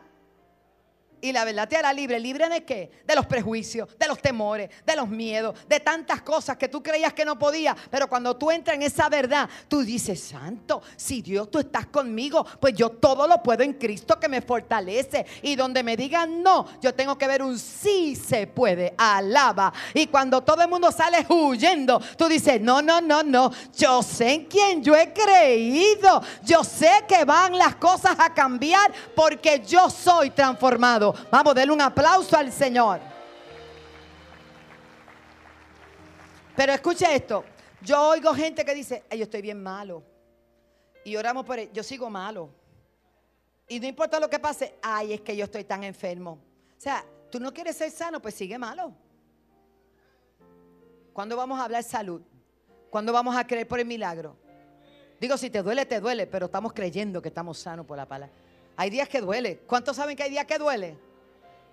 Y 1.19 1.31
la 1.31 1.45
verdad 1.45 1.67
te 1.67 1.75
hará 1.75 1.91
libre. 1.93 2.19
¿Libre 2.19 2.47
de 2.47 2.63
qué? 2.63 2.91
De 3.05 3.15
los 3.15 3.25
prejuicios, 3.25 3.89
de 3.97 4.07
los 4.07 4.21
temores, 4.21 4.69
de 4.85 4.95
los 4.95 5.09
miedos, 5.09 5.57
de 5.67 5.79
tantas 5.79 6.21
cosas 6.21 6.57
que 6.57 6.67
tú 6.67 6.83
creías 6.83 7.13
que 7.13 7.25
no 7.25 7.39
podías. 7.39 7.75
Pero 7.89 8.07
cuando 8.07 8.35
tú 8.35 8.51
entras 8.51 8.75
en 8.75 8.83
esa 8.83 9.09
verdad, 9.09 9.49
tú 9.67 9.81
dices, 9.81 10.21
Santo, 10.21 10.81
si 10.95 11.21
Dios 11.21 11.49
tú 11.49 11.59
estás 11.59 11.87
conmigo, 11.87 12.45
pues 12.59 12.75
yo 12.75 12.89
todo 12.89 13.27
lo 13.27 13.41
puedo 13.41 13.63
en 13.63 13.73
Cristo 13.73 14.19
que 14.19 14.29
me 14.29 14.41
fortalece. 14.41 15.25
Y 15.41 15.55
donde 15.55 15.81
me 15.81 15.97
digan 15.97 16.43
no, 16.43 16.67
yo 16.81 16.93
tengo 16.93 17.17
que 17.17 17.27
ver 17.27 17.41
un 17.41 17.57
sí 17.57 18.15
se 18.15 18.45
puede. 18.45 18.93
Alaba. 18.97 19.73
Y 19.93 20.07
cuando 20.07 20.41
todo 20.41 20.61
el 20.61 20.69
mundo 20.69 20.91
sale 20.91 21.25
huyendo, 21.29 21.99
tú 22.15 22.27
dices, 22.27 22.61
no, 22.61 22.81
no, 22.81 23.01
no, 23.01 23.23
no. 23.23 23.51
Yo 23.75 24.03
sé 24.03 24.33
en 24.33 24.45
quién 24.45 24.83
yo 24.83 24.95
he 24.95 25.11
creído. 25.13 26.21
Yo 26.43 26.63
sé 26.63 27.05
que 27.07 27.25
van 27.25 27.57
las 27.57 27.75
cosas 27.75 28.15
a 28.19 28.33
cambiar 28.33 28.91
porque 29.15 29.63
yo 29.65 29.89
soy 29.89 30.29
transformado. 30.29 31.06
Vamos, 31.31 31.55
denle 31.55 31.73
un 31.73 31.81
aplauso 31.81 32.37
al 32.37 32.51
Señor. 32.51 32.99
Pero 36.55 36.73
escuche 36.73 37.13
esto. 37.13 37.43
Yo 37.81 38.09
oigo 38.09 38.33
gente 38.33 38.65
que 38.65 38.73
dice, 38.73 39.03
yo 39.11 39.23
estoy 39.23 39.41
bien 39.41 39.61
malo. 39.61 40.03
Y 41.05 41.15
oramos 41.15 41.45
por 41.45 41.59
él. 41.59 41.69
Yo 41.71 41.83
sigo 41.83 42.09
malo. 42.09 42.49
Y 43.67 43.79
no 43.79 43.87
importa 43.87 44.19
lo 44.19 44.29
que 44.29 44.39
pase, 44.39 44.75
ay, 44.81 45.13
es 45.13 45.21
que 45.21 45.35
yo 45.35 45.45
estoy 45.45 45.63
tan 45.63 45.83
enfermo. 45.83 46.39
O 46.77 46.81
sea, 46.81 47.05
tú 47.29 47.39
no 47.39 47.53
quieres 47.53 47.75
ser 47.75 47.91
sano, 47.91 48.21
pues 48.21 48.33
sigue 48.33 48.57
malo. 48.57 48.93
¿Cuándo 51.13 51.35
vamos 51.35 51.59
a 51.59 51.65
hablar 51.65 51.83
salud? 51.83 52.21
¿Cuándo 52.89 53.11
vamos 53.11 53.35
a 53.35 53.45
creer 53.45 53.67
por 53.67 53.79
el 53.79 53.85
milagro? 53.85 54.37
Digo, 55.19 55.37
si 55.37 55.49
te 55.49 55.61
duele, 55.61 55.85
te 55.85 55.99
duele, 55.99 56.27
pero 56.27 56.45
estamos 56.45 56.73
creyendo 56.73 57.21
que 57.21 57.29
estamos 57.29 57.57
sanos 57.57 57.85
por 57.85 57.97
la 57.97 58.07
palabra. 58.07 58.33
Hay 58.79 58.91
días 58.91 59.09
que 59.09 59.19
duele. 59.19 59.57
¿Cuántos 59.65 59.95
saben 59.95 60.15
que 60.15 60.21
hay 60.21 60.29
días 60.29 60.45
que 60.45 60.59
duele? 60.59 60.95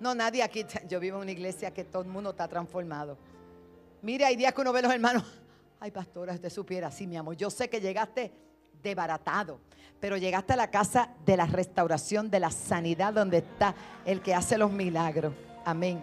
No, 0.00 0.14
nadie 0.14 0.42
aquí. 0.42 0.64
Yo 0.88 0.98
vivo 0.98 1.18
en 1.18 1.24
una 1.24 1.32
iglesia 1.32 1.72
que 1.72 1.84
todo 1.84 2.02
el 2.02 2.08
mundo 2.08 2.30
está 2.30 2.48
transformado. 2.48 3.18
Mire, 4.00 4.24
hay 4.24 4.36
días 4.36 4.54
que 4.54 4.62
uno 4.62 4.72
ve 4.72 4.78
a 4.78 4.82
los 4.82 4.92
hermanos. 4.92 5.22
Ay, 5.80 5.90
pastora, 5.90 6.32
usted 6.32 6.48
supiera, 6.48 6.90
sí, 6.90 7.06
mi 7.06 7.18
amor. 7.18 7.36
Yo 7.36 7.50
sé 7.50 7.68
que 7.68 7.78
llegaste 7.78 8.32
debaratado, 8.82 9.60
pero 10.00 10.16
llegaste 10.16 10.54
a 10.54 10.56
la 10.56 10.70
casa 10.70 11.10
de 11.26 11.36
la 11.36 11.44
restauración, 11.44 12.30
de 12.30 12.40
la 12.40 12.50
sanidad, 12.50 13.12
donde 13.12 13.38
está 13.38 13.74
el 14.06 14.22
que 14.22 14.34
hace 14.34 14.56
los 14.56 14.72
milagros. 14.72 15.34
Amén. 15.66 16.02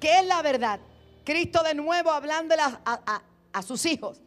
¿Qué 0.00 0.18
es 0.18 0.26
la 0.26 0.42
verdad? 0.42 0.80
Cristo 1.24 1.62
de 1.62 1.74
nuevo 1.74 2.10
hablándole 2.10 2.62
a, 2.62 3.22
a 3.52 3.62
sus 3.62 3.86
hijos 3.86 4.20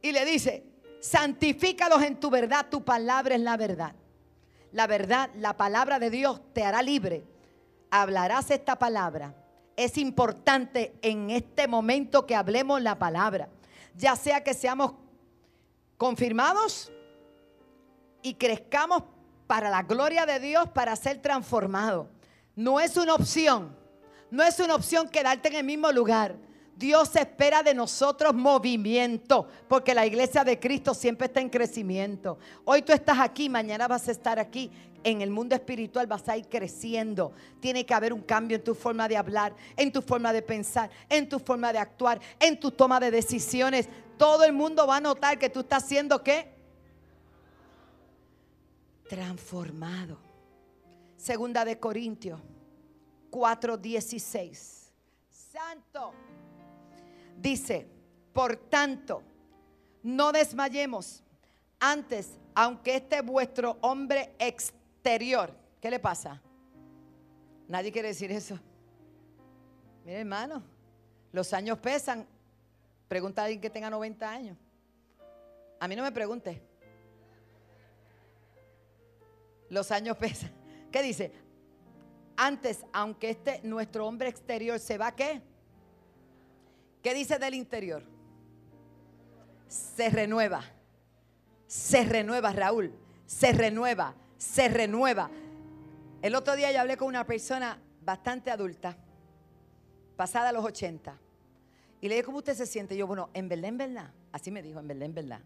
y 0.00 0.12
le 0.12 0.24
dice, 0.24 0.64
santifícalos 1.00 2.02
en 2.02 2.20
tu 2.20 2.30
verdad, 2.30 2.66
tu 2.70 2.84
palabra 2.84 3.34
es 3.34 3.40
la 3.40 3.56
verdad 3.56 3.94
la 4.72 4.86
verdad, 4.86 5.30
la 5.36 5.56
palabra 5.56 5.98
de 5.98 6.10
Dios 6.10 6.40
te 6.52 6.64
hará 6.64 6.82
libre. 6.82 7.24
Hablarás 7.90 8.50
esta 8.50 8.78
palabra. 8.78 9.34
Es 9.76 9.98
importante 9.98 10.94
en 11.02 11.30
este 11.30 11.68
momento 11.68 12.26
que 12.26 12.34
hablemos 12.34 12.80
la 12.82 12.98
palabra. 12.98 13.48
Ya 13.94 14.16
sea 14.16 14.42
que 14.42 14.54
seamos 14.54 14.94
confirmados 15.98 16.90
y 18.22 18.34
crezcamos 18.34 19.04
para 19.46 19.68
la 19.68 19.82
gloria 19.82 20.24
de 20.24 20.40
Dios, 20.40 20.68
para 20.70 20.96
ser 20.96 21.20
transformados. 21.20 22.06
No 22.56 22.80
es 22.80 22.96
una 22.96 23.14
opción. 23.14 23.76
No 24.30 24.42
es 24.42 24.58
una 24.58 24.74
opción 24.74 25.08
quedarte 25.08 25.48
en 25.48 25.56
el 25.56 25.64
mismo 25.64 25.92
lugar. 25.92 26.36
Dios 26.76 27.14
espera 27.16 27.62
de 27.62 27.74
nosotros 27.74 28.34
movimiento, 28.34 29.46
porque 29.68 29.94
la 29.94 30.06
iglesia 30.06 30.42
de 30.42 30.58
Cristo 30.58 30.94
siempre 30.94 31.26
está 31.26 31.40
en 31.40 31.48
crecimiento. 31.48 32.38
Hoy 32.64 32.82
tú 32.82 32.92
estás 32.92 33.18
aquí, 33.20 33.48
mañana 33.48 33.86
vas 33.86 34.08
a 34.08 34.12
estar 34.12 34.38
aquí. 34.38 34.70
En 35.04 35.20
el 35.20 35.30
mundo 35.30 35.54
espiritual 35.54 36.06
vas 36.06 36.28
a 36.28 36.36
ir 36.36 36.48
creciendo. 36.48 37.32
Tiene 37.60 37.84
que 37.84 37.92
haber 37.92 38.12
un 38.12 38.22
cambio 38.22 38.56
en 38.56 38.64
tu 38.64 38.74
forma 38.74 39.08
de 39.08 39.16
hablar, 39.16 39.54
en 39.76 39.92
tu 39.92 40.00
forma 40.00 40.32
de 40.32 40.42
pensar, 40.42 40.90
en 41.08 41.28
tu 41.28 41.38
forma 41.38 41.72
de 41.72 41.78
actuar, 41.78 42.20
en 42.38 42.58
tu 42.58 42.70
toma 42.70 43.00
de 43.00 43.10
decisiones. 43.10 43.88
Todo 44.16 44.44
el 44.44 44.52
mundo 44.52 44.86
va 44.86 44.96
a 44.96 45.00
notar 45.00 45.38
que 45.38 45.50
tú 45.50 45.60
estás 45.60 45.86
siendo 45.86 46.22
qué? 46.22 46.54
Transformado. 49.08 50.18
Segunda 51.16 51.64
de 51.64 51.78
Corintios 51.78 52.40
4:16. 53.30 54.90
Santo. 55.28 56.12
Dice, 57.42 57.88
por 58.32 58.56
tanto, 58.56 59.20
no 60.04 60.30
desmayemos. 60.30 61.24
Antes, 61.80 62.38
aunque 62.54 62.94
este 62.94 63.20
vuestro 63.20 63.78
hombre 63.80 64.36
exterior, 64.38 65.52
¿qué 65.80 65.90
le 65.90 65.98
pasa? 65.98 66.40
Nadie 67.66 67.90
quiere 67.90 68.08
decir 68.08 68.30
eso. 68.30 68.60
Mire, 70.04 70.20
hermano, 70.20 70.62
los 71.32 71.52
años 71.52 71.78
pesan. 71.78 72.28
Pregunta 73.08 73.42
a 73.42 73.46
alguien 73.46 73.60
que 73.60 73.70
tenga 73.70 73.90
90 73.90 74.30
años. 74.30 74.56
A 75.80 75.88
mí 75.88 75.96
no 75.96 76.04
me 76.04 76.12
pregunte. 76.12 76.62
Los 79.68 79.90
años 79.90 80.16
pesan. 80.16 80.52
¿Qué 80.92 81.02
dice? 81.02 81.32
Antes, 82.36 82.84
aunque 82.92 83.30
este 83.30 83.60
nuestro 83.64 84.06
hombre 84.06 84.28
exterior 84.28 84.78
se 84.78 84.96
va, 84.96 85.10
¿qué? 85.10 85.42
¿Qué 87.02 87.14
dice 87.14 87.38
del 87.38 87.54
interior? 87.54 88.02
Se 89.66 90.08
renueva. 90.08 90.62
Se 91.66 92.04
renueva, 92.04 92.52
Raúl. 92.52 92.92
Se 93.26 93.52
renueva. 93.52 94.14
Se 94.36 94.68
renueva. 94.68 95.30
El 96.20 96.34
otro 96.36 96.54
día 96.54 96.70
yo 96.70 96.80
hablé 96.80 96.96
con 96.96 97.08
una 97.08 97.26
persona 97.26 97.78
bastante 98.04 98.50
adulta, 98.50 98.96
pasada 100.16 100.50
a 100.50 100.52
los 100.52 100.64
80. 100.64 101.18
Y 102.00 102.08
le 102.08 102.14
dije, 102.14 102.24
¿cómo 102.24 102.38
usted 102.38 102.54
se 102.54 102.66
siente? 102.66 102.94
Y 102.94 102.98
yo, 102.98 103.06
bueno, 103.06 103.30
en 103.34 103.48
Belén, 103.48 103.76
verdad. 103.76 104.10
Así 104.30 104.50
me 104.50 104.62
dijo, 104.62 104.78
en 104.78 104.86
Belén, 104.86 105.14
verdad. 105.14 105.40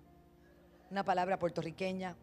Una 0.91 1.03
palabra 1.05 1.39
puertorriqueña. 1.39 2.17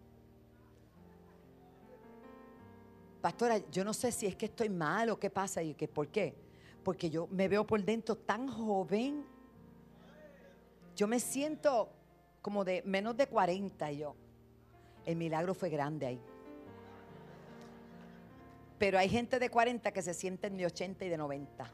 Pastora, 3.22 3.58
yo 3.72 3.84
no 3.84 3.94
sé 3.94 4.12
si 4.12 4.28
es 4.28 4.36
que 4.36 4.46
estoy 4.46 4.70
mal 4.70 5.10
o 5.10 5.20
qué 5.20 5.30
pasa 5.30 5.64
y 5.64 5.74
que 5.74 5.88
por 5.88 6.10
qué 6.10 6.36
porque 6.84 7.10
yo 7.10 7.28
me 7.28 7.48
veo 7.48 7.66
por 7.66 7.84
dentro 7.84 8.16
tan 8.16 8.48
joven. 8.48 9.26
Yo 10.96 11.08
me 11.08 11.20
siento 11.20 11.90
como 12.42 12.64
de 12.66 12.84
menos 12.86 13.16
de 13.18 13.28
40 13.28 13.92
yo. 13.94 14.16
El 15.06 15.16
milagro 15.16 15.54
fue 15.54 15.70
grande 15.70 16.06
ahí. 16.06 16.22
Pero 18.78 19.00
hay 19.00 19.08
gente 19.08 19.40
de 19.40 19.50
40 19.50 19.92
que 19.92 20.02
se 20.02 20.14
sienten 20.14 20.58
de 20.58 20.66
80 20.66 21.06
y 21.06 21.10
de 21.10 21.18
90. 21.18 21.72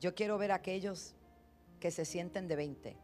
Yo 0.00 0.14
quiero 0.14 0.38
ver 0.38 0.52
a 0.52 0.56
aquellos 0.56 1.14
que 1.80 1.90
se 1.90 2.04
sienten 2.04 2.46
de 2.46 2.56
20. 2.56 2.96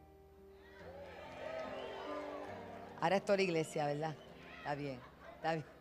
Ahora 3.01 3.17
es 3.17 3.25
toda 3.25 3.37
la 3.37 3.43
iglesia, 3.43 3.87
¿verdad? 3.87 4.15
Está 4.59 4.75
bien, 4.75 5.01
está 5.37 5.55
bien. 5.55 5.80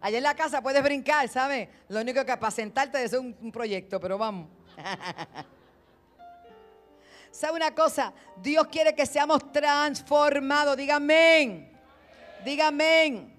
Allá 0.00 0.18
en 0.18 0.22
la 0.24 0.34
casa 0.34 0.62
puedes 0.62 0.82
brincar, 0.82 1.28
¿sabes? 1.28 1.68
Lo 1.88 2.00
único 2.00 2.24
que 2.24 2.36
para 2.36 2.50
sentarte 2.50 3.02
es 3.02 3.12
un, 3.12 3.36
un 3.40 3.52
proyecto, 3.52 4.00
pero 4.00 4.18
vamos. 4.18 4.48
¿Sabe 7.30 7.56
una 7.56 7.74
cosa? 7.74 8.12
Dios 8.42 8.66
quiere 8.68 8.94
que 8.94 9.06
seamos 9.06 9.52
transformados. 9.52 10.76
Dígame. 10.76 11.70
Dígame. 12.44 13.37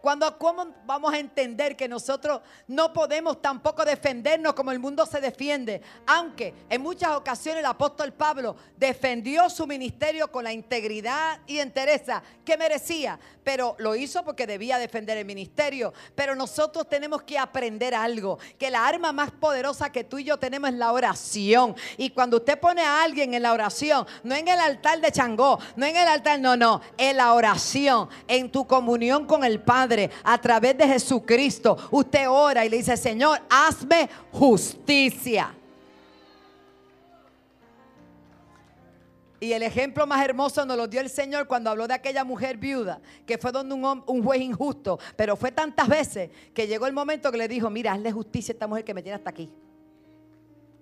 Cuando 0.00 0.38
¿cómo 0.38 0.74
vamos 0.86 1.12
a 1.12 1.18
entender 1.18 1.76
que 1.76 1.88
nosotros 1.88 2.40
no 2.68 2.92
podemos 2.92 3.42
tampoco 3.42 3.84
defendernos 3.84 4.54
como 4.54 4.70
el 4.70 4.78
mundo 4.78 5.04
se 5.04 5.20
defiende, 5.20 5.82
aunque 6.06 6.54
en 6.68 6.82
muchas 6.82 7.10
ocasiones 7.10 7.60
el 7.60 7.66
apóstol 7.66 8.12
Pablo 8.12 8.54
defendió 8.76 9.50
su 9.50 9.66
ministerio 9.66 10.30
con 10.30 10.44
la 10.44 10.52
integridad 10.52 11.40
y 11.48 11.58
entereza 11.58 12.22
que 12.44 12.56
merecía, 12.56 13.18
pero 13.42 13.74
lo 13.78 13.96
hizo 13.96 14.24
porque 14.24 14.46
debía 14.46 14.78
defender 14.78 15.18
el 15.18 15.24
ministerio. 15.24 15.92
Pero 16.14 16.36
nosotros 16.36 16.88
tenemos 16.88 17.22
que 17.22 17.36
aprender 17.36 17.94
algo, 17.94 18.38
que 18.56 18.70
la 18.70 18.86
arma 18.86 19.10
más 19.10 19.32
poderosa 19.32 19.90
que 19.90 20.04
tú 20.04 20.18
y 20.18 20.24
yo 20.24 20.38
tenemos 20.38 20.70
es 20.70 20.76
la 20.76 20.92
oración. 20.92 21.74
Y 21.96 22.10
cuando 22.10 22.36
usted 22.36 22.58
pone 22.60 22.82
a 22.82 23.02
alguien 23.02 23.34
en 23.34 23.42
la 23.42 23.52
oración, 23.52 24.06
no 24.22 24.36
en 24.36 24.46
el 24.46 24.60
altar 24.60 25.00
de 25.00 25.10
Changó, 25.10 25.58
no 25.74 25.86
en 25.86 25.96
el 25.96 26.06
altar, 26.06 26.38
no, 26.38 26.56
no, 26.56 26.80
en 26.96 27.16
la 27.16 27.34
oración, 27.34 28.08
en 28.28 28.52
tu 28.52 28.64
comunión 28.66 29.26
con 29.26 29.42
el 29.42 29.60
Padre 29.60 29.87
a 30.24 30.38
través 30.40 30.76
de 30.76 30.86
Jesucristo, 30.86 31.76
usted 31.90 32.28
ora 32.28 32.64
y 32.64 32.68
le 32.68 32.78
dice, 32.78 32.96
Señor, 32.96 33.40
hazme 33.48 34.08
justicia. 34.32 35.54
Y 39.40 39.52
el 39.52 39.62
ejemplo 39.62 40.06
más 40.06 40.24
hermoso 40.24 40.66
nos 40.66 40.76
lo 40.76 40.88
dio 40.88 41.00
el 41.00 41.08
Señor 41.08 41.46
cuando 41.46 41.70
habló 41.70 41.86
de 41.86 41.94
aquella 41.94 42.24
mujer 42.24 42.56
viuda, 42.56 43.00
que 43.24 43.38
fue 43.38 43.52
donde 43.52 43.74
un, 43.74 44.02
un, 44.06 44.22
juez 44.22 44.40
injusto, 44.40 44.98
pero 45.16 45.36
fue 45.36 45.52
tantas 45.52 45.86
veces 45.86 46.30
que 46.52 46.66
llegó 46.66 46.86
el 46.86 46.92
momento 46.92 47.30
que 47.30 47.38
le 47.38 47.46
dijo, 47.46 47.70
mira, 47.70 47.92
hazle 47.92 48.10
justicia 48.10 48.52
a 48.52 48.54
esta 48.54 48.66
mujer 48.66 48.84
que 48.84 48.94
me 48.94 49.02
tiene 49.02 49.14
hasta 49.16 49.30
aquí. 49.30 49.48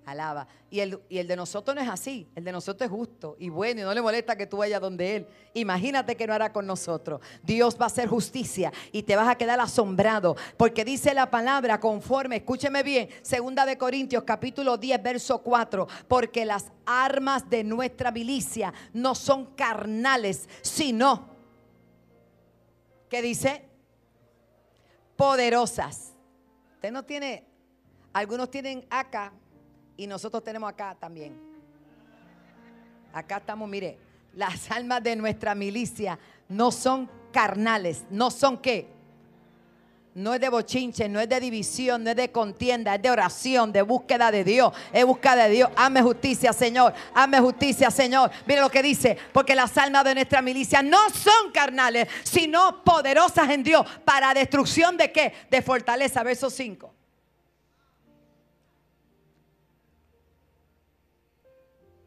Alaba. 0.07 0.46
Y 0.70 0.78
el, 0.78 1.00
y 1.09 1.18
el 1.18 1.26
de 1.26 1.34
nosotros 1.34 1.74
no 1.74 1.82
es 1.82 1.88
así. 1.88 2.28
El 2.36 2.44
de 2.44 2.52
nosotros 2.52 2.88
es 2.88 2.96
justo 2.96 3.34
y 3.40 3.48
bueno 3.48 3.80
y 3.80 3.84
no 3.84 3.92
le 3.92 4.00
molesta 4.00 4.36
que 4.36 4.46
tú 4.46 4.59
vayas 4.59 4.80
donde 4.80 5.16
Él. 5.16 5.26
Imagínate 5.52 6.16
que 6.16 6.28
no 6.28 6.32
hará 6.32 6.52
con 6.52 6.64
nosotros. 6.64 7.20
Dios 7.42 7.76
va 7.78 7.84
a 7.84 7.88
hacer 7.88 8.09
justicia 8.09 8.72
y 8.92 9.02
te 9.02 9.16
vas 9.16 9.26
a 9.26 9.34
quedar 9.34 9.59
asombrado. 9.59 10.36
Porque 10.57 10.84
dice 10.84 11.12
la 11.12 11.28
palabra 11.28 11.80
conforme, 11.80 12.36
escúcheme 12.36 12.84
bien, 12.84 13.09
segunda 13.22 13.66
de 13.66 13.76
Corintios 13.76 14.22
capítulo 14.22 14.76
10, 14.78 15.02
verso 15.02 15.38
4. 15.38 15.88
Porque 16.07 16.44
las 16.44 16.66
armas 16.86 17.50
de 17.50 17.64
nuestra 17.64 18.12
milicia 18.12 18.72
no 18.92 19.16
son 19.16 19.57
carnales, 19.57 20.48
sino, 20.62 21.30
¿qué 23.11 23.22
dice? 23.22 23.64
Poderosas. 25.16 26.12
Usted 26.76 26.92
no 26.92 27.02
tiene, 27.02 27.44
algunos 28.12 28.52
tienen 28.52 28.86
acá 28.88 29.32
y 29.97 30.07
nosotros 30.07 30.42
tenemos 30.44 30.68
acá 30.70 30.97
también. 30.99 31.38
Acá 33.12 33.38
estamos, 33.38 33.68
mire, 33.68 33.99
las 34.34 34.70
almas 34.70 35.03
de 35.03 35.16
nuestra 35.16 35.55
milicia 35.55 36.18
no 36.49 36.70
son 36.70 37.09
carnales, 37.32 38.05
no 38.11 38.30
son 38.30 38.59
qué. 38.59 38.94
No 40.14 40.32
es 40.32 40.40
de 40.40 40.49
bochinche, 40.49 41.11
no 41.11 41.20
es 41.20 41.28
de 41.28 41.38
división, 41.38 42.03
no 42.03 42.09
es 42.09 42.16
de 42.16 42.32
contienda, 42.32 42.94
es 42.94 43.03
de 43.03 43.11
oración, 43.11 43.70
de 43.70 43.82
búsqueda 43.82 44.30
de 44.30 44.44
Dios. 44.44 44.72
Es 44.90 45.05
búsqueda 45.05 45.44
de 45.44 45.51
Dios. 45.51 45.70
Hazme 45.76 46.01
justicia, 46.01 46.55
Señor. 46.55 46.94
Hazme 47.12 47.38
justicia, 47.38 47.90
Señor. 47.90 48.30
Mire 48.47 48.62
lo 48.62 48.70
que 48.70 48.82
dice. 48.82 49.18
Porque 49.34 49.55
las 49.55 49.76
almas 49.76 50.05
de 50.05 50.14
nuestra 50.14 50.40
milicia 50.40 50.82
no 50.82 51.11
son 51.11 51.53
carnales, 51.53 52.09
sino 52.22 52.82
poderosas 52.82 53.51
en 53.51 53.62
Dios. 53.62 53.86
¿Para 54.07 54.32
destrucción 54.32 54.97
de 54.97 55.12
qué? 55.12 55.34
De 55.51 55.61
fortaleza. 55.61 56.22
Verso 56.22 56.49
5. 56.49 56.95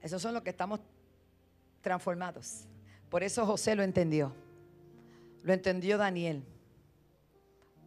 Esos 0.10 0.24
son 0.24 0.34
los 0.34 0.41
que 0.41 0.49
estamos 0.49 0.80
transformados. 1.82 2.66
Por 3.12 3.22
eso 3.22 3.45
José 3.45 3.76
lo 3.76 3.84
entendió. 3.84 4.34
Lo 5.43 5.53
entendió 5.53 5.99
Daniel. 5.99 6.43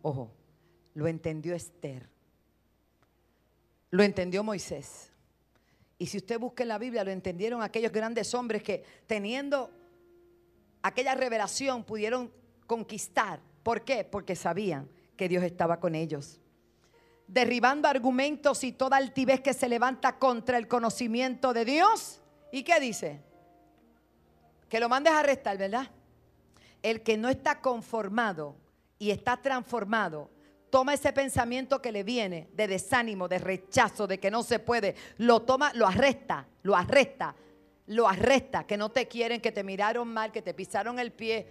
Ojo, 0.02 0.30
lo 0.94 1.08
entendió 1.08 1.52
Esther. 1.52 2.08
Lo 3.90 4.04
entendió 4.04 4.44
Moisés. 4.44 5.10
Y 5.98 6.06
si 6.06 6.18
usted 6.18 6.38
busca 6.38 6.62
en 6.62 6.68
la 6.68 6.78
Biblia, 6.78 7.02
lo 7.02 7.10
entendieron 7.10 7.60
aquellos 7.60 7.90
grandes 7.90 8.32
hombres 8.34 8.62
que 8.62 8.84
teniendo 9.08 9.72
aquella 10.80 11.16
revelación 11.16 11.82
pudieron 11.82 12.32
conquistar. 12.68 13.40
¿Por 13.64 13.82
qué? 13.82 14.04
Porque 14.04 14.36
sabían 14.36 14.88
que 15.16 15.28
Dios 15.28 15.42
estaba 15.42 15.80
con 15.80 15.96
ellos 15.96 16.38
derribando 17.26 17.88
argumentos 17.88 18.64
y 18.64 18.72
toda 18.72 18.96
altivez 18.96 19.40
que 19.40 19.54
se 19.54 19.68
levanta 19.68 20.18
contra 20.18 20.58
el 20.58 20.68
conocimiento 20.68 21.52
de 21.52 21.64
Dios. 21.64 22.20
¿Y 22.50 22.62
qué 22.62 22.78
dice? 22.80 23.20
Que 24.68 24.80
lo 24.80 24.88
mandes 24.88 25.12
a 25.12 25.20
arrestar, 25.20 25.56
¿verdad? 25.56 25.90
El 26.82 27.02
que 27.02 27.16
no 27.16 27.28
está 27.28 27.60
conformado 27.60 28.56
y 28.98 29.10
está 29.10 29.36
transformado, 29.36 30.30
toma 30.70 30.94
ese 30.94 31.12
pensamiento 31.12 31.80
que 31.80 31.92
le 31.92 32.02
viene 32.02 32.48
de 32.54 32.66
desánimo, 32.66 33.28
de 33.28 33.38
rechazo, 33.38 34.06
de 34.06 34.18
que 34.18 34.30
no 34.30 34.42
se 34.42 34.58
puede, 34.58 34.94
lo 35.18 35.42
toma, 35.42 35.72
lo 35.74 35.86
arresta, 35.86 36.46
lo 36.62 36.76
arresta, 36.76 37.34
lo 37.86 38.08
arresta, 38.08 38.64
que 38.66 38.76
no 38.76 38.90
te 38.90 39.08
quieren, 39.08 39.40
que 39.40 39.52
te 39.52 39.64
miraron 39.64 40.08
mal, 40.08 40.32
que 40.32 40.42
te 40.42 40.54
pisaron 40.54 40.98
el 40.98 41.12
pie. 41.12 41.46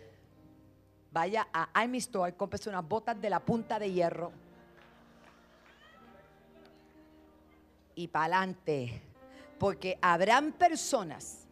Vaya 1.11 1.47
a 1.51 1.69
I'm 1.83 1.95
Store, 1.95 2.35
cómprese 2.35 2.69
unas 2.69 2.87
botas 2.87 3.19
de 3.19 3.29
la 3.29 3.39
punta 3.39 3.77
de 3.79 3.91
hierro 3.91 4.31
y 7.95 8.07
para 8.07 8.25
adelante. 8.25 9.01
Porque 9.57 9.97
habrán 10.01 10.53
personas 10.53 11.47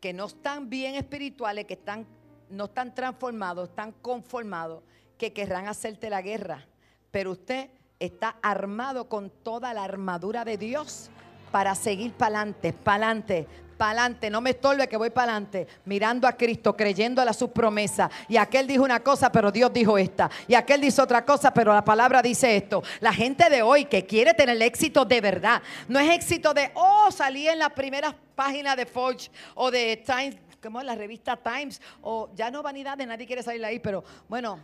que 0.00 0.12
no 0.12 0.26
están 0.26 0.68
bien 0.68 0.94
espirituales, 0.94 1.64
que 1.64 1.74
están, 1.74 2.06
no 2.50 2.66
están 2.66 2.94
transformados, 2.94 3.70
están 3.70 3.92
conformados, 3.92 4.82
que 5.18 5.32
querrán 5.32 5.66
hacerte 5.66 6.10
la 6.10 6.22
guerra. 6.22 6.66
Pero 7.10 7.32
usted 7.32 7.70
está 7.98 8.36
armado 8.42 9.08
con 9.08 9.30
toda 9.30 9.72
la 9.72 9.84
armadura 9.84 10.44
de 10.44 10.58
Dios 10.58 11.10
para 11.50 11.74
seguir 11.74 12.12
para 12.12 12.40
adelante, 12.40 12.72
para 12.72 13.06
adelante, 13.06 13.46
para 13.76 14.02
adelante, 14.02 14.30
no 14.30 14.40
me 14.40 14.50
estorbe 14.50 14.88
que 14.88 14.96
voy 14.96 15.10
para 15.10 15.32
adelante, 15.32 15.66
mirando 15.84 16.26
a 16.26 16.32
Cristo, 16.32 16.76
creyendo 16.76 17.20
a 17.22 17.32
su 17.32 17.52
promesa. 17.52 18.10
Y 18.28 18.36
aquel 18.36 18.66
dijo 18.66 18.82
una 18.82 19.00
cosa, 19.00 19.30
pero 19.30 19.50
Dios 19.50 19.72
dijo 19.72 19.98
esta. 19.98 20.30
Y 20.48 20.54
aquel 20.54 20.80
dice 20.80 21.02
otra 21.02 21.24
cosa, 21.24 21.52
pero 21.52 21.72
la 21.72 21.84
palabra 21.84 22.22
dice 22.22 22.56
esto. 22.56 22.82
La 23.00 23.12
gente 23.12 23.50
de 23.50 23.62
hoy 23.62 23.86
que 23.86 24.06
quiere 24.06 24.34
tener 24.34 24.60
éxito 24.62 25.04
de 25.04 25.20
verdad, 25.20 25.62
no 25.88 25.98
es 25.98 26.10
éxito 26.10 26.54
de, 26.54 26.70
oh, 26.74 27.10
salí 27.10 27.48
en 27.48 27.58
las 27.58 27.70
primeras 27.70 28.14
páginas 28.34 28.76
de 28.76 28.86
Forge 28.86 29.30
o 29.54 29.70
de 29.70 30.02
Times, 30.04 30.36
como 30.62 30.80
en 30.80 30.86
la 30.86 30.94
revista 30.94 31.36
Times, 31.36 31.80
o 32.02 32.30
ya 32.34 32.50
no 32.50 32.62
vanidad 32.62 32.96
de 32.96 33.06
nadie 33.06 33.26
quiere 33.26 33.42
salir 33.42 33.64
ahí, 33.64 33.78
pero 33.78 34.04
bueno, 34.28 34.58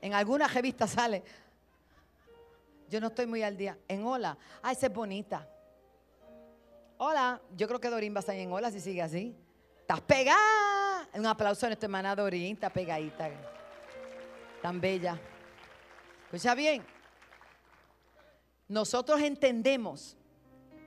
en 0.00 0.14
alguna 0.14 0.48
revista 0.48 0.86
sale. 0.86 1.22
Yo 2.88 3.00
no 3.00 3.06
estoy 3.06 3.26
muy 3.26 3.42
al 3.42 3.56
día. 3.56 3.78
En 3.88 4.04
Hola, 4.04 4.36
ay, 4.62 4.74
esa 4.74 4.86
es 4.86 4.92
bonita. 4.92 5.48
Hola, 7.04 7.42
yo 7.56 7.66
creo 7.66 7.80
que 7.80 7.90
Dorín 7.90 8.14
va 8.14 8.18
a 8.18 8.20
estar 8.20 8.36
en 8.36 8.52
hola 8.52 8.70
si 8.70 8.78
sigue 8.78 9.02
así. 9.02 9.34
Estás 9.80 10.00
pegada. 10.02 11.08
Un 11.14 11.26
aplauso 11.26 11.66
a 11.66 11.70
nuestra 11.70 11.86
hermana 11.86 12.14
Dorín, 12.14 12.54
está 12.54 12.70
pegadita. 12.70 13.28
Tan 14.62 14.80
bella. 14.80 15.18
Escucha 16.26 16.54
bien. 16.54 16.84
Nosotros 18.68 19.20
entendemos 19.20 20.16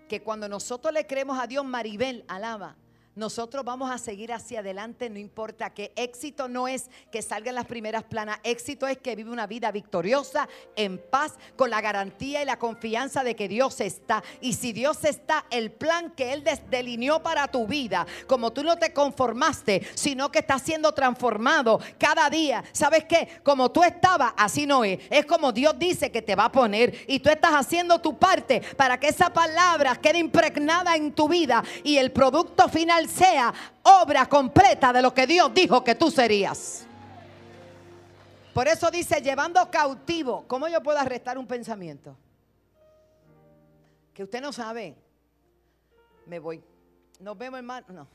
que 0.08 0.22
cuando 0.24 0.48
nosotros 0.48 0.94
le 0.94 1.06
creemos 1.06 1.38
a 1.38 1.48
Dios, 1.48 1.66
Maribel, 1.66 2.24
alaba, 2.30 2.78
nosotros 3.16 3.64
vamos 3.64 3.90
a 3.90 3.98
seguir 3.98 4.34
hacia 4.34 4.60
adelante, 4.60 5.10
no 5.10 5.18
importa 5.18 5.74
que 5.74 5.94
éxito 5.96 6.48
no 6.48 6.68
es 6.68 6.90
que 7.12 7.22
salgan 7.22 7.56
las 7.56 7.66
primeras 7.66 8.04
planas, 8.04 8.40
éxito 8.44 8.88
es 8.88 8.98
que 8.98 9.16
vive 9.16 9.32
una 9.32 9.48
vida 9.48 9.72
victoriosa, 9.72 10.50
en 10.76 10.98
paz, 10.98 11.36
con 11.56 11.70
la 11.70 11.80
garantía 11.80 12.42
y 12.42 12.46
la 12.46 12.60
confianza 12.60 13.24
de 13.24 13.36
que 13.36 13.48
Dios 13.48 13.80
está. 13.80 14.24
Y 14.42 14.54
si 14.54 14.74
Dios 14.74 15.04
está, 15.06 15.46
el 15.50 15.72
plan 15.72 16.12
que 16.12 16.34
Él 16.34 16.44
delineó 16.70 17.24
para 17.24 17.48
tu 17.48 17.66
vida, 17.66 18.06
como 18.28 18.52
tú 18.52 18.64
no 18.64 18.78
te 18.78 18.92
conformaste, 18.92 19.88
sino 19.96 20.32
que 20.32 20.40
estás 20.40 20.62
siendo 20.62 20.94
transformado 20.94 21.80
cada 21.98 22.30
día, 22.30 22.64
¿sabes 22.74 23.06
qué? 23.06 23.30
Como 23.44 23.72
tú 23.72 23.84
estabas, 23.84 24.34
así 24.36 24.66
no 24.66 24.84
es. 24.84 25.00
Es 25.10 25.26
como 25.26 25.52
Dios 25.54 25.80
dice 25.80 26.12
que 26.12 26.22
te 26.22 26.36
va 26.36 26.46
a 26.46 26.52
poner 26.52 27.06
y 27.08 27.20
tú 27.20 27.30
estás 27.30 27.54
haciendo 27.54 28.00
tu 28.00 28.18
parte 28.18 28.62
para 28.76 29.00
que 29.00 29.08
esa 29.08 29.32
palabra 29.32 29.96
quede 29.96 30.20
impregnada 30.20 30.96
en 30.96 31.14
tu 31.14 31.30
vida 31.30 31.64
y 31.84 31.98
el 31.98 32.12
producto 32.12 32.68
final 32.68 33.05
sea 33.08 33.54
obra 33.84 34.28
completa 34.28 34.92
de 34.94 35.02
lo 35.02 35.14
que 35.14 35.28
Dios 35.28 35.54
dijo 35.54 35.84
que 35.84 35.96
tú 35.96 36.12
serías. 36.12 36.86
Por 38.54 38.68
eso 38.68 38.90
dice, 38.90 39.22
llevando 39.22 39.70
cautivo, 39.70 40.46
¿cómo 40.48 40.68
yo 40.68 40.82
puedo 40.82 40.98
arrestar 40.98 41.38
un 41.38 41.46
pensamiento? 41.46 42.16
Que 44.14 44.24
usted 44.24 44.42
no 44.42 44.54
sabe. 44.54 44.96
Me 46.26 46.40
voy. 46.40 46.64
Nos 47.20 47.38
vemos, 47.38 47.58
hermano. 47.58 47.86
No. 47.90 48.08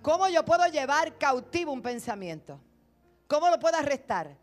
¿Cómo 0.00 0.28
yo 0.28 0.44
puedo 0.44 0.66
llevar 0.68 1.18
cautivo 1.18 1.72
un 1.72 1.82
pensamiento? 1.82 2.58
¿Cómo 3.26 3.50
lo 3.50 3.58
puedo 3.58 3.76
arrestar? 3.76 4.34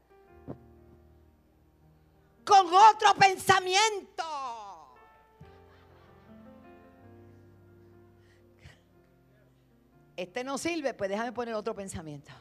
Con 2.45 2.67
otro 2.67 3.15
pensamiento. 3.17 4.23
Este 10.15 10.43
no 10.43 10.57
sirve, 10.57 10.93
pues 10.93 11.09
déjame 11.09 11.31
poner 11.31 11.53
otro 11.55 11.75
pensamiento. 11.75 12.31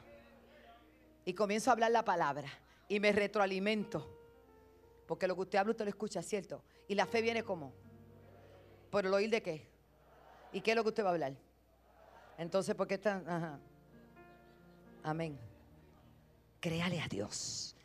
Y 1.25 1.33
comienzo 1.35 1.71
a 1.71 1.73
hablar 1.73 1.91
la 1.91 2.05
palabra 2.05 2.49
y 2.89 3.01
me 3.01 3.13
retroalimento. 3.13 4.11
Porque 5.07 5.27
lo 5.27 5.35
que 5.35 5.43
usted 5.43 5.59
habla, 5.59 5.73
usted 5.73 5.85
lo 5.85 5.91
escucha, 5.91 6.23
¿cierto? 6.23 6.63
Y 6.89 6.95
la 6.95 7.07
fe 7.07 7.23
viene 7.23 7.43
como. 7.43 7.73
¿Por 8.91 9.07
el 9.07 9.15
oír 9.15 9.31
de 9.31 9.43
qué? 9.43 9.67
¿Y 10.53 10.61
qué 10.61 10.71
es 10.71 10.77
lo 10.77 10.83
que 10.83 10.91
usted 10.91 11.05
va 11.05 11.09
a 11.09 11.13
hablar? 11.13 11.35
Entonces, 12.39 12.75
¿por 12.75 12.87
qué 12.87 12.95
están? 12.95 13.29
Ajá. 13.29 13.59
Amén. 15.03 15.39
Créale 16.61 17.01
a 17.01 17.09
Dios. 17.09 17.77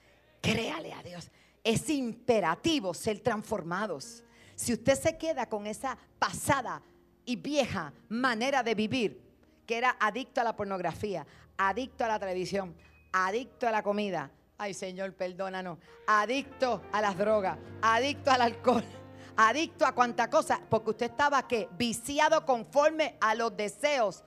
Créale 0.41 0.93
a 0.93 1.03
Dios. 1.03 1.29
Es 1.63 1.89
imperativo 1.89 2.93
ser 2.93 3.19
transformados. 3.19 4.23
Si 4.55 4.73
usted 4.73 4.95
se 4.95 5.17
queda 5.17 5.47
con 5.47 5.67
esa 5.67 5.97
pasada 6.17 6.81
y 7.25 7.35
vieja 7.35 7.93
manera 8.07 8.63
de 8.63 8.75
vivir, 8.75 9.28
que 9.69 9.77
era 9.77 9.95
adicto 9.99 10.41
a 10.41 10.43
la 10.43 10.55
pornografía, 10.55 11.27
adicto 11.55 12.03
a 12.03 12.07
la 12.07 12.17
televisión, 12.17 12.75
adicto 13.11 13.67
a 13.67 13.71
la 13.71 13.83
comida. 13.83 14.31
Ay, 14.57 14.73
Señor, 14.73 15.13
perdónanos. 15.13 15.77
Adicto 16.07 16.81
a 16.91 16.99
las 17.01 17.15
drogas, 17.15 17.59
adicto 17.79 18.31
al 18.31 18.41
alcohol, 18.41 18.83
adicto 19.37 19.85
a 19.85 19.91
cuanta 19.91 20.27
cosa, 20.27 20.59
porque 20.71 20.89
usted 20.89 21.11
estaba 21.11 21.47
que 21.47 21.69
viciado 21.77 22.47
conforme 22.47 23.15
a 23.21 23.35
los 23.35 23.55
deseos 23.55 24.23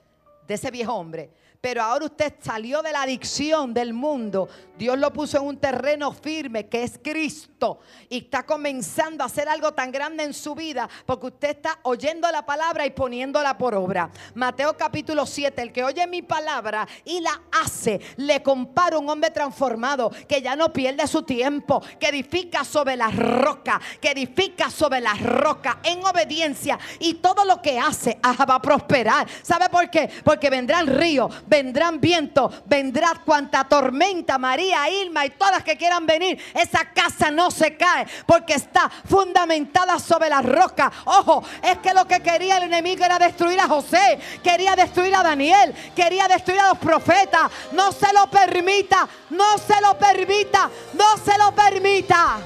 de 0.47 0.55
ese 0.55 0.71
viejo 0.71 0.95
hombre. 0.95 1.33
Pero 1.63 1.81
ahora 1.81 2.07
usted 2.07 2.35
salió 2.41 2.83
de 2.83 2.91
la 2.91 3.03
adicción 3.03 3.73
del 3.73 3.95
mundo. 3.95 4.49
Dios 4.77 4.99
lo 4.99 5.13
puso 5.13 5.39
en 5.39 5.45
un 5.45 5.57
terreno 5.59 6.13
firme 6.13 6.67
que 6.67 6.83
es 6.83 6.99
Cristo 7.01 7.79
y 8.09 8.19
está 8.19 8.43
comenzando 8.43 9.23
a 9.23 9.29
hacer 9.29 9.49
algo 9.49 9.73
tan 9.73 9.93
grande 9.93 10.25
en 10.25 10.35
su 10.35 10.57
vida 10.57 10.89
porque 11.07 11.27
usted 11.27 11.51
está 11.51 11.79
oyendo 11.85 12.29
la 12.33 12.45
palabra 12.45 12.85
y 12.85 12.91
poniéndola 12.91 13.57
por 13.57 13.77
obra. 13.77 14.11
Mateo 14.35 14.77
capítulo 14.77 15.25
7, 15.25 15.63
el 15.63 15.73
que 15.73 15.85
oye 15.85 16.05
mi 16.09 16.23
palabra 16.23 16.89
y 17.05 17.21
la 17.21 17.41
hace, 17.63 18.01
le 18.17 18.43
compara 18.43 18.99
un 18.99 19.09
hombre 19.09 19.31
transformado 19.31 20.11
que 20.27 20.43
ya 20.43 20.57
no 20.57 20.73
pierde 20.73 21.07
su 21.07 21.23
tiempo, 21.23 21.81
que 22.01 22.09
edifica 22.09 22.65
sobre 22.65 22.97
la 22.97 23.07
roca, 23.09 23.81
que 24.01 24.11
edifica 24.11 24.69
sobre 24.69 25.01
la 25.01 25.15
roca 25.15 25.79
en 25.85 26.05
obediencia 26.05 26.77
y 26.99 27.15
todo 27.15 27.45
lo 27.45 27.63
que 27.63 27.79
hace 27.79 28.19
va 28.25 28.57
a 28.57 28.63
prosperar. 28.63 29.29
¿Sabe 29.43 29.69
por 29.69 29.89
qué? 29.91 30.11
Porque 30.25 30.51
vendrán 30.51 30.89
ríos 30.89 31.33
vendrán 31.53 32.01
vientos, 32.01 32.51
vendrá 32.65 33.13
cuanta 33.27 33.65
tormenta, 33.65 34.39
María, 34.39 34.89
Irma 34.89 35.27
y 35.27 35.31
todas 35.31 35.63
que 35.63 35.77
quieran 35.77 36.07
venir. 36.07 36.43
Esa 36.55 36.87
casa 36.87 37.31
no 37.31 37.51
se 37.51 37.77
cae 37.77 38.07
porque 38.25 38.55
está 38.55 38.89
fundamentada 38.89 39.99
sobre 39.99 40.31
la 40.31 40.41
roca. 40.41 40.91
Ojo, 41.05 41.45
es 41.63 41.77
que 41.79 41.93
lo 41.93 42.07
que 42.07 42.21
quería 42.21 42.57
el 42.57 42.63
enemigo 42.63 43.05
era 43.05 43.19
destruir 43.19 43.61
a 43.61 43.69
José, 43.69 44.19
quería 44.43 44.75
destruir 44.75 45.15
a 45.15 45.23
Daniel, 45.23 45.75
quería 45.95 46.27
destruir 46.27 46.59
a 46.61 46.69
los 46.69 46.79
profetas. 46.79 47.51
No 47.73 47.93
se 47.93 48.11
lo 48.15 48.31
permita, 48.31 49.07
no 49.29 49.59
se 49.59 49.79
lo 49.83 49.99
permita, 49.99 50.71
no 50.95 51.19
se 51.19 51.37
lo 51.37 51.55
permita. 51.55 52.39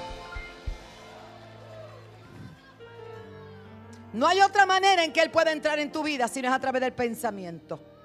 No 4.12 4.26
hay 4.26 4.40
otra 4.40 4.66
manera 4.66 5.04
en 5.04 5.12
que 5.12 5.20
Él 5.20 5.30
pueda 5.30 5.52
entrar 5.52 5.78
en 5.78 5.92
tu 5.92 6.02
vida 6.02 6.26
si 6.26 6.42
no 6.42 6.48
es 6.48 6.54
a 6.54 6.58
través 6.58 6.80
del 6.80 6.92
pensamiento. 6.92 7.95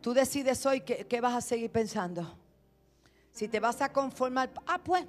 Tú 0.00 0.12
decides 0.12 0.64
hoy 0.66 0.80
qué, 0.80 1.20
vas 1.20 1.34
a 1.34 1.40
seguir 1.40 1.70
pensando. 1.70 2.26
Si 3.30 3.48
te 3.48 3.60
vas 3.60 3.80
a 3.80 3.92
conformar, 3.92 4.50
ah, 4.66 4.78
pues, 4.82 5.06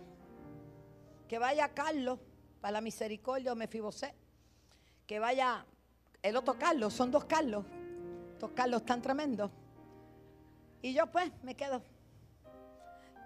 que 1.27 1.39
vaya 1.39 1.67
Carlos 1.69 2.19
para 2.61 2.73
la 2.73 2.81
misericordia 2.81 3.51
o 3.51 3.55
Mefibosé. 3.55 4.13
Que 5.07 5.19
vaya 5.19 5.65
el 6.21 6.37
otro 6.37 6.57
Carlos, 6.57 6.93
son 6.93 7.11
dos 7.11 7.25
Carlos. 7.25 7.65
Dos 8.39 8.51
Carlos 8.51 8.85
tan 8.85 9.01
tremendos. 9.01 9.51
Y 10.81 10.93
yo 10.93 11.07
pues 11.07 11.31
me 11.41 11.55
quedo. 11.55 11.81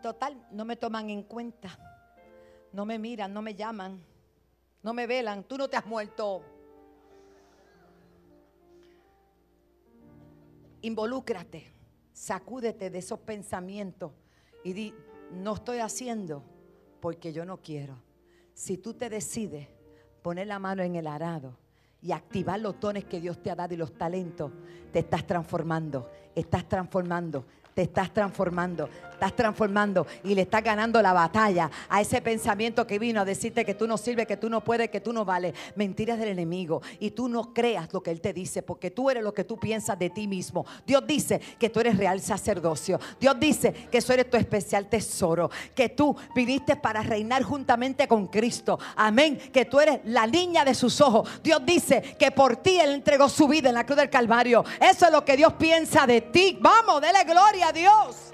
Total, 0.01 0.41
no 0.51 0.63
me 0.63 0.75
toman 0.75 1.09
en 1.09 1.23
cuenta. 1.23 1.77
No 2.71 2.85
me 2.85 2.97
miran, 2.97 3.33
no 3.33 3.41
me 3.41 3.55
llaman. 3.55 4.01
No 4.83 4.93
me 4.93 5.05
velan. 5.05 5.43
Tú 5.43 5.57
no 5.57 5.67
te 5.67 5.75
has 5.75 5.85
muerto. 5.85 6.43
Involúcrate, 10.81 11.65
sacúdete 12.13 12.89
de 12.89 12.99
esos 12.99 13.19
pensamientos 13.19 14.11
y 14.63 14.73
di, 14.73 14.93
no 15.31 15.55
estoy 15.55 15.79
haciendo 15.79 16.43
porque 16.99 17.33
yo 17.33 17.45
no 17.45 17.57
quiero. 17.57 17.95
Si 18.53 18.77
tú 18.77 18.93
te 18.93 19.09
decides 19.09 19.67
poner 20.21 20.47
la 20.47 20.59
mano 20.59 20.83
en 20.83 20.95
el 20.95 21.07
arado 21.07 21.57
y 22.01 22.11
activar 22.11 22.59
los 22.59 22.79
dones 22.79 23.05
que 23.05 23.19
Dios 23.19 23.41
te 23.41 23.51
ha 23.51 23.55
dado 23.55 23.73
y 23.73 23.77
los 23.77 23.97
talentos, 23.97 24.51
te 24.91 24.99
estás 24.99 25.25
transformando, 25.25 26.09
estás 26.35 26.67
transformando, 26.67 27.45
te 27.77 27.83
estás 27.83 28.11
transformando, 28.11 28.89
estás 29.13 29.35
transformando 29.35 30.07
y 30.23 30.33
le 30.33 30.41
estás 30.41 30.63
ganando 30.63 30.99
la 30.99 31.13
batalla 31.13 31.69
a 31.89 32.01
ese 32.01 32.23
pensamiento 32.23 32.87
que 32.87 32.97
vino 32.97 33.21
a 33.21 33.25
decirte 33.25 33.65
que 33.65 33.75
tú 33.75 33.85
no 33.85 33.99
sirves, 33.99 34.25
que 34.25 34.35
tú 34.35 34.49
no 34.49 34.63
puedes, 34.63 34.89
que 34.89 34.99
tú 34.99 35.13
no 35.13 35.25
vales. 35.25 35.53
Mentiras 35.75 36.17
del 36.17 36.29
enemigo. 36.29 36.81
Y 36.99 37.11
tú 37.11 37.27
no 37.27 37.53
creas 37.53 37.93
lo 37.93 38.01
que 38.01 38.09
él 38.09 38.19
te 38.19 38.33
dice, 38.33 38.63
porque 38.63 38.89
tú 38.89 39.11
eres 39.11 39.23
lo 39.23 39.31
que 39.31 39.43
tú 39.43 39.59
piensas 39.59 39.99
de 39.99 40.09
ti 40.09 40.27
mismo. 40.27 40.65
Dios 40.87 41.05
dice 41.05 41.39
que 41.59 41.69
tú 41.69 41.79
eres 41.79 41.97
real 41.97 42.19
sacerdocio. 42.19 42.99
Dios 43.19 43.39
dice 43.39 43.71
que 43.91 43.99
eso 43.99 44.11
eres 44.11 44.27
tu 44.27 44.37
especial 44.37 44.89
tesoro, 44.89 45.51
que 45.75 45.89
tú 45.89 46.15
viniste 46.33 46.77
para 46.77 47.03
reinar 47.03 47.43
juntamente 47.43 48.07
con 48.07 48.25
Cristo. 48.25 48.79
Amén. 48.95 49.37
Que 49.53 49.65
tú 49.65 49.79
eres 49.79 49.99
la 50.05 50.25
niña 50.25 50.65
de 50.65 50.73
sus 50.73 50.99
ojos. 50.99 51.29
Dios 51.43 51.61
dice 51.63 52.01
que 52.17 52.31
por 52.31 52.55
ti 52.57 52.79
él 52.79 52.89
entregó 52.89 53.29
su 53.29 53.47
vida 53.47 53.69
en 53.69 53.75
la 53.75 53.85
cruz 53.85 53.97
del 53.97 54.09
Calvario. 54.09 54.65
Eso 54.81 55.05
es 55.05 55.11
lo 55.11 55.23
que 55.23 55.37
Dios 55.37 55.53
piensa 55.53 56.07
de 56.07 56.21
ti. 56.21 56.57
Vamos, 56.59 57.01
dele 57.01 57.23
gloria 57.23 57.66
Dios. 57.71 58.31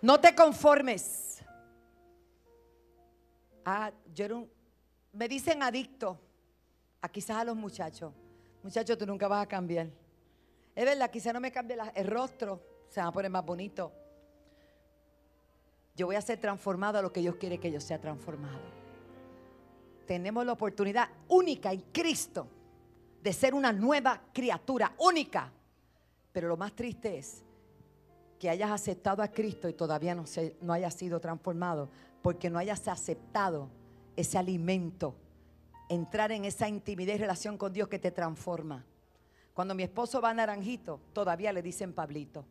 No 0.00 0.20
te 0.20 0.34
conformes. 0.34 1.42
Ah, 3.64 3.92
me 5.12 5.28
dicen 5.28 5.62
adicto 5.62 6.18
a 7.00 7.08
quizás 7.08 7.36
a 7.36 7.44
los 7.44 7.56
muchachos. 7.56 8.12
Muchachos, 8.62 8.96
tú 8.96 9.06
nunca 9.06 9.28
vas 9.28 9.42
a 9.42 9.48
cambiar. 9.48 9.88
Es 10.74 10.84
verdad, 10.84 11.10
quizás 11.10 11.34
no 11.34 11.40
me 11.40 11.50
cambie 11.50 11.76
el 11.94 12.06
rostro, 12.06 12.62
se 12.88 13.00
va 13.00 13.08
a 13.08 13.12
poner 13.12 13.30
más 13.30 13.44
bonito. 13.44 13.92
Yo 15.96 16.06
voy 16.06 16.16
a 16.16 16.20
ser 16.20 16.38
transformado 16.38 16.98
a 16.98 17.02
lo 17.02 17.12
que 17.12 17.20
Dios 17.20 17.34
quiere 17.36 17.58
que 17.58 17.72
yo 17.72 17.80
sea 17.80 18.00
transformado. 18.00 18.60
Tenemos 20.06 20.46
la 20.46 20.52
oportunidad 20.52 21.08
única 21.28 21.72
en 21.72 21.80
Cristo 21.92 22.46
de 23.20 23.32
ser 23.32 23.52
una 23.52 23.72
nueva 23.72 24.22
criatura, 24.32 24.94
única. 24.98 25.52
Pero 26.32 26.48
lo 26.48 26.56
más 26.56 26.74
triste 26.74 27.18
es 27.18 27.44
que 28.38 28.48
hayas 28.48 28.70
aceptado 28.70 29.22
a 29.22 29.28
Cristo 29.28 29.68
y 29.68 29.74
todavía 29.74 30.14
no, 30.14 30.26
se, 30.26 30.56
no 30.60 30.72
hayas 30.72 30.94
sido 30.94 31.20
transformado 31.20 31.88
porque 32.22 32.50
no 32.50 32.58
hayas 32.58 32.86
aceptado 32.88 33.68
ese 34.16 34.38
alimento, 34.38 35.14
entrar 35.88 36.32
en 36.32 36.44
esa 36.44 36.68
intimidad 36.68 37.14
y 37.14 37.18
relación 37.18 37.56
con 37.56 37.72
Dios 37.72 37.88
que 37.88 37.98
te 37.98 38.10
transforma. 38.10 38.84
Cuando 39.54 39.74
mi 39.74 39.82
esposo 39.82 40.20
va 40.20 40.30
a 40.30 40.34
Naranjito, 40.34 41.00
todavía 41.12 41.52
le 41.52 41.62
dicen 41.62 41.92
Pablito. 41.92 42.44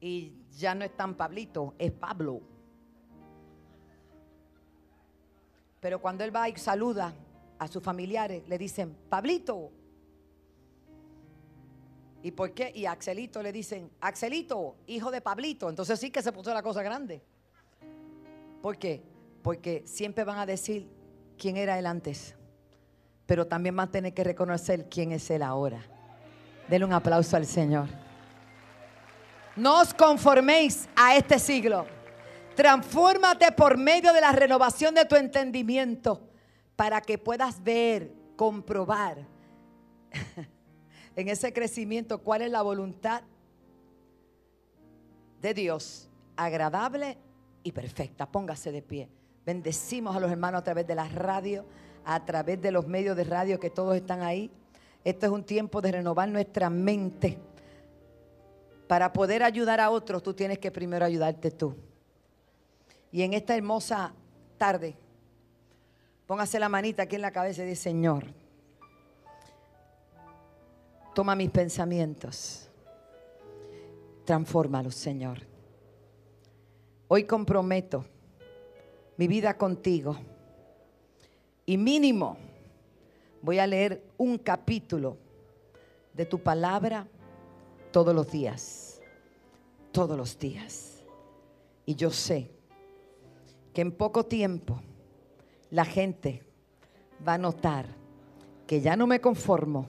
Y 0.00 0.34
ya 0.56 0.74
no 0.74 0.84
es 0.84 0.96
tan 0.96 1.14
Pablito, 1.14 1.74
es 1.78 1.90
Pablo. 1.90 2.40
Pero 5.80 6.00
cuando 6.00 6.24
él 6.24 6.34
va 6.34 6.48
y 6.48 6.56
saluda 6.56 7.14
a 7.58 7.68
sus 7.68 7.82
familiares, 7.82 8.46
le 8.48 8.58
dicen, 8.58 8.96
Pablito, 9.08 9.70
¿Y 12.24 12.30
por 12.30 12.52
qué? 12.52 12.72
Y 12.74 12.86
a 12.86 12.92
Axelito 12.92 13.42
le 13.42 13.52
dicen, 13.52 13.90
Axelito, 14.00 14.76
hijo 14.86 15.10
de 15.10 15.20
Pablito. 15.20 15.68
Entonces 15.68 16.00
sí 16.00 16.10
que 16.10 16.22
se 16.22 16.32
puso 16.32 16.54
la 16.54 16.62
cosa 16.62 16.82
grande. 16.82 17.22
¿Por 18.62 18.78
qué? 18.78 19.02
Porque 19.42 19.82
siempre 19.84 20.24
van 20.24 20.38
a 20.38 20.46
decir 20.46 20.88
quién 21.36 21.58
era 21.58 21.78
él 21.78 21.84
antes. 21.84 22.34
Pero 23.26 23.46
también 23.46 23.76
van 23.76 23.88
a 23.88 23.92
tener 23.92 24.14
que 24.14 24.24
reconocer 24.24 24.88
quién 24.88 25.12
es 25.12 25.28
él 25.28 25.42
ahora. 25.42 25.84
Denle 26.66 26.86
un 26.86 26.94
aplauso 26.94 27.36
al 27.36 27.44
Señor. 27.44 27.90
No 29.54 29.82
os 29.82 29.92
conforméis 29.92 30.88
a 30.96 31.16
este 31.16 31.38
siglo. 31.38 31.84
Transfórmate 32.56 33.52
por 33.52 33.76
medio 33.76 34.14
de 34.14 34.22
la 34.22 34.32
renovación 34.32 34.94
de 34.94 35.04
tu 35.04 35.14
entendimiento 35.14 36.26
para 36.74 37.02
que 37.02 37.18
puedas 37.18 37.62
ver, 37.62 38.14
comprobar 38.34 39.26
en 41.16 41.28
ese 41.28 41.52
crecimiento 41.52 42.18
cuál 42.18 42.42
es 42.42 42.50
la 42.50 42.62
voluntad 42.62 43.22
de 45.40 45.54
Dios, 45.54 46.08
agradable 46.36 47.18
y 47.62 47.72
perfecta. 47.72 48.26
Póngase 48.26 48.72
de 48.72 48.82
pie. 48.82 49.08
Bendecimos 49.44 50.16
a 50.16 50.20
los 50.20 50.30
hermanos 50.30 50.60
a 50.60 50.64
través 50.64 50.86
de 50.86 50.94
la 50.94 51.08
radio, 51.08 51.64
a 52.04 52.24
través 52.24 52.60
de 52.60 52.72
los 52.72 52.86
medios 52.86 53.16
de 53.16 53.24
radio 53.24 53.60
que 53.60 53.70
todos 53.70 53.94
están 53.94 54.22
ahí. 54.22 54.50
Esto 55.04 55.26
es 55.26 55.32
un 55.32 55.44
tiempo 55.44 55.80
de 55.80 55.92
renovar 55.92 56.28
nuestra 56.28 56.70
mente. 56.70 57.38
Para 58.88 59.12
poder 59.12 59.42
ayudar 59.42 59.80
a 59.80 59.90
otros, 59.90 60.22
tú 60.22 60.34
tienes 60.34 60.58
que 60.58 60.70
primero 60.70 61.04
ayudarte 61.04 61.50
tú. 61.50 61.74
Y 63.12 63.22
en 63.22 63.34
esta 63.34 63.54
hermosa 63.54 64.14
tarde, 64.56 64.96
póngase 66.26 66.58
la 66.58 66.68
manita 66.68 67.04
aquí 67.04 67.16
en 67.16 67.22
la 67.22 67.30
cabeza 67.30 67.62
y 67.62 67.66
dice, 67.66 67.82
Señor, 67.82 68.26
Toma 71.14 71.36
mis 71.36 71.50
pensamientos. 71.50 72.68
Transfórmalos, 74.24 74.96
Señor. 74.96 75.38
Hoy 77.06 77.24
comprometo 77.24 78.04
mi 79.16 79.28
vida 79.28 79.56
contigo. 79.56 80.16
Y 81.66 81.76
mínimo 81.76 82.36
voy 83.42 83.60
a 83.60 83.66
leer 83.66 84.02
un 84.16 84.38
capítulo 84.38 85.16
de 86.12 86.26
tu 86.26 86.40
palabra 86.40 87.06
todos 87.92 88.12
los 88.12 88.30
días. 88.32 89.00
Todos 89.92 90.16
los 90.16 90.36
días. 90.36 91.04
Y 91.86 91.94
yo 91.94 92.10
sé 92.10 92.50
que 93.72 93.82
en 93.82 93.92
poco 93.92 94.24
tiempo 94.24 94.80
la 95.70 95.84
gente 95.84 96.42
va 97.26 97.34
a 97.34 97.38
notar 97.38 97.86
que 98.66 98.80
ya 98.80 98.96
no 98.96 99.06
me 99.06 99.20
conformo 99.20 99.86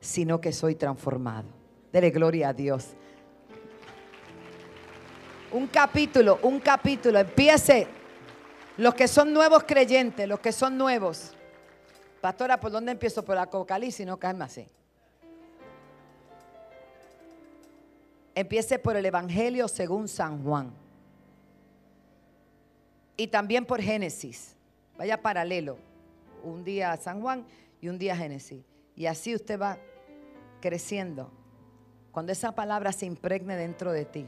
sino 0.00 0.40
que 0.40 0.52
soy 0.52 0.74
transformado. 0.74 1.48
Dele 1.92 2.10
gloria 2.10 2.50
a 2.50 2.52
Dios. 2.52 2.88
Un 5.52 5.66
capítulo, 5.66 6.38
un 6.42 6.60
capítulo. 6.60 7.18
Empiece 7.18 7.86
Los 8.76 8.94
que 8.94 9.08
son 9.08 9.32
nuevos 9.32 9.64
creyentes, 9.64 10.28
los 10.28 10.38
que 10.38 10.52
son 10.52 10.78
nuevos. 10.78 11.32
Pastora, 12.20 12.60
¿por 12.60 12.70
dónde 12.70 12.92
empiezo? 12.92 13.24
Por 13.24 13.36
Apocalipsis, 13.36 14.06
no 14.06 14.18
calma 14.18 14.44
así. 14.44 14.68
Empiece 18.36 18.78
por 18.78 18.96
el 18.96 19.04
Evangelio 19.04 19.66
según 19.66 20.06
San 20.06 20.44
Juan. 20.44 20.72
Y 23.16 23.26
también 23.26 23.64
por 23.64 23.82
Génesis. 23.82 24.54
Vaya 24.96 25.20
paralelo. 25.20 25.76
Un 26.44 26.62
día 26.62 26.96
San 26.98 27.20
Juan 27.20 27.44
y 27.80 27.88
un 27.88 27.98
día 27.98 28.16
Génesis. 28.16 28.62
Y 28.94 29.06
así 29.06 29.34
usted 29.34 29.60
va 29.60 29.76
creciendo. 30.60 31.30
Cuando 32.12 32.32
esa 32.32 32.54
palabra 32.54 32.92
se 32.92 33.06
impregne 33.06 33.56
dentro 33.56 33.92
de 33.92 34.04
ti. 34.04 34.26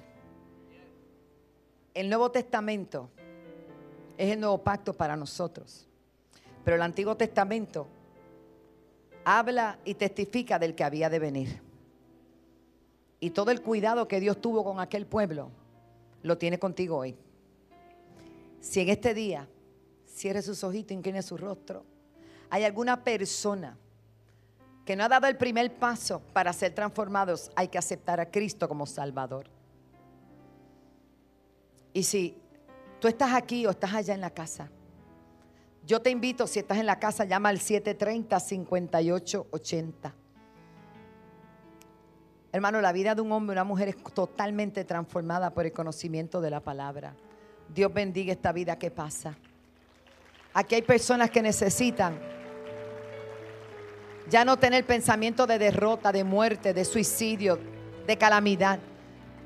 El 1.94 2.08
Nuevo 2.08 2.30
Testamento 2.30 3.10
es 4.16 4.32
el 4.32 4.40
nuevo 4.40 4.58
pacto 4.58 4.92
para 4.92 5.16
nosotros. 5.16 5.86
Pero 6.64 6.76
el 6.76 6.82
Antiguo 6.82 7.16
Testamento 7.16 7.86
habla 9.24 9.78
y 9.84 9.94
testifica 9.94 10.58
del 10.58 10.74
que 10.74 10.84
había 10.84 11.08
de 11.08 11.18
venir. 11.18 11.62
Y 13.18 13.30
todo 13.30 13.50
el 13.50 13.62
cuidado 13.62 14.08
que 14.08 14.20
Dios 14.20 14.40
tuvo 14.40 14.64
con 14.64 14.80
aquel 14.80 15.06
pueblo, 15.06 15.50
lo 16.22 16.38
tiene 16.38 16.58
contigo 16.58 16.98
hoy. 16.98 17.16
Si 18.60 18.80
en 18.80 18.88
este 18.90 19.14
día 19.14 19.48
cierre 20.06 20.42
sus 20.42 20.62
ojitos, 20.64 20.92
incline 20.92 21.22
su 21.22 21.36
rostro, 21.36 21.84
hay 22.50 22.64
alguna 22.64 23.02
persona 23.02 23.76
que 24.90 24.96
no 24.96 25.04
ha 25.04 25.08
dado 25.08 25.28
el 25.28 25.36
primer 25.36 25.72
paso 25.72 26.20
para 26.32 26.52
ser 26.52 26.74
transformados, 26.74 27.52
hay 27.54 27.68
que 27.68 27.78
aceptar 27.78 28.18
a 28.18 28.28
Cristo 28.28 28.68
como 28.68 28.86
Salvador. 28.86 29.46
Y 31.92 32.02
si 32.02 32.36
tú 32.98 33.06
estás 33.06 33.34
aquí 33.34 33.64
o 33.66 33.70
estás 33.70 33.94
allá 33.94 34.14
en 34.14 34.20
la 34.20 34.30
casa, 34.30 34.68
yo 35.86 36.02
te 36.02 36.10
invito, 36.10 36.48
si 36.48 36.58
estás 36.58 36.78
en 36.78 36.86
la 36.86 36.98
casa, 36.98 37.24
llama 37.24 37.50
al 37.50 37.60
730-5880. 37.60 40.12
Hermano, 42.50 42.80
la 42.80 42.90
vida 42.90 43.14
de 43.14 43.20
un 43.20 43.30
hombre 43.30 43.52
o 43.52 43.62
una 43.62 43.64
mujer 43.64 43.90
es 43.90 43.96
totalmente 44.12 44.84
transformada 44.84 45.54
por 45.54 45.66
el 45.66 45.72
conocimiento 45.72 46.40
de 46.40 46.50
la 46.50 46.58
palabra. 46.58 47.14
Dios 47.72 47.94
bendiga 47.94 48.32
esta 48.32 48.50
vida 48.50 48.76
que 48.76 48.90
pasa. 48.90 49.38
Aquí 50.52 50.74
hay 50.74 50.82
personas 50.82 51.30
que 51.30 51.42
necesitan 51.42 52.39
ya 54.30 54.44
no 54.44 54.58
tener 54.58 54.86
pensamiento 54.86 55.46
de 55.46 55.58
derrota, 55.58 56.12
de 56.12 56.24
muerte, 56.24 56.72
de 56.72 56.84
suicidio, 56.84 57.58
de 58.06 58.16
calamidad. 58.16 58.78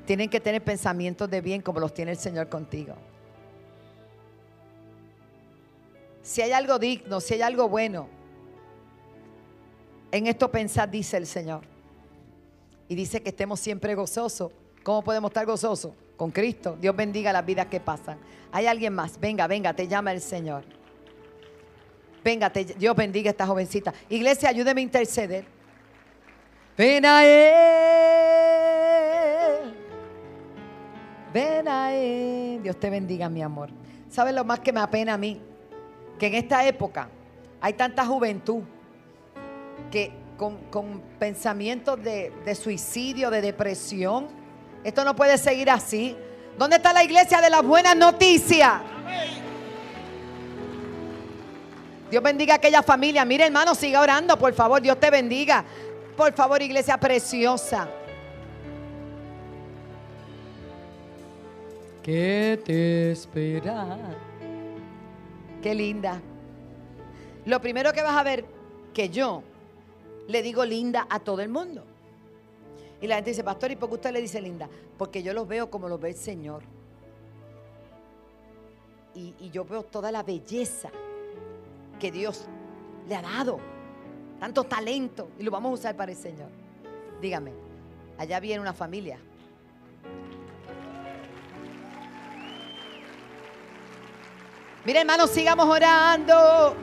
Tienen 0.05 0.29
que 0.29 0.39
tener 0.39 0.63
pensamientos 0.63 1.29
de 1.29 1.41
bien 1.41 1.61
como 1.61 1.79
los 1.79 1.93
tiene 1.93 2.11
el 2.11 2.17
Señor 2.17 2.47
contigo. 2.47 2.95
Si 6.21 6.41
hay 6.41 6.51
algo 6.51 6.77
digno, 6.77 7.19
si 7.19 7.33
hay 7.33 7.41
algo 7.41 7.67
bueno, 7.67 8.07
en 10.11 10.27
esto 10.27 10.51
pensar, 10.51 10.89
dice 10.89 11.17
el 11.17 11.25
Señor. 11.25 11.61
Y 12.87 12.95
dice 12.95 13.21
que 13.21 13.29
estemos 13.29 13.59
siempre 13.59 13.95
gozosos. 13.95 14.51
¿Cómo 14.83 15.03
podemos 15.03 15.29
estar 15.29 15.45
gozosos? 15.45 15.93
Con 16.15 16.31
Cristo. 16.31 16.77
Dios 16.79 16.95
bendiga 16.95 17.33
las 17.33 17.45
vidas 17.45 17.65
que 17.65 17.79
pasan. 17.79 18.19
Hay 18.51 18.67
alguien 18.67 18.93
más. 18.93 19.19
Venga, 19.19 19.47
venga, 19.47 19.73
te 19.73 19.87
llama 19.87 20.11
el 20.11 20.21
Señor. 20.21 20.63
Venga, 22.25 22.49
Dios 22.49 22.95
bendiga 22.95 23.29
a 23.29 23.31
esta 23.31 23.45
jovencita. 23.45 23.93
Iglesia, 24.09 24.49
ayúdeme 24.49 24.81
a 24.81 24.83
interceder. 24.83 25.45
Ven 26.75 27.05
a 27.05 27.23
Él. 27.23 27.45
Ven 31.31 31.67
a 31.67 31.93
Él. 31.93 32.63
Dios 32.63 32.79
te 32.79 32.89
bendiga, 32.89 33.29
mi 33.29 33.43
amor. 33.43 33.69
¿Sabes 34.09 34.33
lo 34.33 34.43
más 34.43 34.59
que 34.61 34.73
me 34.73 34.79
apena 34.79 35.13
a 35.13 35.17
mí? 35.17 35.39
que 36.17 36.27
en 36.27 36.35
esta 36.35 36.65
época 36.65 37.09
hay 37.61 37.73
tanta 37.73 38.05
juventud 38.05 38.63
que 39.91 40.11
con, 40.37 41.01
pensamientos 41.19 42.01
de, 42.03 42.31
de, 42.43 42.55
suicidio, 42.55 43.29
de 43.29 43.41
depresión, 43.41 44.27
esto 44.83 45.05
no 45.05 45.15
puede 45.15 45.37
seguir 45.37 45.69
así. 45.69 46.15
¿Dónde 46.57 46.77
está 46.77 46.91
la 46.93 47.03
iglesia 47.03 47.39
de 47.41 47.49
las 47.49 47.63
buenas 47.63 47.95
noticias? 47.95 48.81
Dios 52.15 52.23
bendiga 52.23 52.53
a 52.53 52.57
aquella 52.59 52.81
familia. 52.81 53.25
Mire, 53.25 53.45
hermano, 53.45 53.75
siga 53.75 53.99
orando, 53.99 54.39
por 54.39 54.53
favor. 54.53 54.81
Dios 54.81 54.97
te 54.97 55.09
bendiga. 55.09 55.65
Por 56.15 56.31
favor, 56.31 56.61
iglesia 56.61 56.97
preciosa. 56.97 57.89
¿Qué 62.01 62.57
te 62.63 63.11
espera? 63.11 63.97
Qué 65.61 65.75
linda. 65.75 66.21
Lo 67.43 67.59
primero 67.59 67.91
que 67.91 68.01
vas 68.01 68.15
a 68.15 68.23
ver 68.23 68.45
que 68.93 69.09
yo 69.09 69.43
le 70.29 70.41
digo 70.41 70.63
linda 70.63 71.07
a 71.09 71.19
todo 71.19 71.41
el 71.41 71.49
mundo. 71.49 71.83
Y 73.01 73.07
la 73.07 73.15
gente 73.15 73.31
dice, 73.31 73.43
pastor, 73.43 73.71
¿y 73.71 73.75
por 73.75 73.89
qué 73.89 73.95
usted 73.95 74.11
le 74.13 74.21
dice 74.21 74.39
linda? 74.39 74.69
Porque 74.97 75.21
yo 75.21 75.33
los 75.33 75.49
veo 75.49 75.69
como 75.69 75.89
los 75.89 75.99
ve 75.99 76.11
el 76.11 76.15
Señor. 76.15 76.63
Y, 79.13 79.33
y 79.37 79.49
yo 79.49 79.65
veo 79.65 79.83
toda 79.83 80.13
la 80.13 80.23
belleza 80.23 80.89
que 81.99 82.11
Dios 82.11 82.45
le 83.07 83.15
ha 83.15 83.21
dado. 83.21 83.59
Tanto 84.39 84.63
talento. 84.63 85.29
Y 85.39 85.43
lo 85.43 85.51
vamos 85.51 85.71
a 85.71 85.73
usar 85.73 85.95
para 85.95 86.11
el 86.11 86.17
Señor. 86.17 86.49
Dígame, 87.21 87.53
allá 88.17 88.39
viene 88.39 88.61
una 88.61 88.73
familia 88.73 89.17
Mire, 94.85 94.99
hermanos, 94.99 95.31
sigamos 95.31 95.65
orando. 95.65 96.75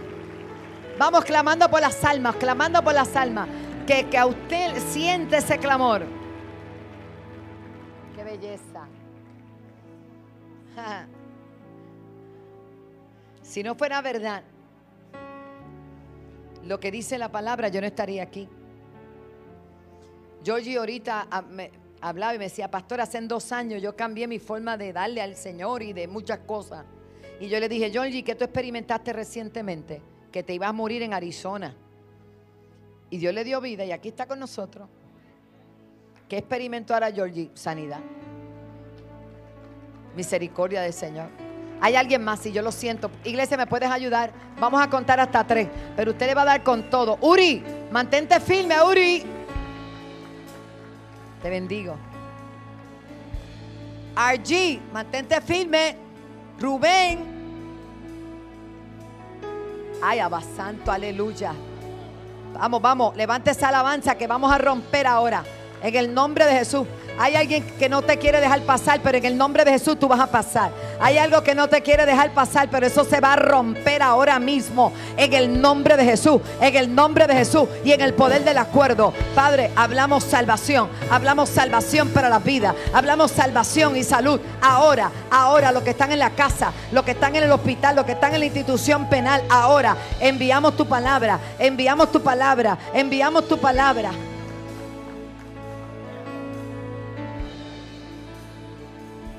Vamos 0.99 1.25
clamando 1.25 1.71
por 1.71 1.81
las 1.81 2.05
almas, 2.05 2.35
clamando 2.35 2.83
por 2.83 2.95
las 2.95 3.15
almas. 3.15 3.49
Que, 3.87 4.09
que 4.09 4.19
a 4.19 4.27
usted 4.27 4.77
siente 4.91 5.37
ese 5.37 5.57
clamor. 5.59 6.03
Qué 8.15 8.25
belleza. 8.25 8.87
Si 13.43 13.63
no 13.63 13.75
fuera 13.75 14.01
verdad 14.01 14.45
lo 16.65 16.79
que 16.79 16.91
dice 16.91 17.19
la 17.19 17.31
palabra, 17.31 17.69
yo 17.69 17.81
no 17.81 17.87
estaría 17.87 18.23
aquí. 18.23 18.49
Georgie 20.45 20.77
ahorita 20.77 21.29
ah, 21.31 21.43
me 21.43 21.71
hablaba 22.01 22.35
y 22.35 22.39
me 22.39 22.45
decía, 22.45 22.71
pastor, 22.71 23.01
hace 23.01 23.21
dos 23.23 23.53
años 23.53 23.81
yo 23.81 23.97
cambié 23.97 24.27
mi 24.27 24.39
forma 24.39 24.77
de 24.77 24.93
darle 24.93 25.23
al 25.23 25.37
Señor 25.37 25.83
y 25.83 25.93
de 25.93 26.09
muchas 26.09 26.41
cosas. 26.41 26.85
Y 27.41 27.49
yo 27.49 27.59
le 27.61 27.69
dije, 27.69 27.91
Georgie, 27.91 28.23
¿qué 28.23 28.35
tú 28.35 28.45
experimentaste 28.45 29.13
recientemente? 29.13 30.03
Que 30.31 30.43
te 30.43 30.55
ibas 30.55 30.71
a 30.71 30.73
morir 30.73 31.03
en 31.03 31.13
Arizona. 31.13 31.75
Y 33.11 33.19
Dios 33.19 33.35
le 33.35 33.45
dio 33.45 33.61
vida 33.61 33.85
y 33.85 33.93
aquí 33.93 34.09
está 34.09 34.27
con 34.27 34.39
nosotros. 34.39 34.89
¿Qué 36.29 36.39
experimentó 36.39 36.95
ahora 36.95 37.13
Georgie? 37.13 37.51
Sanidad. 37.55 38.01
Misericordia 40.17 40.83
del 40.83 40.93
Señor. 40.93 41.52
Hay 41.85 41.97
alguien 41.97 42.23
más, 42.23 42.39
si 42.39 42.53
yo 42.53 42.63
lo 42.63 42.71
siento. 42.71 43.11
Iglesia, 43.25 43.57
¿me 43.57 43.67
puedes 43.67 43.91
ayudar? 43.91 44.31
Vamos 44.61 44.81
a 44.81 44.89
contar 44.89 45.19
hasta 45.19 45.45
tres. 45.45 45.69
Pero 45.97 46.13
usted 46.13 46.27
le 46.27 46.35
va 46.35 46.43
a 46.43 46.45
dar 46.45 46.63
con 46.63 46.89
todo. 46.89 47.19
Uri, 47.21 47.61
mantente 47.91 48.39
firme, 48.39 48.81
Uri. 48.81 49.25
Te 51.43 51.51
bendigo. 51.51 51.97
RG, 54.15 54.81
mantente 54.93 55.41
firme. 55.41 55.97
Rubén, 56.61 57.33
Ay, 60.01 60.21
Santo, 60.57 60.93
aleluya. 60.93 61.53
Vamos, 62.55 62.81
vamos, 62.81 63.17
levante 63.17 63.51
esa 63.51 63.71
alabanza 63.71 64.17
que 64.17 64.29
vamos 64.29 64.53
a 64.53 64.59
romper 64.59 65.07
ahora. 65.09 65.43
En 65.83 65.97
el 65.97 66.15
nombre 66.15 66.47
de 66.47 66.53
Jesús. 66.53 66.87
Hay 67.19 67.37
alguien 67.37 67.63
que 67.79 67.89
no 67.89 68.03
te 68.03 68.19
quiere 68.19 68.41
dejar 68.41 68.63
pasar, 68.63 69.01
pero 69.03 69.19
en 69.19 69.25
el 69.25 69.37
nombre 69.37 69.65
de 69.65 69.73
Jesús 69.73 69.99
tú 69.99 70.09
vas 70.09 70.21
a 70.21 70.29
pasar. 70.29 70.71
Hay 71.01 71.19
algo 71.19 71.43
que 71.43 71.55
no 71.55 71.69
te 71.69 71.83
quiere 71.83 72.07
dejar 72.07 72.33
pasar, 72.33 72.69
pero 72.71 72.87
eso 72.87 73.05
se 73.05 73.21
va 73.21 73.35
a 73.35 73.37
romper 73.37 74.03
ahora 74.03 74.39
mismo. 74.39 74.93
En 75.17 75.33
el 75.33 75.61
nombre 75.61 75.97
de 75.97 76.05
Jesús, 76.05 76.41
en 76.61 76.75
el 76.75 76.95
nombre 76.95 77.27
de 77.27 77.35
Jesús 77.35 77.69
y 77.85 77.93
en 77.93 78.01
el 78.01 78.15
poder 78.15 78.45
del 78.45 78.59
acuerdo. 78.59 79.13
Padre, 79.35 79.71
hablamos 79.77 80.25
salvación, 80.25 80.89
hablamos 81.11 81.49
salvación 81.49 82.09
para 82.09 82.29
la 82.29 82.39
vida, 82.39 82.75
hablamos 82.93 83.31
salvación 83.31 83.97
y 83.97 84.05
salud. 84.05 84.41
Ahora, 84.61 85.11
ahora, 85.31 85.71
los 85.71 85.83
que 85.83 85.91
están 85.91 86.13
en 86.13 86.19
la 86.19 86.31
casa, 86.31 86.73
los 86.93 87.05
que 87.05 87.11
están 87.13 87.37
en 87.37 87.45
el 87.45 87.53
hospital, 87.53 87.97
los 87.97 88.07
que 88.07 88.13
están 88.13 88.33
en 88.35 88.41
la 88.41 88.47
institución 88.47 89.09
penal, 89.09 89.43
ahora 89.51 89.97
enviamos 90.21 90.77
tu 90.77 90.87
palabra, 90.87 91.39
enviamos 91.59 92.11
tu 92.11 92.23
palabra, 92.23 92.79
enviamos 92.95 93.47
tu 93.47 93.59
palabra. 93.59 94.11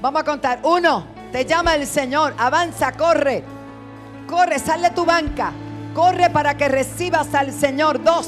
Vamos 0.04 0.22
a 0.22 0.26
contar. 0.26 0.60
Uno, 0.64 1.06
te 1.32 1.45
llama 1.45 1.76
el 1.76 1.88
Señor. 1.88 2.34
Avanza, 2.38 2.91
corre. 2.91 3.41
Corre, 4.28 4.60
sal 4.60 4.82
de 4.82 4.89
tu 4.89 5.06
banca. 5.06 5.54
Corre 5.93 6.30
para 6.30 6.58
que 6.58 6.68
recibas 6.68 7.34
al 7.34 7.54
Señor. 7.54 8.04
Dos. 8.04 8.28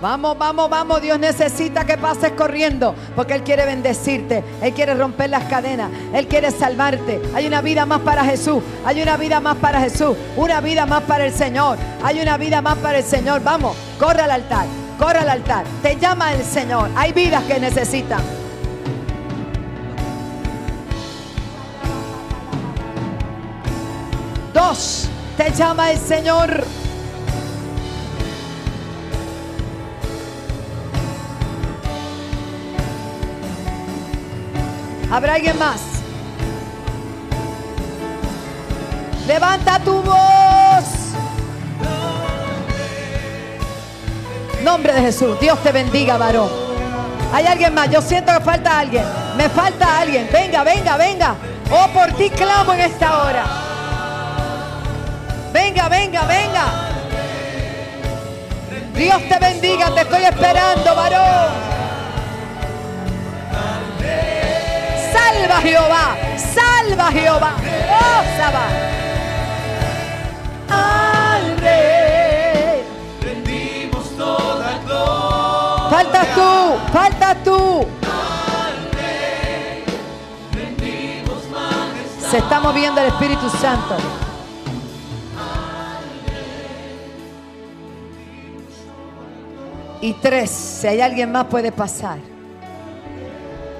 Vamos, 0.00 0.38
vamos, 0.38 0.70
vamos. 0.70 1.02
Dios 1.02 1.18
necesita 1.18 1.84
que 1.84 1.98
pases 1.98 2.30
corriendo 2.30 2.94
porque 3.16 3.34
Él 3.34 3.42
quiere 3.42 3.66
bendecirte. 3.66 4.44
Él 4.62 4.72
quiere 4.72 4.94
romper 4.94 5.30
las 5.30 5.46
cadenas. 5.46 5.90
Él 6.12 6.28
quiere 6.28 6.52
salvarte. 6.52 7.20
Hay 7.34 7.48
una 7.48 7.60
vida 7.60 7.84
más 7.84 7.98
para 8.02 8.24
Jesús. 8.24 8.62
Hay 8.84 9.02
una 9.02 9.16
vida 9.16 9.40
más 9.40 9.56
para 9.56 9.80
Jesús. 9.80 10.16
Una 10.36 10.60
vida 10.60 10.86
más 10.86 11.02
para 11.02 11.26
el 11.26 11.34
Señor. 11.34 11.76
Hay 12.04 12.20
una 12.20 12.36
vida 12.36 12.62
más 12.62 12.78
para 12.78 12.98
el 12.98 13.04
Señor. 13.04 13.42
Vamos, 13.42 13.76
corre 13.98 14.22
al 14.22 14.30
altar. 14.30 14.66
Corre 14.96 15.18
al 15.18 15.30
altar. 15.30 15.64
Te 15.82 15.96
llama 15.96 16.32
el 16.34 16.44
Señor. 16.44 16.88
Hay 16.94 17.12
vidas 17.12 17.42
que 17.42 17.58
necesitan. 17.58 18.43
Te 25.36 25.52
llama 25.52 25.90
el 25.90 25.98
Señor. 25.98 26.64
¿Habrá 35.10 35.34
alguien 35.34 35.58
más? 35.58 35.80
Levanta 39.26 39.78
tu 39.80 40.00
voz. 40.00 40.84
Nombre 44.62 44.94
de 44.94 45.00
Jesús. 45.02 45.38
Dios 45.40 45.62
te 45.62 45.72
bendiga, 45.72 46.16
varón. 46.16 46.48
Hay 47.34 47.44
alguien 47.44 47.74
más. 47.74 47.90
Yo 47.90 48.00
siento 48.00 48.32
que 48.32 48.40
falta 48.40 48.78
alguien. 48.78 49.04
Me 49.36 49.50
falta 49.50 50.00
alguien. 50.00 50.26
Venga, 50.32 50.64
venga, 50.64 50.96
venga. 50.96 51.34
Oh, 51.70 51.86
por 51.88 52.10
ti 52.12 52.30
clamo 52.30 52.72
en 52.72 52.80
esta 52.80 53.24
hora. 53.24 53.63
Venga, 55.54 55.88
venga, 55.88 56.22
venga. 56.22 56.64
Dios 58.92 59.22
te 59.28 59.38
bendiga. 59.38 59.94
Te 59.94 60.00
estoy 60.00 60.24
esperando, 60.24 60.96
varón. 60.96 61.52
Salva 65.12 65.60
Jehová, 65.62 66.16
salva 66.36 67.12
Jehová. 67.12 67.52
Oh, 67.88 68.22
Saba. 68.36 68.66
Al 70.70 71.56
rey. 71.58 72.82
Rendimos 73.22 74.16
toda 74.18 74.78
gloria. 74.84 75.88
Faltas 75.88 76.34
tú, 76.34 76.78
faltas 76.92 77.44
tú. 77.44 77.86
Se 82.28 82.38
está 82.38 82.58
moviendo 82.58 83.00
el 83.00 83.06
Espíritu 83.06 83.48
Santo. 83.50 83.96
Y 90.04 90.12
tres, 90.12 90.50
si 90.50 90.86
hay 90.86 91.00
alguien 91.00 91.32
más 91.32 91.46
puede 91.46 91.72
pasar. 91.72 92.18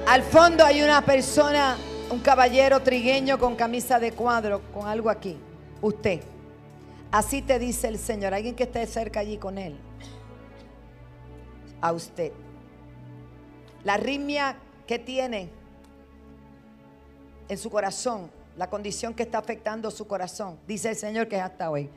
Al 0.07 0.23
fondo 0.23 0.65
hay 0.65 0.81
una 0.81 1.05
persona, 1.05 1.77
un 2.09 2.17
caballero 2.17 2.79
trigueño 2.79 3.37
con 3.37 3.55
camisa 3.55 3.99
de 3.99 4.11
cuadro, 4.11 4.59
con 4.73 4.87
algo 4.87 5.11
aquí. 5.11 5.37
Usted. 5.83 6.21
Así 7.11 7.43
te 7.43 7.59
dice 7.59 7.89
el 7.89 7.99
Señor. 7.99 8.33
Alguien 8.33 8.55
que 8.55 8.63
esté 8.63 8.87
cerca 8.87 9.19
allí 9.19 9.37
con 9.37 9.59
él. 9.59 9.77
A 11.79 11.91
usted. 11.91 12.31
La 13.83 13.93
arritmia 13.93 14.57
que 14.87 14.97
tiene 14.97 15.47
en 17.47 17.57
su 17.59 17.69
corazón, 17.69 18.31
la 18.57 18.67
condición 18.67 19.13
que 19.13 19.21
está 19.21 19.37
afectando 19.37 19.91
su 19.91 20.07
corazón, 20.07 20.57
dice 20.65 20.89
el 20.89 20.95
Señor 20.95 21.27
que 21.27 21.35
es 21.35 21.43
hasta 21.43 21.69
hoy. 21.69 21.87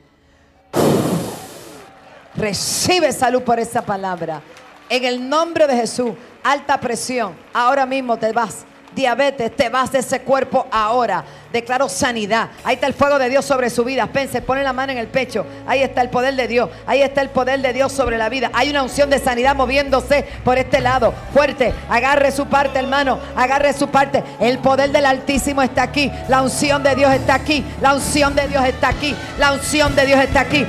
Recibe 2.39 3.11
salud 3.11 3.41
por 3.41 3.59
esa 3.59 3.81
palabra. 3.81 4.41
En 4.87 5.03
el 5.03 5.27
nombre 5.27 5.67
de 5.67 5.75
Jesús, 5.75 6.13
alta 6.41 6.79
presión, 6.79 7.33
ahora 7.53 7.85
mismo 7.85 8.17
te 8.17 8.31
vas. 8.31 8.65
Diabetes, 8.95 9.55
te 9.55 9.69
vas 9.69 9.91
de 9.91 9.99
ese 9.99 10.21
cuerpo 10.21 10.65
ahora. 10.71 11.23
Declaro 11.51 11.89
sanidad. 11.89 12.49
Ahí 12.63 12.75
está 12.75 12.87
el 12.87 12.93
fuego 12.93 13.19
de 13.19 13.29
Dios 13.29 13.43
sobre 13.43 13.69
su 13.69 13.83
vida. 13.83 14.07
Pense, 14.07 14.41
pone 14.41 14.63
la 14.63 14.71
mano 14.71 14.93
en 14.93 14.97
el 14.97 15.07
pecho. 15.07 15.45
Ahí 15.67 15.83
está 15.83 16.01
el 16.01 16.09
poder 16.09 16.35
de 16.35 16.47
Dios. 16.47 16.69
Ahí 16.87 17.01
está 17.01 17.21
el 17.21 17.29
poder 17.29 17.61
de 17.61 17.73
Dios 17.73 17.91
sobre 17.91 18.17
la 18.17 18.29
vida. 18.29 18.49
Hay 18.53 18.69
una 18.69 18.81
unción 18.81 19.09
de 19.09 19.19
sanidad 19.19 19.55
moviéndose 19.55 20.25
por 20.43 20.57
este 20.57 20.79
lado. 20.79 21.13
Fuerte. 21.33 21.73
Agarre 21.89 22.31
su 22.31 22.47
parte, 22.47 22.79
hermano. 22.79 23.19
Agarre 23.35 23.73
su 23.73 23.89
parte. 23.89 24.23
El 24.39 24.59
poder 24.59 24.91
del 24.91 25.05
Altísimo 25.05 25.61
está 25.61 25.83
aquí. 25.83 26.09
La 26.29 26.41
unción 26.41 26.81
de 26.81 26.95
Dios 26.95 27.13
está 27.13 27.35
aquí. 27.35 27.65
La 27.81 27.93
unción 27.93 28.33
de 28.33 28.47
Dios 28.47 28.65
está 28.65 28.87
aquí. 28.87 29.13
La 29.37 29.53
unción 29.53 29.93
de 29.95 30.05
Dios 30.05 30.19
está 30.19 30.39
aquí. 30.39 30.65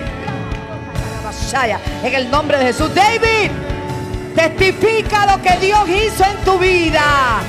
En 1.53 2.15
el 2.15 2.31
nombre 2.31 2.59
de 2.59 2.67
Jesús. 2.67 2.95
David. 2.95 3.51
Testifica 4.37 5.27
lo 5.27 5.43
que 5.43 5.57
Dios 5.59 5.81
hizo 5.89 6.25
en 6.25 6.37
tu 6.45 6.59
vida. 6.59 7.41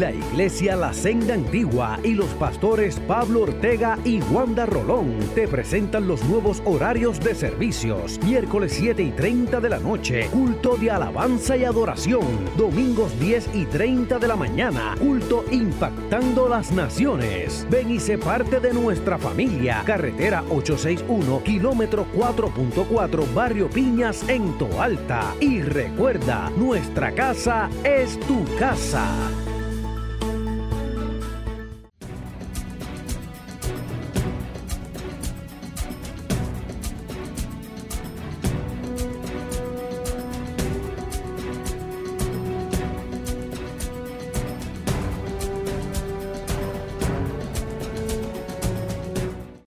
La 0.00 0.12
Iglesia 0.12 0.76
La 0.76 0.94
Senda 0.94 1.34
Antigua 1.34 2.00
y 2.02 2.14
los 2.14 2.30
pastores 2.38 2.98
Pablo 3.00 3.42
Ortega 3.42 3.98
y 4.02 4.22
Wanda 4.22 4.64
Rolón 4.64 5.18
te 5.34 5.46
presentan 5.46 6.08
los 6.08 6.24
nuevos 6.24 6.62
horarios 6.64 7.20
de 7.20 7.34
servicios. 7.34 8.18
Miércoles 8.24 8.72
7 8.78 9.02
y 9.02 9.10
30 9.10 9.60
de 9.60 9.68
la 9.68 9.78
noche, 9.78 10.26
culto 10.32 10.76
de 10.78 10.90
alabanza 10.90 11.54
y 11.54 11.64
adoración. 11.64 12.24
Domingos 12.56 13.12
10 13.20 13.50
y 13.52 13.66
30 13.66 14.18
de 14.18 14.26
la 14.26 14.36
mañana, 14.36 14.94
culto 14.98 15.44
impactando 15.50 16.48
las 16.48 16.72
naciones. 16.72 17.66
Ven 17.68 17.90
y 17.90 18.00
sé 18.00 18.16
parte 18.16 18.58
de 18.58 18.72
nuestra 18.72 19.18
familia. 19.18 19.82
Carretera 19.84 20.42
861, 20.48 21.42
kilómetro 21.44 22.06
4.4, 22.16 23.34
Barrio 23.34 23.68
Piñas 23.68 24.26
en 24.30 24.56
Toalta. 24.56 25.34
Y 25.40 25.60
recuerda, 25.60 26.50
nuestra 26.56 27.12
casa 27.12 27.68
es 27.84 28.18
tu 28.20 28.46
casa. 28.58 29.06